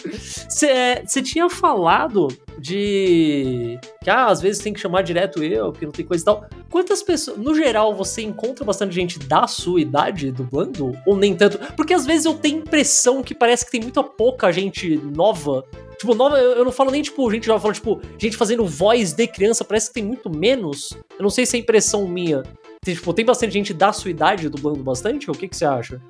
Você 1.06 1.22
tinha 1.22 1.50
falado 1.50 2.28
de 2.58 3.80
que 4.04 4.10
ah, 4.10 4.28
às 4.28 4.42
vezes 4.42 4.62
tem 4.62 4.74
que 4.74 4.80
chamar 4.80 5.02
direto 5.04 5.44
eu, 5.44 5.72
que 5.72 5.86
não 5.86 5.92
tem 5.92 6.06
coisa 6.06 6.24
e 6.24 6.26
tal. 6.26 6.46
Quantas 6.70 7.02
pessoas, 7.04 7.38
no 7.38 7.54
geral, 7.56 7.94
você 7.94 8.22
encontra 8.22 8.64
bastante 8.64 8.94
gente 8.94 9.20
da 9.20 9.48
sua 9.48 9.82
idade 9.82 10.32
dublando? 10.32 10.98
Ou 11.06 11.18
nem 11.18 11.36
tanto? 11.36 11.60
Porque 11.76 11.94
às 11.94 12.06
vezes 12.06 12.26
eu 12.26 12.34
tenho 12.34 12.60
impressão 12.60 13.22
que 13.24 13.34
parece 13.36 13.66
que 13.66 13.72
tem 13.72 13.82
muita 13.82 14.04
pouca 14.04 14.52
gente 14.52 14.98
nova. 15.16 15.64
Tipo, 16.02 16.16
nova, 16.16 16.36
eu 16.40 16.66
não 16.66 16.72
falo 16.72 16.90
nem, 16.90 17.04
tipo, 17.04 17.30
gente 17.30 17.48
nova, 17.48 17.60
eu 17.60 17.62
falo, 17.62 17.74
tipo, 17.76 18.02
gente 18.18 18.36
fazendo 18.36 18.66
voz 18.66 19.14
de 19.14 19.28
criança, 19.28 19.64
parece 19.64 19.90
que 19.90 19.94
tem 19.94 20.04
muito 20.04 20.32
menos. 20.32 20.98
Eu 21.12 21.22
não 21.22 21.30
sei 21.30 21.46
se 21.46 21.56
é 21.56 21.60
impressão 21.60 22.08
minha. 22.08 22.42
Tem, 22.84 22.96
tipo, 22.96 23.14
tem 23.14 23.24
bastante 23.24 23.54
gente 23.54 23.72
da 23.72 23.94
sua 23.94 24.10
idade 24.10 24.50
dublando 24.50 24.82
bastante? 24.82 25.30
Ou 25.30 25.36
o 25.36 25.38
que, 25.38 25.48
que 25.48 25.56
você 25.56 25.64
acha? 25.64 26.02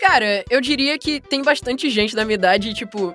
Cara, 0.00 0.42
eu 0.48 0.58
diria 0.58 0.98
que 0.98 1.20
tem 1.20 1.42
bastante 1.42 1.90
gente 1.90 2.16
da 2.16 2.24
minha 2.24 2.36
idade, 2.36 2.72
tipo, 2.72 3.12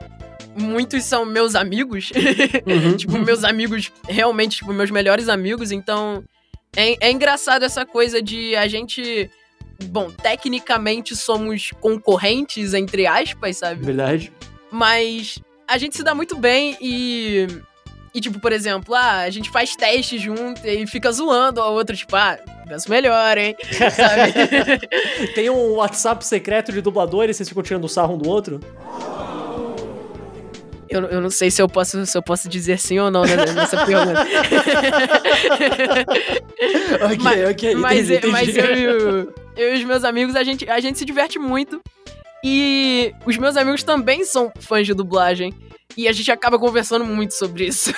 muitos 0.56 1.06
são 1.06 1.25
meus 1.25 1.56
amigos. 1.56 2.12
tipo, 2.95 3.17
meus 3.17 3.43
amigos, 3.43 3.91
realmente, 4.08 4.58
tipo, 4.58 4.71
meus 4.71 4.91
melhores 4.91 5.28
amigos, 5.28 5.71
então. 5.71 6.23
É, 6.75 7.08
é 7.08 7.12
engraçado 7.12 7.65
essa 7.65 7.84
coisa 7.84 8.21
de 8.21 8.56
a 8.56 8.67
gente. 8.67 9.28
Bom, 9.86 10.12
tecnicamente 10.12 11.15
somos 11.15 11.71
concorrentes, 11.82 12.75
entre 12.75 13.08
aspas, 13.08 13.58
sabe? 13.58 13.84
Verdade. 13.84 14.32
Mas 14.71 15.41
a 15.69 15.77
gente 15.77 15.95
se 15.95 16.03
dá 16.03 16.13
muito 16.15 16.36
bem 16.38 16.75
e. 16.82 17.47
E, 18.13 18.19
tipo, 18.19 18.39
por 18.39 18.51
exemplo, 18.51 18.95
ah, 18.95 19.19
a 19.19 19.29
gente 19.29 19.51
faz 19.51 19.75
teste 19.75 20.17
junto 20.17 20.65
e 20.65 20.88
fica 20.88 21.12
zoando 21.12 21.62
a 21.62 21.69
outra, 21.69 21.95
tipo, 21.95 22.15
ah, 22.15 22.39
penso 22.67 22.89
melhor, 22.89 23.38
hein? 23.38 23.55
Sabe? 23.95 24.34
Tem 25.36 25.47
um 25.51 25.73
WhatsApp 25.75 26.25
secreto 26.25 26.71
de 26.71 26.82
dubladores, 26.82 27.38
vocês 27.38 27.47
ficam 27.47 27.62
tirando 27.62 27.88
sarro 27.88 28.15
um 28.15 28.17
do 28.17 28.27
outro? 28.27 28.60
Eu, 30.89 31.01
eu 31.03 31.21
não 31.21 31.29
sei 31.29 31.51
se 31.51 31.62
eu 31.62 31.69
posso, 31.69 32.03
se 32.03 32.17
eu 32.17 32.23
posso 32.23 32.49
dizer 32.49 32.79
sim 32.79 32.97
ou 32.97 33.12
não 33.12 33.21
né, 33.23 33.36
nessa 33.53 33.86
pergunta. 33.86 34.25
Ok, 37.05 37.17
Mas- 37.21 37.49
ok. 37.51 37.75
mas 37.75 38.10
entendi, 38.10 38.27
mas 38.27 38.58
eu, 38.58 38.75
e 38.75 38.88
o- 38.88 39.34
eu 39.55 39.75
e 39.75 39.77
os 39.77 39.84
meus 39.84 40.03
amigos, 40.03 40.36
a 40.36 40.43
gente, 40.43 40.67
a 40.69 40.79
gente 40.79 40.97
se 40.97 41.05
diverte 41.05 41.38
muito. 41.38 41.79
E 42.43 43.13
os 43.25 43.38
meus 43.38 43.58
amigos 43.58 43.84
também 43.84 44.23
são 44.23 44.52
fãs 44.60 44.86
de 44.86 44.93
dublagem. 44.93 45.54
E 45.97 46.08
a 46.08 46.12
gente 46.12 46.32
acaba 46.32 46.58
conversando 46.58 47.04
muito 47.04 47.34
sobre 47.34 47.65
isso. 47.65 47.91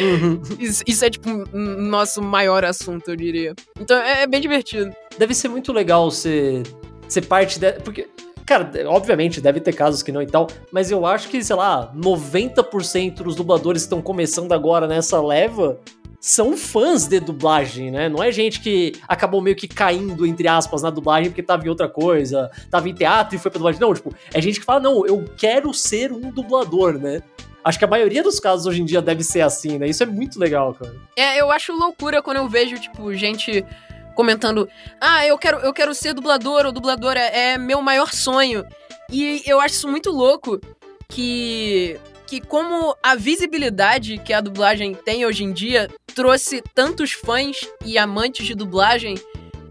Uhum. 0.00 0.40
Isso, 0.58 0.82
isso 0.86 1.04
é, 1.04 1.10
tipo, 1.10 1.28
nosso 1.52 2.22
maior 2.22 2.64
assunto, 2.64 3.08
eu 3.10 3.16
diria. 3.16 3.54
Então 3.78 3.96
é, 3.98 4.22
é 4.22 4.26
bem 4.26 4.40
divertido. 4.40 4.94
Deve 5.18 5.34
ser 5.34 5.48
muito 5.48 5.72
legal 5.72 6.10
ser, 6.10 6.62
ser 7.08 7.22
parte 7.22 7.58
de... 7.58 7.72
Porque, 7.80 8.08
cara, 8.46 8.70
obviamente 8.86 9.40
deve 9.40 9.60
ter 9.60 9.74
casos 9.74 10.02
que 10.02 10.12
não 10.12 10.22
e 10.22 10.26
tal, 10.26 10.46
mas 10.70 10.90
eu 10.90 11.04
acho 11.04 11.28
que, 11.28 11.42
sei 11.42 11.56
lá, 11.56 11.92
90% 11.94 13.16
dos 13.16 13.34
dubladores 13.34 13.82
que 13.82 13.86
estão 13.86 14.00
começando 14.00 14.52
agora 14.52 14.86
nessa 14.86 15.20
leva 15.20 15.78
são 16.22 16.56
fãs 16.56 17.08
de 17.08 17.18
dublagem, 17.18 17.90
né? 17.90 18.08
Não 18.08 18.22
é 18.22 18.30
gente 18.30 18.60
que 18.60 18.92
acabou 19.08 19.42
meio 19.42 19.56
que 19.56 19.66
caindo, 19.66 20.24
entre 20.24 20.46
aspas, 20.46 20.80
na 20.80 20.88
dublagem 20.88 21.30
porque 21.30 21.42
tava 21.42 21.66
em 21.66 21.68
outra 21.68 21.88
coisa, 21.88 22.48
tava 22.70 22.88
em 22.88 22.94
teatro 22.94 23.34
e 23.34 23.40
foi 23.40 23.50
pra 23.50 23.58
dublagem. 23.58 23.80
Não, 23.80 23.92
tipo, 23.92 24.14
é 24.32 24.40
gente 24.40 24.60
que 24.60 24.64
fala, 24.64 24.78
não, 24.78 25.04
eu 25.04 25.24
quero 25.36 25.74
ser 25.74 26.12
um 26.12 26.30
dublador, 26.30 26.96
né? 26.96 27.20
Acho 27.64 27.76
que 27.76 27.84
a 27.84 27.88
maioria 27.88 28.22
dos 28.22 28.38
casos 28.38 28.66
hoje 28.66 28.80
em 28.80 28.84
dia 28.84 29.02
deve 29.02 29.24
ser 29.24 29.40
assim, 29.40 29.78
né? 29.78 29.88
Isso 29.88 30.00
é 30.04 30.06
muito 30.06 30.38
legal, 30.38 30.72
cara. 30.72 30.94
É, 31.16 31.40
eu 31.40 31.50
acho 31.50 31.72
loucura 31.72 32.22
quando 32.22 32.36
eu 32.36 32.48
vejo, 32.48 32.78
tipo, 32.78 33.12
gente 33.14 33.66
comentando: 34.14 34.68
Ah, 35.00 35.26
eu 35.26 35.36
quero, 35.36 35.58
eu 35.58 35.72
quero 35.72 35.92
ser 35.92 36.14
dublador 36.14 36.66
ou 36.66 36.72
dubladora, 36.72 37.18
é 37.18 37.58
meu 37.58 37.82
maior 37.82 38.12
sonho. 38.12 38.64
E 39.10 39.42
eu 39.44 39.60
acho 39.60 39.74
isso 39.74 39.88
muito 39.88 40.12
louco 40.12 40.60
que. 41.08 41.98
Que 42.26 42.40
como 42.40 42.96
a 43.02 43.14
visibilidade 43.14 44.16
que 44.16 44.32
a 44.32 44.40
dublagem 44.40 44.94
tem 44.94 45.26
hoje 45.26 45.44
em 45.44 45.52
dia 45.52 45.90
trouxe 46.12 46.62
tantos 46.74 47.12
fãs 47.12 47.68
e 47.84 47.98
amantes 47.98 48.46
de 48.46 48.54
dublagem 48.54 49.16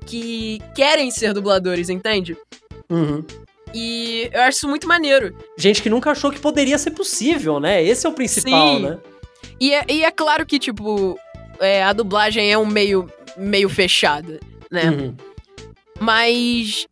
que 0.06 0.60
querem 0.76 1.12
ser 1.12 1.34
dubladores, 1.34 1.90
entende? 1.90 2.36
Uhum. 2.90 3.24
E 3.74 4.30
eu 4.34 4.42
acho 4.42 4.58
isso 4.58 4.68
muito 4.68 4.88
maneiro. 4.88 5.36
Gente 5.58 5.82
que 5.82 5.90
nunca 5.90 6.12
achou 6.12 6.32
que 6.32 6.40
poderia 6.40 6.78
ser 6.78 6.92
possível, 6.92 7.60
né? 7.60 7.84
Esse 7.84 8.06
é 8.06 8.10
o 8.10 8.14
principal, 8.14 8.76
Sim. 8.76 8.82
né? 8.82 8.98
E 9.60 9.74
é, 9.74 9.86
e 9.88 10.04
é 10.04 10.12
claro 10.12 10.46
que, 10.46 10.60
tipo, 10.60 11.18
é, 11.60 11.84
a 11.84 11.94
dublagem 11.94 12.52
é 12.52 12.58
um 12.58 12.66
meio, 12.66 13.10
meio 13.38 13.70
fechada, 13.70 14.40
né? 14.70 14.90
Uhum. 14.90 15.16
Mas 16.00 16.88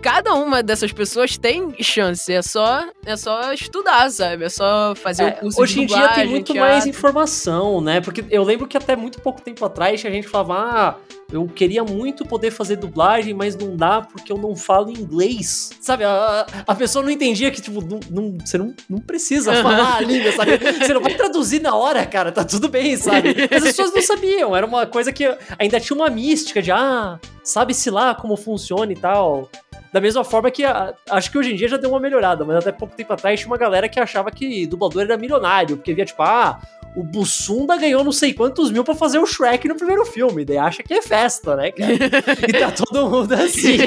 cada 0.00 0.34
uma 0.34 0.62
dessas 0.62 0.92
pessoas 0.92 1.36
tem 1.36 1.74
chance. 1.82 2.32
É 2.32 2.40
só, 2.42 2.84
é 3.04 3.16
só 3.16 3.52
estudar, 3.52 4.10
sabe? 4.10 4.44
É 4.44 4.48
só 4.48 4.94
fazer 4.94 5.24
É, 5.24 5.28
o 5.28 5.40
curso 5.40 5.60
hoje 5.62 5.74
de 5.74 5.80
em 5.82 5.86
dia 5.86 6.08
tem 6.14 6.26
muito 6.28 6.52
teatro. 6.52 6.72
mais 6.72 6.86
informação, 6.86 7.80
né? 7.80 8.00
Porque 8.00 8.24
eu 8.30 8.42
lembro 8.44 8.66
que 8.66 8.76
até 8.76 8.94
muito 8.96 9.20
pouco 9.20 9.40
tempo 9.40 9.64
atrás 9.64 10.04
a 10.04 10.10
gente 10.10 10.28
falava, 10.28 10.54
ah, 10.54 10.94
eu 11.32 11.46
queria 11.46 11.84
muito 11.84 12.24
poder 12.24 12.50
fazer 12.50 12.76
dublagem, 12.76 13.34
mas 13.34 13.54
não 13.56 13.76
dá 13.76 14.00
porque 14.00 14.32
eu 14.32 14.38
não 14.38 14.56
falo 14.56 14.90
inglês. 14.90 15.70
Sabe, 15.80 16.04
a, 16.04 16.46
a 16.66 16.74
pessoa 16.74 17.04
não 17.04 17.10
entendia 17.10 17.50
que, 17.50 17.60
tipo, 17.60 17.80
não, 17.82 18.00
não- 18.10 18.38
você 18.44 18.56
não, 18.56 18.74
não 18.88 18.98
precisa 18.98 19.52
Aham. 19.52 19.62
falar 19.62 19.96
a 19.96 20.00
língua, 20.00 20.32
sabe? 20.32 20.52
Você 20.56 20.94
não 20.94 21.02
vai 21.02 21.14
traduzir 21.14 21.60
na 21.60 21.74
hora, 21.74 22.06
cara, 22.06 22.32
tá 22.32 22.44
tudo 22.44 22.68
bem, 22.68 22.96
sabe? 22.96 23.34
Mas 23.50 23.62
as 23.62 23.68
pessoas 23.76 23.92
não 23.92 24.00
sabiam, 24.02 24.56
era 24.56 24.64
uma 24.66 24.86
coisa 24.86 25.12
que 25.12 25.24
ainda 25.58 25.78
tinha 25.80 25.96
uma 25.96 26.08
mística 26.08 26.62
de, 26.62 26.70
ah, 26.72 27.18
sabe-se 27.42 27.90
lá 27.90 28.14
como 28.14 28.36
funciona 28.36 28.90
e 28.92 28.96
tal. 28.96 29.50
Da 29.92 30.00
mesma 30.00 30.22
forma 30.24 30.50
que 30.50 30.64
a- 30.64 30.94
acho 31.10 31.30
que 31.30 31.38
hoje 31.38 31.52
em 31.52 31.56
dia 31.56 31.68
já 31.68 31.76
deu 31.76 31.90
uma 31.90 32.00
melhorada, 32.00 32.44
mas 32.44 32.56
até 32.56 32.70
pouco 32.72 32.94
tempo 32.94 33.12
atrás 33.12 33.38
tinha 33.40 33.50
uma 33.50 33.56
galera 33.58 33.88
que 33.88 33.98
achava 33.98 34.30
que 34.30 34.66
dublador 34.66 35.02
era 35.02 35.16
milionário, 35.16 35.76
porque 35.76 35.94
via 35.94 36.04
tipo, 36.04 36.22
ah, 36.22 36.60
o 36.96 37.02
Bussunda 37.02 37.76
ganhou 37.76 38.02
não 38.04 38.12
sei 38.12 38.32
quantos 38.34 38.70
mil 38.70 38.82
pra 38.84 38.94
fazer 38.94 39.18
o 39.18 39.26
Shrek 39.26 39.66
no 39.68 39.76
primeiro 39.76 40.04
filme, 40.04 40.44
daí 40.44 40.58
acha 40.58 40.82
que 40.82 40.92
é 40.94 41.00
festa, 41.02 41.54
né, 41.56 41.70
cara? 41.72 41.92
E 42.48 42.52
tá 42.52 42.70
todo 42.70 43.08
mundo 43.10 43.32
assim. 43.32 43.78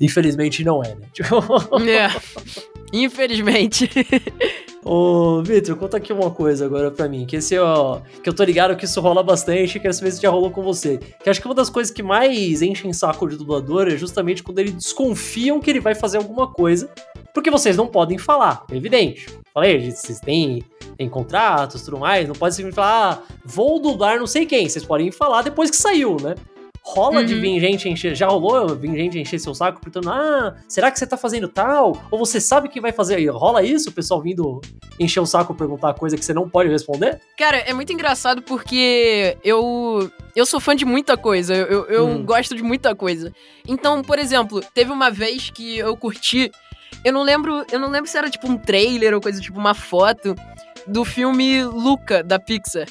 Infelizmente 0.00 0.64
não 0.64 0.82
é, 0.82 0.94
né? 0.94 1.06
Tipo, 1.12 1.36
É. 1.88 2.08
Infelizmente. 2.92 3.88
Ô, 4.84 5.40
Vitor, 5.44 5.76
conta 5.76 5.96
aqui 5.96 6.12
uma 6.12 6.32
coisa 6.32 6.66
agora 6.66 6.90
pra 6.90 7.08
mim, 7.08 7.24
que 7.24 7.36
esse, 7.36 7.56
ó, 7.56 8.00
que 8.20 8.28
eu 8.28 8.34
tô 8.34 8.42
ligado 8.42 8.76
que 8.76 8.84
isso 8.84 9.00
rola 9.00 9.22
bastante, 9.22 9.78
quero 9.78 9.94
saber 9.94 10.10
se 10.10 10.20
já 10.20 10.28
rolou 10.28 10.50
com 10.50 10.60
você. 10.60 10.98
Que 11.22 11.30
acho 11.30 11.40
que 11.40 11.46
uma 11.46 11.54
das 11.54 11.70
coisas 11.70 11.92
que 11.92 12.02
mais 12.02 12.62
enchem 12.62 12.92
saco 12.92 13.28
de 13.28 13.36
dublador 13.36 13.86
é 13.86 13.96
justamente 13.96 14.42
quando 14.42 14.58
eles 14.58 14.74
desconfiam 14.74 15.60
que 15.60 15.70
ele 15.70 15.78
vai 15.78 15.94
fazer 15.94 16.18
alguma 16.18 16.48
coisa, 16.48 16.90
porque 17.32 17.48
vocês 17.48 17.76
não 17.76 17.86
podem 17.86 18.18
falar, 18.18 18.64
é 18.72 18.76
evidente. 18.76 19.28
Falei, 19.54 19.88
vocês 19.88 20.18
têm, 20.18 20.64
têm 20.96 21.08
contratos 21.08 21.82
tudo 21.82 21.98
mais, 21.98 22.26
não 22.26 22.34
pode 22.34 22.56
simplesmente 22.56 22.74
falar, 22.74 23.12
ah, 23.12 23.34
vou 23.44 23.78
dublar 23.78 24.18
não 24.18 24.26
sei 24.26 24.46
quem, 24.46 24.68
vocês 24.68 24.84
podem 24.84 25.12
falar 25.12 25.42
depois 25.42 25.70
que 25.70 25.76
saiu, 25.76 26.16
né? 26.20 26.34
Rola 26.84 27.24
de 27.24 27.34
Uhum. 27.34 27.40
vir 27.40 27.60
gente 27.60 27.88
encher. 27.88 28.14
Já 28.16 28.26
rolou 28.26 28.74
vir 28.74 28.90
gente 28.96 29.18
encher 29.18 29.38
seu 29.38 29.54
saco 29.54 29.80
perguntando: 29.80 30.10
Ah, 30.10 30.56
será 30.68 30.90
que 30.90 30.98
você 30.98 31.06
tá 31.06 31.16
fazendo 31.16 31.46
tal? 31.48 31.92
Ou 32.10 32.18
você 32.18 32.40
sabe 32.40 32.68
que 32.68 32.80
vai 32.80 32.90
fazer? 32.92 33.20
E 33.20 33.26
rola 33.28 33.62
isso? 33.62 33.88
O 33.90 33.92
pessoal 33.92 34.20
vindo 34.20 34.60
encher 34.98 35.20
o 35.20 35.26
saco 35.26 35.54
perguntar 35.54 35.94
coisa 35.94 36.16
que 36.16 36.24
você 36.24 36.34
não 36.34 36.48
pode 36.48 36.68
responder? 36.68 37.20
Cara, 37.38 37.58
é 37.58 37.72
muito 37.72 37.92
engraçado 37.92 38.42
porque 38.42 39.36
eu 39.44 40.10
eu 40.34 40.44
sou 40.44 40.58
fã 40.58 40.74
de 40.74 40.84
muita 40.84 41.16
coisa, 41.16 41.54
eu, 41.54 41.66
eu, 41.66 41.84
eu 41.86 42.06
Hum. 42.08 42.24
gosto 42.24 42.54
de 42.56 42.62
muita 42.62 42.94
coisa. 42.96 43.32
Então, 43.68 44.02
por 44.02 44.18
exemplo, 44.18 44.60
teve 44.74 44.90
uma 44.90 45.08
vez 45.10 45.50
que 45.50 45.78
eu 45.78 45.96
curti, 45.96 46.50
eu 47.04 47.12
não 47.12 47.22
lembro, 47.22 47.64
eu 47.70 47.78
não 47.78 47.90
lembro 47.90 48.10
se 48.10 48.18
era 48.18 48.28
tipo 48.28 48.48
um 48.48 48.56
trailer 48.58 49.14
ou 49.14 49.20
coisa 49.20 49.40
tipo 49.40 49.58
uma 49.58 49.74
foto 49.74 50.34
do 50.86 51.04
filme 51.04 51.62
Luca 51.64 52.24
da 52.24 52.40
Pixar. 52.40 52.86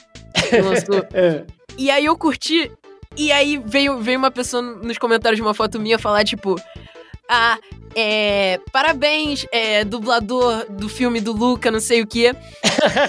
que 0.50 0.56
lançou. 0.62 1.06
É. 1.14 1.44
E 1.78 1.90
aí 1.92 2.06
eu 2.06 2.18
curti. 2.18 2.72
E 3.18 3.32
aí 3.32 3.62
veio, 3.64 4.00
veio 4.00 4.18
uma 4.18 4.32
pessoa 4.32 4.62
nos 4.62 4.98
comentários 4.98 5.38
de 5.38 5.42
uma 5.42 5.54
foto 5.54 5.80
minha 5.80 6.00
falar, 6.00 6.24
tipo. 6.24 6.56
Ah, 7.28 7.58
é, 7.96 8.60
parabéns, 8.72 9.46
é, 9.52 9.84
dublador 9.86 10.66
do 10.70 10.90
filme 10.90 11.22
do 11.22 11.32
Luca, 11.32 11.72
não 11.72 11.80
sei 11.80 12.02
o 12.02 12.08
quê. 12.08 12.34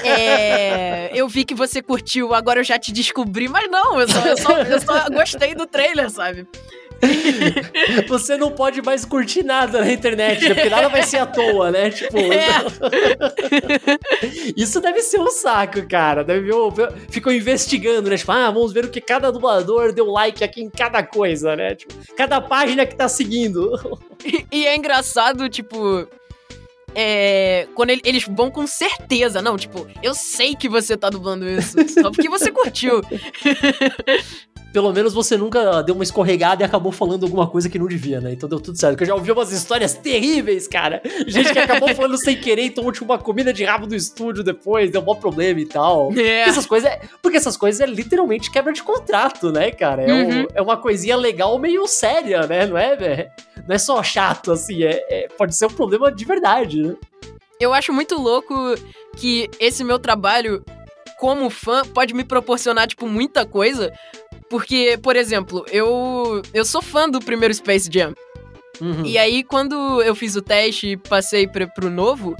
É, 0.04 1.10
eu 1.14 1.26
vi 1.28 1.44
que 1.44 1.54
você 1.54 1.80
curtiu, 1.80 2.34
agora 2.34 2.60
eu 2.60 2.64
já 2.64 2.78
te 2.78 2.92
descobri, 2.92 3.48
mas 3.48 3.70
não, 3.70 3.98
eu 3.98 4.06
só, 4.06 4.26
eu 4.26 4.36
só, 4.36 4.58
eu 4.58 4.80
só 4.80 5.08
gostei 5.08 5.54
do 5.54 5.66
trailer, 5.66 6.10
sabe? 6.10 6.46
Você 8.08 8.36
não 8.36 8.50
pode 8.50 8.80
mais 8.82 9.04
curtir 9.04 9.42
nada 9.42 9.80
na 9.80 9.92
internet, 9.92 10.48
né? 10.48 10.54
porque 10.54 10.70
nada 10.70 10.88
vai 10.88 11.02
ser 11.02 11.18
à 11.18 11.26
toa, 11.26 11.70
né? 11.70 11.90
Tipo. 11.90 12.18
É. 12.18 12.48
Isso 14.56 14.80
deve 14.80 15.02
ser 15.02 15.20
um 15.20 15.30
saco, 15.30 15.86
cara. 15.88 16.22
Deve 16.22 16.50
ver, 16.70 16.92
ficam 17.10 17.32
investigando, 17.32 18.08
né? 18.08 18.16
Tipo, 18.16 18.32
ah, 18.32 18.50
vamos 18.50 18.72
ver 18.72 18.84
o 18.84 18.90
que 18.90 19.00
cada 19.00 19.30
dublador 19.32 19.92
deu 19.92 20.06
like 20.06 20.44
aqui 20.44 20.62
em 20.62 20.70
cada 20.70 21.02
coisa, 21.02 21.56
né? 21.56 21.74
Tipo, 21.74 21.94
cada 22.16 22.40
página 22.40 22.86
que 22.86 22.94
tá 22.96 23.08
seguindo. 23.08 23.72
E, 24.24 24.46
e 24.52 24.66
é 24.68 24.76
engraçado, 24.76 25.48
tipo. 25.48 26.06
É, 26.94 27.66
quando 27.74 27.90
ele, 27.90 28.02
eles 28.04 28.24
vão 28.30 28.52
com 28.52 28.64
certeza, 28.68 29.42
não, 29.42 29.56
tipo, 29.56 29.88
eu 30.00 30.14
sei 30.14 30.54
que 30.54 30.68
você 30.68 30.96
tá 30.96 31.10
dublando 31.10 31.48
isso, 31.48 31.76
só 31.88 32.08
porque 32.08 32.28
você 32.28 32.52
curtiu. 32.52 33.00
Pelo 34.72 34.92
menos 34.92 35.12
você 35.12 35.36
nunca 35.36 35.82
deu 35.82 35.94
uma 35.94 36.04
escorregada 36.04 36.62
e 36.62 36.64
acabou 36.64 36.90
falando 36.90 37.24
alguma 37.24 37.46
coisa 37.46 37.68
que 37.68 37.78
não 37.78 37.86
devia, 37.86 38.20
né? 38.20 38.32
Então 38.32 38.48
deu 38.48 38.58
tudo 38.58 38.78
certo. 38.78 38.94
Porque 38.94 39.04
eu 39.04 39.08
já 39.08 39.14
ouvi 39.14 39.30
umas 39.30 39.52
histórias 39.52 39.94
terríveis, 39.94 40.66
cara. 40.66 41.02
Gente 41.26 41.52
que 41.52 41.58
acabou 41.58 41.88
falando 41.94 42.16
sem 42.16 42.40
querer 42.40 42.64
e 42.64 42.70
tomou 42.70 42.90
tipo, 42.90 43.04
uma 43.04 43.18
comida 43.18 43.52
de 43.52 43.64
rabo 43.64 43.86
do 43.86 43.94
estúdio 43.94 44.42
depois, 44.42 44.90
deu 44.90 45.02
um 45.06 45.14
problema 45.14 45.60
e 45.60 45.66
tal. 45.66 46.10
É. 46.12 46.14
Porque 46.14 46.22
essas 46.22 46.66
coisas 46.66 46.90
é, 46.90 47.00
porque 47.20 47.36
essas 47.36 47.56
coisas 47.56 47.80
é 47.80 47.86
literalmente 47.86 48.50
quebra 48.50 48.72
de 48.72 48.82
contrato, 48.82 49.52
né, 49.52 49.70
cara? 49.70 50.02
É, 50.02 50.12
uhum. 50.12 50.42
um, 50.42 50.46
é 50.54 50.62
uma 50.62 50.76
coisinha 50.76 51.16
legal 51.16 51.58
meio 51.58 51.86
séria, 51.86 52.46
né? 52.46 52.66
Não 52.66 52.78
é, 52.78 52.96
velho? 52.96 53.30
Não 53.68 53.74
é 53.74 53.78
só 53.78 54.02
chato, 54.02 54.52
assim. 54.52 54.82
É, 54.84 55.04
é, 55.10 55.28
pode 55.36 55.54
ser 55.54 55.66
um 55.66 55.70
problema 55.70 56.10
de 56.10 56.24
verdade, 56.24 56.82
né? 56.82 56.94
Eu 57.60 57.72
acho 57.72 57.92
muito 57.92 58.20
louco 58.20 58.54
que 59.16 59.48
esse 59.60 59.84
meu 59.84 59.98
trabalho 59.98 60.64
como 61.18 61.48
fã 61.48 61.82
pode 61.84 62.14
me 62.14 62.24
proporcionar, 62.24 62.88
tipo, 62.88 63.06
muita 63.06 63.46
coisa, 63.46 63.92
porque, 64.52 64.98
por 65.02 65.16
exemplo, 65.16 65.64
eu, 65.72 66.42
eu 66.52 66.62
sou 66.62 66.82
fã 66.82 67.08
do 67.08 67.20
primeiro 67.20 67.54
Space 67.54 67.88
Jam. 67.90 68.12
Uhum. 68.82 69.02
E 69.06 69.16
aí, 69.16 69.42
quando 69.42 70.02
eu 70.02 70.14
fiz 70.14 70.36
o 70.36 70.42
teste 70.42 70.88
e 70.88 70.96
passei 70.98 71.46
pra, 71.46 71.66
pro 71.66 71.88
novo, 71.88 72.36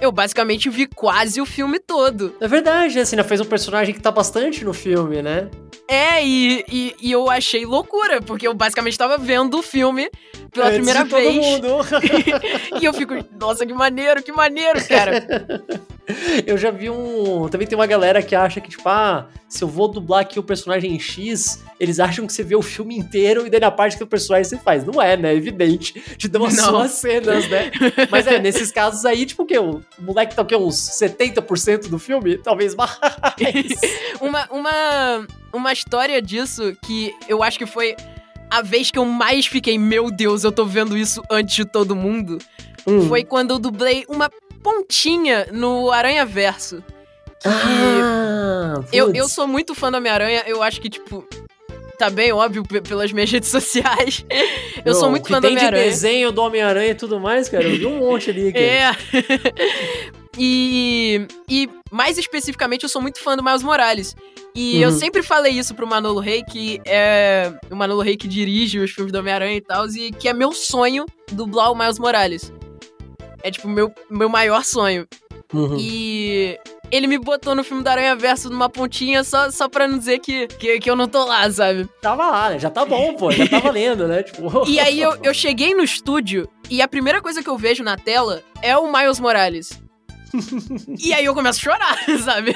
eu 0.00 0.10
basicamente 0.10 0.70
vi 0.70 0.86
quase 0.86 1.42
o 1.42 1.44
filme 1.44 1.78
todo. 1.78 2.34
É 2.40 2.48
verdade, 2.48 2.98
assim, 2.98 3.16
né? 3.16 3.22
Fez 3.22 3.38
um 3.38 3.44
personagem 3.44 3.94
que 3.94 4.00
tá 4.00 4.10
bastante 4.10 4.64
no 4.64 4.72
filme, 4.72 5.20
né? 5.20 5.50
É, 5.88 6.24
e, 6.24 6.64
e, 6.70 6.96
e, 7.00 7.12
eu 7.12 7.28
achei 7.28 7.66
loucura, 7.66 8.22
porque 8.22 8.46
eu 8.46 8.54
basicamente 8.54 8.96
tava 8.96 9.18
vendo 9.18 9.58
o 9.58 9.62
filme 9.62 10.10
pela 10.50 10.66
Antes 10.66 10.76
primeira 10.76 11.04
vez. 11.04 11.60
e 12.80 12.84
eu 12.84 12.94
fico, 12.94 13.14
nossa, 13.38 13.66
que 13.66 13.74
maneiro, 13.74 14.22
que 14.22 14.32
maneiro, 14.32 14.82
cara. 14.86 15.26
eu 16.46 16.56
já 16.56 16.70
vi 16.70 16.88
um. 16.88 17.48
Também 17.48 17.66
tem 17.66 17.76
uma 17.76 17.86
galera 17.86 18.22
que 18.22 18.34
acha 18.34 18.60
que, 18.60 18.70
tipo, 18.70 18.88
ah, 18.88 19.28
se 19.48 19.62
eu 19.62 19.68
vou 19.68 19.88
dublar 19.88 20.20
aqui 20.20 20.38
o 20.38 20.42
personagem 20.42 20.98
X, 20.98 21.62
eles 21.78 22.00
acham 22.00 22.26
que 22.26 22.32
você 22.32 22.42
vê 22.42 22.56
o 22.56 22.62
filme 22.62 22.96
inteiro 22.96 23.46
e 23.46 23.50
daí 23.50 23.60
na 23.60 23.70
parte 23.70 23.96
que 23.96 24.04
o 24.04 24.06
personagem 24.06 24.44
você 24.44 24.58
faz. 24.58 24.84
Não 24.84 25.00
é, 25.00 25.16
né? 25.16 25.32
É 25.32 25.36
evidente. 25.36 26.00
Te 26.16 26.28
dão 26.28 26.44
as 26.44 26.56
suas 26.56 26.92
cenas, 26.92 27.48
né? 27.48 27.70
Mas 28.10 28.26
é, 28.26 28.38
nesses 28.38 28.70
casos 28.72 29.04
aí, 29.04 29.26
tipo, 29.26 29.42
o 29.42 29.46
quê? 29.46 29.58
O 29.58 29.82
moleque 29.98 30.34
tá 30.34 30.42
o 30.42 30.46
quê? 30.46 30.56
Uns 30.56 30.76
70% 30.76 31.88
do 31.88 31.98
filme? 31.98 32.38
Talvez 32.38 32.74
mais. 32.74 32.98
uma, 34.20 34.46
uma, 34.50 35.26
uma 35.52 35.72
história 35.72 36.20
disso 36.20 36.76
que 36.82 37.14
eu 37.28 37.42
acho 37.42 37.58
que 37.58 37.66
foi 37.66 37.96
a 38.50 38.60
vez 38.60 38.90
que 38.90 38.98
eu 38.98 39.04
mais 39.04 39.46
fiquei, 39.46 39.78
meu 39.78 40.10
Deus, 40.10 40.44
eu 40.44 40.52
tô 40.52 40.64
vendo 40.64 40.96
isso 40.96 41.22
antes 41.30 41.54
de 41.54 41.64
todo 41.64 41.96
mundo, 41.96 42.38
hum. 42.86 43.08
foi 43.08 43.24
quando 43.24 43.52
eu 43.52 43.58
dublei 43.58 44.04
uma 44.08 44.30
pontinha 44.62 45.48
no 45.50 45.90
Aranha 45.90 46.24
Verso. 46.26 46.82
Ah, 47.44 48.80
eu, 48.92 49.12
eu 49.14 49.28
sou 49.28 49.48
muito 49.48 49.74
fã 49.74 49.90
do 49.90 49.96
Homem-Aranha, 49.96 50.44
eu 50.46 50.62
acho 50.62 50.80
que, 50.80 50.88
tipo, 50.88 51.26
tá 51.98 52.10
bem 52.10 52.32
óbvio 52.32 52.62
pelas 52.64 53.12
minhas 53.12 53.30
redes 53.32 53.48
sociais. 53.48 54.24
Eu 54.84 54.92
Não, 54.92 55.00
sou 55.00 55.10
muito 55.10 55.28
fã 55.28 55.40
do 55.40 55.46
Homem-Aranha. 55.46 55.72
Tem 55.72 55.84
de 55.84 55.90
desenho 55.90 56.32
do 56.32 56.42
Homem-Aranha 56.42 56.90
e 56.90 56.94
tudo 56.94 57.18
mais, 57.20 57.48
cara. 57.48 57.64
Eu 57.64 57.78
vi 57.78 57.86
um 57.86 57.98
monte 57.98 58.30
ali. 58.30 58.52
Cara. 58.52 58.64
É. 58.64 58.90
e, 60.36 61.26
e 61.48 61.70
mais 61.90 62.18
especificamente, 62.18 62.82
eu 62.82 62.88
sou 62.88 63.00
muito 63.00 63.18
fã 63.20 63.36
do 63.36 63.42
Miles 63.42 63.62
Morales. 63.62 64.14
E 64.54 64.76
uhum. 64.76 64.82
eu 64.82 64.92
sempre 64.92 65.22
falei 65.22 65.52
isso 65.52 65.74
pro 65.74 65.86
Manolo 65.86 66.20
Rey, 66.20 66.44
que 66.44 66.80
é 66.84 67.52
o 67.70 67.76
Manolo 67.76 68.02
Rey 68.02 68.16
que 68.16 68.28
dirige 68.28 68.78
os 68.78 68.90
filmes 68.90 69.12
do 69.12 69.18
Homem-Aranha 69.18 69.56
e 69.56 69.60
tal, 69.60 69.86
e 69.88 70.12
que 70.12 70.28
é 70.28 70.32
meu 70.34 70.52
sonho 70.52 71.06
dublar 71.30 71.72
o 71.72 71.74
Miles 71.74 71.98
Morales. 71.98 72.52
É 73.42 73.50
tipo 73.50 73.68
meu 73.68 73.92
meu 74.10 74.28
maior 74.28 74.62
sonho. 74.64 75.06
Uhum. 75.52 75.76
E 75.78 76.58
ele 76.90 77.06
me 77.06 77.18
botou 77.18 77.54
no 77.54 77.64
filme 77.64 77.82
da 77.82 77.92
Aranha 77.92 78.14
Verso 78.14 78.50
numa 78.50 78.68
pontinha 78.68 79.24
só, 79.24 79.50
só 79.50 79.68
pra 79.68 79.88
não 79.88 79.98
dizer 79.98 80.18
que, 80.18 80.46
que, 80.46 80.78
que 80.78 80.90
eu 80.90 80.96
não 80.96 81.08
tô 81.08 81.24
lá, 81.24 81.50
sabe? 81.50 81.88
Tava 82.00 82.30
lá, 82.30 82.50
né? 82.50 82.58
Já 82.58 82.68
tá 82.68 82.84
bom, 82.84 83.14
pô. 83.14 83.30
Já 83.30 83.48
tá 83.48 83.58
valendo, 83.58 84.06
né? 84.08 84.22
Tipo... 84.22 84.68
E 84.68 84.78
aí 84.78 85.00
eu, 85.00 85.16
eu 85.22 85.32
cheguei 85.32 85.74
no 85.74 85.82
estúdio 85.82 86.48
e 86.70 86.82
a 86.82 86.88
primeira 86.88 87.20
coisa 87.22 87.42
que 87.42 87.48
eu 87.48 87.56
vejo 87.56 87.82
na 87.82 87.96
tela 87.96 88.42
é 88.60 88.76
o 88.76 88.92
Miles 88.92 89.18
Morales 89.18 89.82
e 90.98 91.12
aí 91.12 91.24
eu 91.24 91.34
começo 91.34 91.58
a 91.58 91.62
chorar, 91.62 91.98
sabe? 92.24 92.54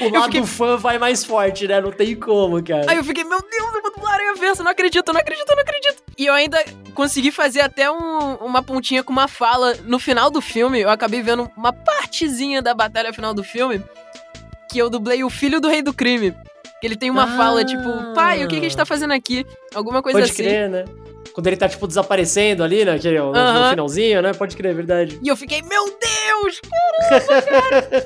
o 0.00 0.08
lado 0.12 0.24
fiquei... 0.24 0.46
fã 0.46 0.76
vai 0.76 0.98
mais 0.98 1.24
forte, 1.24 1.66
né? 1.66 1.80
Não 1.80 1.90
tem 1.90 2.14
como, 2.14 2.62
cara. 2.62 2.90
Aí 2.90 2.96
eu 2.96 3.04
fiquei, 3.04 3.24
meu 3.24 3.40
Deus, 3.40 3.74
eu 3.74 3.82
vou 3.82 3.90
dublar 3.90 4.14
Aranha 4.14 4.34
Versa, 4.34 4.62
não 4.62 4.70
acredito, 4.70 5.12
não 5.12 5.20
acredito, 5.20 5.48
não 5.48 5.62
acredito. 5.62 6.02
E 6.18 6.26
eu 6.26 6.34
ainda 6.34 6.62
consegui 6.94 7.30
fazer 7.30 7.60
até 7.60 7.90
um, 7.90 8.34
uma 8.36 8.62
pontinha 8.62 9.02
com 9.02 9.12
uma 9.12 9.28
fala. 9.28 9.74
No 9.84 9.98
final 9.98 10.30
do 10.30 10.40
filme, 10.40 10.80
eu 10.80 10.90
acabei 10.90 11.22
vendo 11.22 11.50
uma 11.56 11.72
partezinha 11.72 12.60
da 12.60 12.74
batalha 12.74 13.12
final 13.12 13.32
do 13.32 13.42
filme, 13.42 13.82
que 14.70 14.78
eu 14.78 14.90
dublei 14.90 15.24
o 15.24 15.30
filho 15.30 15.60
do 15.60 15.68
rei 15.68 15.82
do 15.82 15.94
crime. 15.94 16.34
Ele 16.82 16.96
tem 16.96 17.10
uma 17.10 17.24
ah. 17.24 17.36
fala, 17.36 17.64
tipo, 17.64 18.12
pai, 18.14 18.44
o 18.44 18.48
que, 18.48 18.54
que 18.54 18.60
a 18.60 18.68
gente 18.68 18.76
tá 18.76 18.84
fazendo 18.84 19.12
aqui? 19.12 19.46
Alguma 19.72 20.02
coisa 20.02 20.18
Pode 20.18 20.32
assim. 20.32 20.42
Crer, 20.42 20.68
né? 20.68 20.84
Quando 21.32 21.46
ele 21.46 21.56
tá, 21.56 21.68
tipo, 21.68 21.86
desaparecendo 21.86 22.62
ali, 22.62 22.84
né? 22.84 22.98
Que, 22.98 23.10
no, 23.10 23.30
uh 23.30 23.32
-huh. 23.32 23.64
no 23.64 23.70
finalzinho, 23.70 24.22
né? 24.22 24.32
Pode 24.32 24.56
crer, 24.56 24.72
é 24.72 24.74
verdade. 24.74 25.18
E 25.22 25.28
eu 25.28 25.36
fiquei, 25.36 25.62
meu 25.62 25.84
Deus! 25.86 26.60
Caramba, 26.60 27.42
cara! 27.42 28.02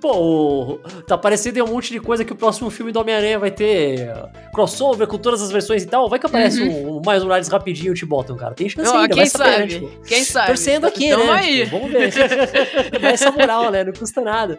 Pô, 0.00 0.80
tá 1.06 1.18
parecendo 1.18 1.64
um 1.64 1.68
monte 1.68 1.92
de 1.92 2.00
coisa 2.00 2.24
que 2.24 2.32
o 2.32 2.36
próximo 2.36 2.70
filme 2.70 2.92
do 2.92 3.00
Homem-Aranha 3.00 3.38
vai 3.38 3.50
ter 3.50 4.12
crossover 4.52 5.06
com 5.06 5.18
todas 5.18 5.42
as 5.42 5.50
versões 5.50 5.82
e 5.82 5.86
tal. 5.86 6.08
Vai 6.08 6.18
que 6.18 6.26
aparece 6.26 6.62
uhum. 6.62 6.98
um, 6.98 7.02
mais 7.04 7.22
Morales 7.22 7.48
rapidinho 7.48 7.92
e 7.92 7.96
te 7.96 8.06
botam, 8.06 8.36
cara. 8.36 8.54
Tem 8.54 8.68
chance 8.68 8.90
oh, 8.90 8.98
ainda, 8.98 9.14
quem 9.14 9.26
saber, 9.26 9.44
sabe? 9.44 9.60
Né, 9.60 9.66
tipo, 9.66 10.06
quem 10.06 10.24
sabe? 10.24 10.46
Torcendo 10.46 10.86
aqui, 10.86 11.06
então 11.06 11.26
né? 11.26 11.32
Aí. 11.32 11.64
Tipo, 11.64 11.78
vamos 11.78 11.92
ver. 11.92 12.12
Dá 13.00 13.10
essa 13.10 13.30
moral, 13.30 13.70
né? 13.70 13.84
Não 13.84 13.92
custa 13.92 14.20
nada. 14.20 14.58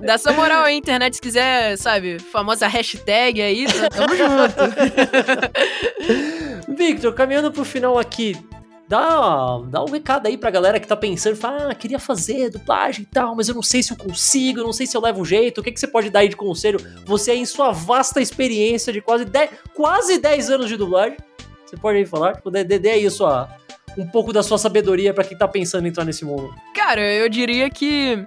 Dá 0.00 0.14
essa 0.14 0.32
moral 0.32 0.64
aí, 0.64 0.76
internet, 0.76 1.14
se 1.14 1.20
quiser, 1.20 1.76
sabe, 1.76 2.18
famosa 2.18 2.66
hashtag 2.66 3.42
aí, 3.42 3.66
tamo 3.90 4.16
junto. 4.16 4.54
Victor, 6.68 7.12
caminhando 7.14 7.52
pro 7.52 7.64
final 7.64 7.98
aqui, 7.98 8.36
dá, 8.88 9.60
dá 9.68 9.82
um 9.82 9.90
recado 9.90 10.26
aí 10.26 10.36
pra 10.36 10.50
galera 10.50 10.78
que 10.78 10.86
tá 10.86 10.96
pensando, 10.96 11.36
fala, 11.36 11.70
ah, 11.70 11.74
queria 11.74 11.98
fazer 11.98 12.50
dublagem 12.50 13.02
e 13.02 13.06
tal, 13.06 13.34
mas 13.34 13.48
eu 13.48 13.54
não 13.54 13.62
sei 13.62 13.82
se 13.82 13.92
eu 13.92 13.96
consigo, 13.96 14.62
não 14.62 14.72
sei 14.72 14.86
se 14.86 14.96
eu 14.96 15.00
levo 15.00 15.24
jeito, 15.24 15.60
o 15.60 15.64
que, 15.64 15.72
que 15.72 15.80
você 15.80 15.86
pode 15.86 16.10
dar 16.10 16.20
aí 16.20 16.28
de 16.28 16.36
conselho? 16.36 16.78
Você 17.04 17.30
aí 17.30 17.38
em 17.38 17.46
sua 17.46 17.72
vasta 17.72 18.20
experiência 18.20 18.92
de 18.92 19.00
quase 19.00 19.24
10, 19.24 19.50
quase 19.74 20.18
10 20.18 20.50
anos 20.50 20.68
de 20.68 20.76
dublagem, 20.76 21.16
você 21.64 21.76
pode 21.76 21.98
aí 21.98 22.06
falar, 22.06 22.36
tipo, 22.36 22.50
dê, 22.50 22.64
dê 22.64 22.90
aí 22.90 23.10
sua, 23.10 23.48
um 23.96 24.06
pouco 24.06 24.32
da 24.32 24.42
sua 24.42 24.58
sabedoria 24.58 25.14
para 25.14 25.24
quem 25.24 25.36
tá 25.36 25.48
pensando 25.48 25.86
em 25.86 25.88
entrar 25.88 26.04
nesse 26.04 26.24
mundo. 26.24 26.54
Cara, 26.74 27.00
eu 27.00 27.28
diria 27.28 27.70
que 27.70 28.24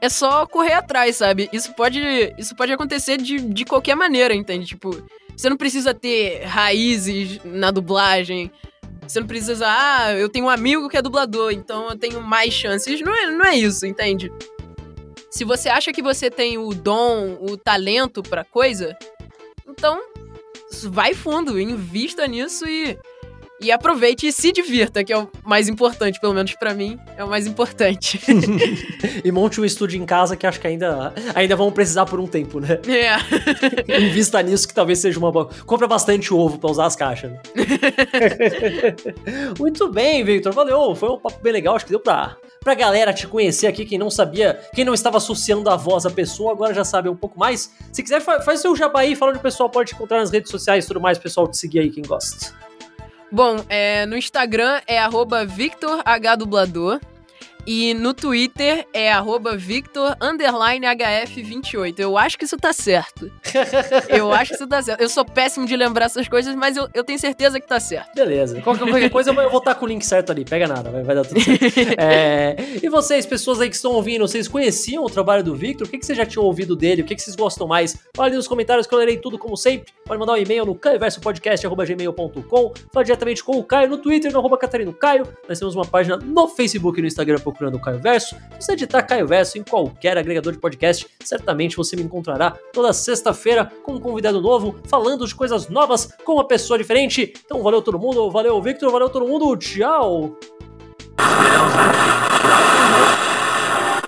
é 0.00 0.08
só 0.08 0.46
correr 0.46 0.74
atrás, 0.74 1.16
sabe? 1.16 1.48
Isso 1.52 1.72
pode, 1.74 2.00
isso 2.38 2.54
pode 2.56 2.72
acontecer 2.72 3.18
de, 3.18 3.38
de 3.38 3.64
qualquer 3.64 3.94
maneira, 3.94 4.34
entende? 4.34 4.66
Tipo, 4.66 4.90
você 5.38 5.48
não 5.48 5.56
precisa 5.56 5.94
ter 5.94 6.42
raízes 6.42 7.38
na 7.44 7.70
dublagem. 7.70 8.50
Você 9.06 9.20
não 9.20 9.26
precisa, 9.28 9.66
ah, 9.68 10.12
eu 10.12 10.28
tenho 10.28 10.46
um 10.46 10.50
amigo 10.50 10.88
que 10.88 10.96
é 10.96 11.02
dublador, 11.02 11.52
então 11.52 11.88
eu 11.88 11.96
tenho 11.96 12.20
mais 12.20 12.52
chances. 12.52 13.00
Não 13.00 13.14
é, 13.14 13.30
não 13.30 13.44
é 13.44 13.54
isso, 13.54 13.86
entende? 13.86 14.32
Se 15.30 15.44
você 15.44 15.68
acha 15.68 15.92
que 15.92 16.02
você 16.02 16.28
tem 16.28 16.58
o 16.58 16.74
dom, 16.74 17.38
o 17.40 17.56
talento 17.56 18.20
pra 18.20 18.42
coisa, 18.42 18.98
então 19.66 20.00
vai 20.86 21.14
fundo, 21.14 21.58
invista 21.60 22.26
nisso 22.26 22.66
e 22.68 22.98
e 23.60 23.72
aproveite 23.72 24.26
e 24.26 24.32
se 24.32 24.52
divirta, 24.52 25.02
que 25.02 25.12
é 25.12 25.18
o 25.18 25.28
mais 25.44 25.68
importante, 25.68 26.20
pelo 26.20 26.34
menos 26.34 26.54
para 26.54 26.74
mim, 26.74 26.98
é 27.16 27.24
o 27.24 27.28
mais 27.28 27.46
importante. 27.46 28.20
e 29.24 29.32
monte 29.32 29.60
um 29.60 29.64
estúdio 29.64 30.00
em 30.00 30.06
casa 30.06 30.36
que 30.36 30.46
acho 30.46 30.60
que 30.60 30.66
ainda, 30.66 31.12
ainda 31.34 31.56
vão 31.56 31.70
precisar 31.72 32.06
por 32.06 32.20
um 32.20 32.26
tempo, 32.26 32.60
né? 32.60 32.78
É. 32.86 33.18
Invista 34.00 34.40
nisso 34.42 34.68
que 34.68 34.74
talvez 34.74 34.98
seja 34.98 35.18
uma 35.18 35.32
boa. 35.32 35.48
Compra 35.66 35.86
bastante 35.86 36.32
ovo 36.32 36.58
para 36.58 36.70
usar 36.70 36.86
as 36.86 36.96
caixas. 36.96 37.32
Né? 37.32 37.40
Muito 39.58 39.88
bem, 39.90 40.24
Victor, 40.24 40.52
valeu. 40.52 40.94
Foi 40.94 41.08
um 41.08 41.18
papo 41.18 41.40
bem 41.42 41.52
legal, 41.52 41.76
acho 41.76 41.84
que 41.84 41.90
deu 41.90 42.00
pra, 42.00 42.36
pra 42.60 42.74
galera 42.74 43.12
te 43.12 43.26
conhecer 43.26 43.66
aqui, 43.66 43.84
quem 43.84 43.98
não 43.98 44.10
sabia, 44.10 44.60
quem 44.74 44.84
não 44.84 44.94
estava 44.94 45.16
associando 45.16 45.68
a 45.70 45.76
voz 45.76 46.06
à 46.06 46.10
pessoa, 46.10 46.52
agora 46.52 46.72
já 46.72 46.84
sabe 46.84 47.08
um 47.08 47.16
pouco 47.16 47.38
mais. 47.38 47.72
Se 47.92 48.02
quiser, 48.02 48.20
faz, 48.20 48.60
seu 48.60 48.74
jabá 48.76 49.00
aí, 49.00 49.14
fala 49.14 49.30
onde 49.30 49.40
o 49.40 49.42
pessoal 49.42 49.68
pode 49.68 49.90
te 49.90 49.94
encontrar 49.94 50.18
nas 50.18 50.30
redes 50.30 50.50
sociais 50.50 50.84
e 50.84 50.88
tudo 50.88 51.00
mais, 51.00 51.18
pessoal 51.18 51.48
te 51.48 51.56
seguir 51.56 51.80
aí, 51.80 51.90
quem 51.90 52.04
gosta. 52.04 52.67
Bom, 53.30 53.62
é, 53.68 54.06
no 54.06 54.16
Instagram 54.16 54.80
é 54.86 54.98
VictorHDublador. 55.44 57.00
E 57.70 57.92
no 57.92 58.14
Twitter 58.14 58.86
é 58.94 59.12
arroba 59.12 59.54
Victor 59.54 60.16
HF28. 60.16 61.98
Eu 61.98 62.16
acho 62.16 62.38
que 62.38 62.46
isso 62.46 62.56
tá 62.56 62.72
certo. 62.72 63.30
eu 64.08 64.32
acho 64.32 64.52
que 64.52 64.54
isso 64.54 64.66
tá 64.66 64.80
certo. 64.80 65.02
Eu 65.02 65.08
sou 65.10 65.22
péssimo 65.22 65.66
de 65.66 65.76
lembrar 65.76 66.06
essas 66.06 66.26
coisas, 66.26 66.54
mas 66.54 66.78
eu, 66.78 66.88
eu 66.94 67.04
tenho 67.04 67.18
certeza 67.18 67.60
que 67.60 67.68
tá 67.68 67.78
certo. 67.78 68.14
Beleza. 68.14 68.62
Qualquer, 68.62 68.88
qualquer 68.88 69.10
coisa 69.10 69.32
eu 69.32 69.50
vou 69.50 69.58
estar 69.58 69.74
com 69.74 69.84
o 69.84 69.88
link 69.88 70.02
certo 70.02 70.32
ali. 70.32 70.46
Pega 70.46 70.66
nada, 70.66 70.90
vai, 70.90 71.02
vai 71.02 71.14
dar 71.14 71.26
tudo 71.26 71.38
certo. 71.42 71.62
é, 72.00 72.56
e 72.82 72.88
vocês, 72.88 73.26
pessoas 73.26 73.60
aí 73.60 73.68
que 73.68 73.76
estão 73.76 73.92
ouvindo, 73.92 74.26
vocês 74.26 74.48
conheciam 74.48 75.04
o 75.04 75.10
trabalho 75.10 75.44
do 75.44 75.54
Victor? 75.54 75.86
O 75.86 75.90
que, 75.90 75.98
que 75.98 76.06
vocês 76.06 76.16
já 76.16 76.24
tinham 76.24 76.46
ouvido 76.46 76.74
dele? 76.74 77.02
O 77.02 77.04
que, 77.04 77.14
que 77.14 77.20
vocês 77.20 77.36
gostam 77.36 77.66
mais? 77.66 77.98
Fale 78.16 78.34
nos 78.34 78.48
comentários 78.48 78.86
que 78.86 78.94
eu 78.94 78.98
lerei 78.98 79.18
tudo 79.18 79.38
como 79.38 79.58
sempre. 79.58 79.92
Pode 80.06 80.18
mandar 80.18 80.32
um 80.32 80.38
e-mail 80.38 80.64
no 80.64 80.74
caioversopodcast.gmail.com 80.74 82.72
Fale 82.94 83.04
diretamente 83.04 83.44
com 83.44 83.58
o 83.58 83.62
Caio 83.62 83.90
no 83.90 83.98
Twitter, 83.98 84.32
no 84.32 84.38
arroba 84.38 84.56
Catarino 84.56 84.94
Caio. 84.94 85.28
Nós 85.46 85.58
temos 85.58 85.74
uma 85.74 85.84
página 85.84 86.16
no 86.16 86.48
Facebook 86.48 86.98
e 86.98 87.02
no 87.02 87.08
Instagram 87.08 87.40
procurando 87.58 87.74
o 87.74 87.80
Caio 87.80 87.98
Verso. 87.98 88.36
Se 88.58 88.66
você 88.66 88.72
editar 88.72 89.02
Caio 89.02 89.26
Verso 89.26 89.58
em 89.58 89.64
qualquer 89.64 90.16
agregador 90.16 90.52
de 90.52 90.58
podcast, 90.58 91.06
certamente 91.24 91.76
você 91.76 91.96
me 91.96 92.02
encontrará 92.02 92.56
toda 92.72 92.92
sexta-feira 92.92 93.70
com 93.82 93.94
um 93.94 94.00
convidado 94.00 94.40
novo, 94.40 94.76
falando 94.86 95.26
de 95.26 95.34
coisas 95.34 95.68
novas 95.68 96.12
com 96.24 96.34
uma 96.34 96.46
pessoa 96.46 96.78
diferente. 96.78 97.34
Então 97.44 97.62
valeu 97.62 97.82
todo 97.82 97.98
mundo, 97.98 98.30
valeu 98.30 98.62
Victor, 98.62 98.90
valeu 98.92 99.10
todo 99.10 99.26
mundo, 99.26 99.56
tchau! 99.56 100.38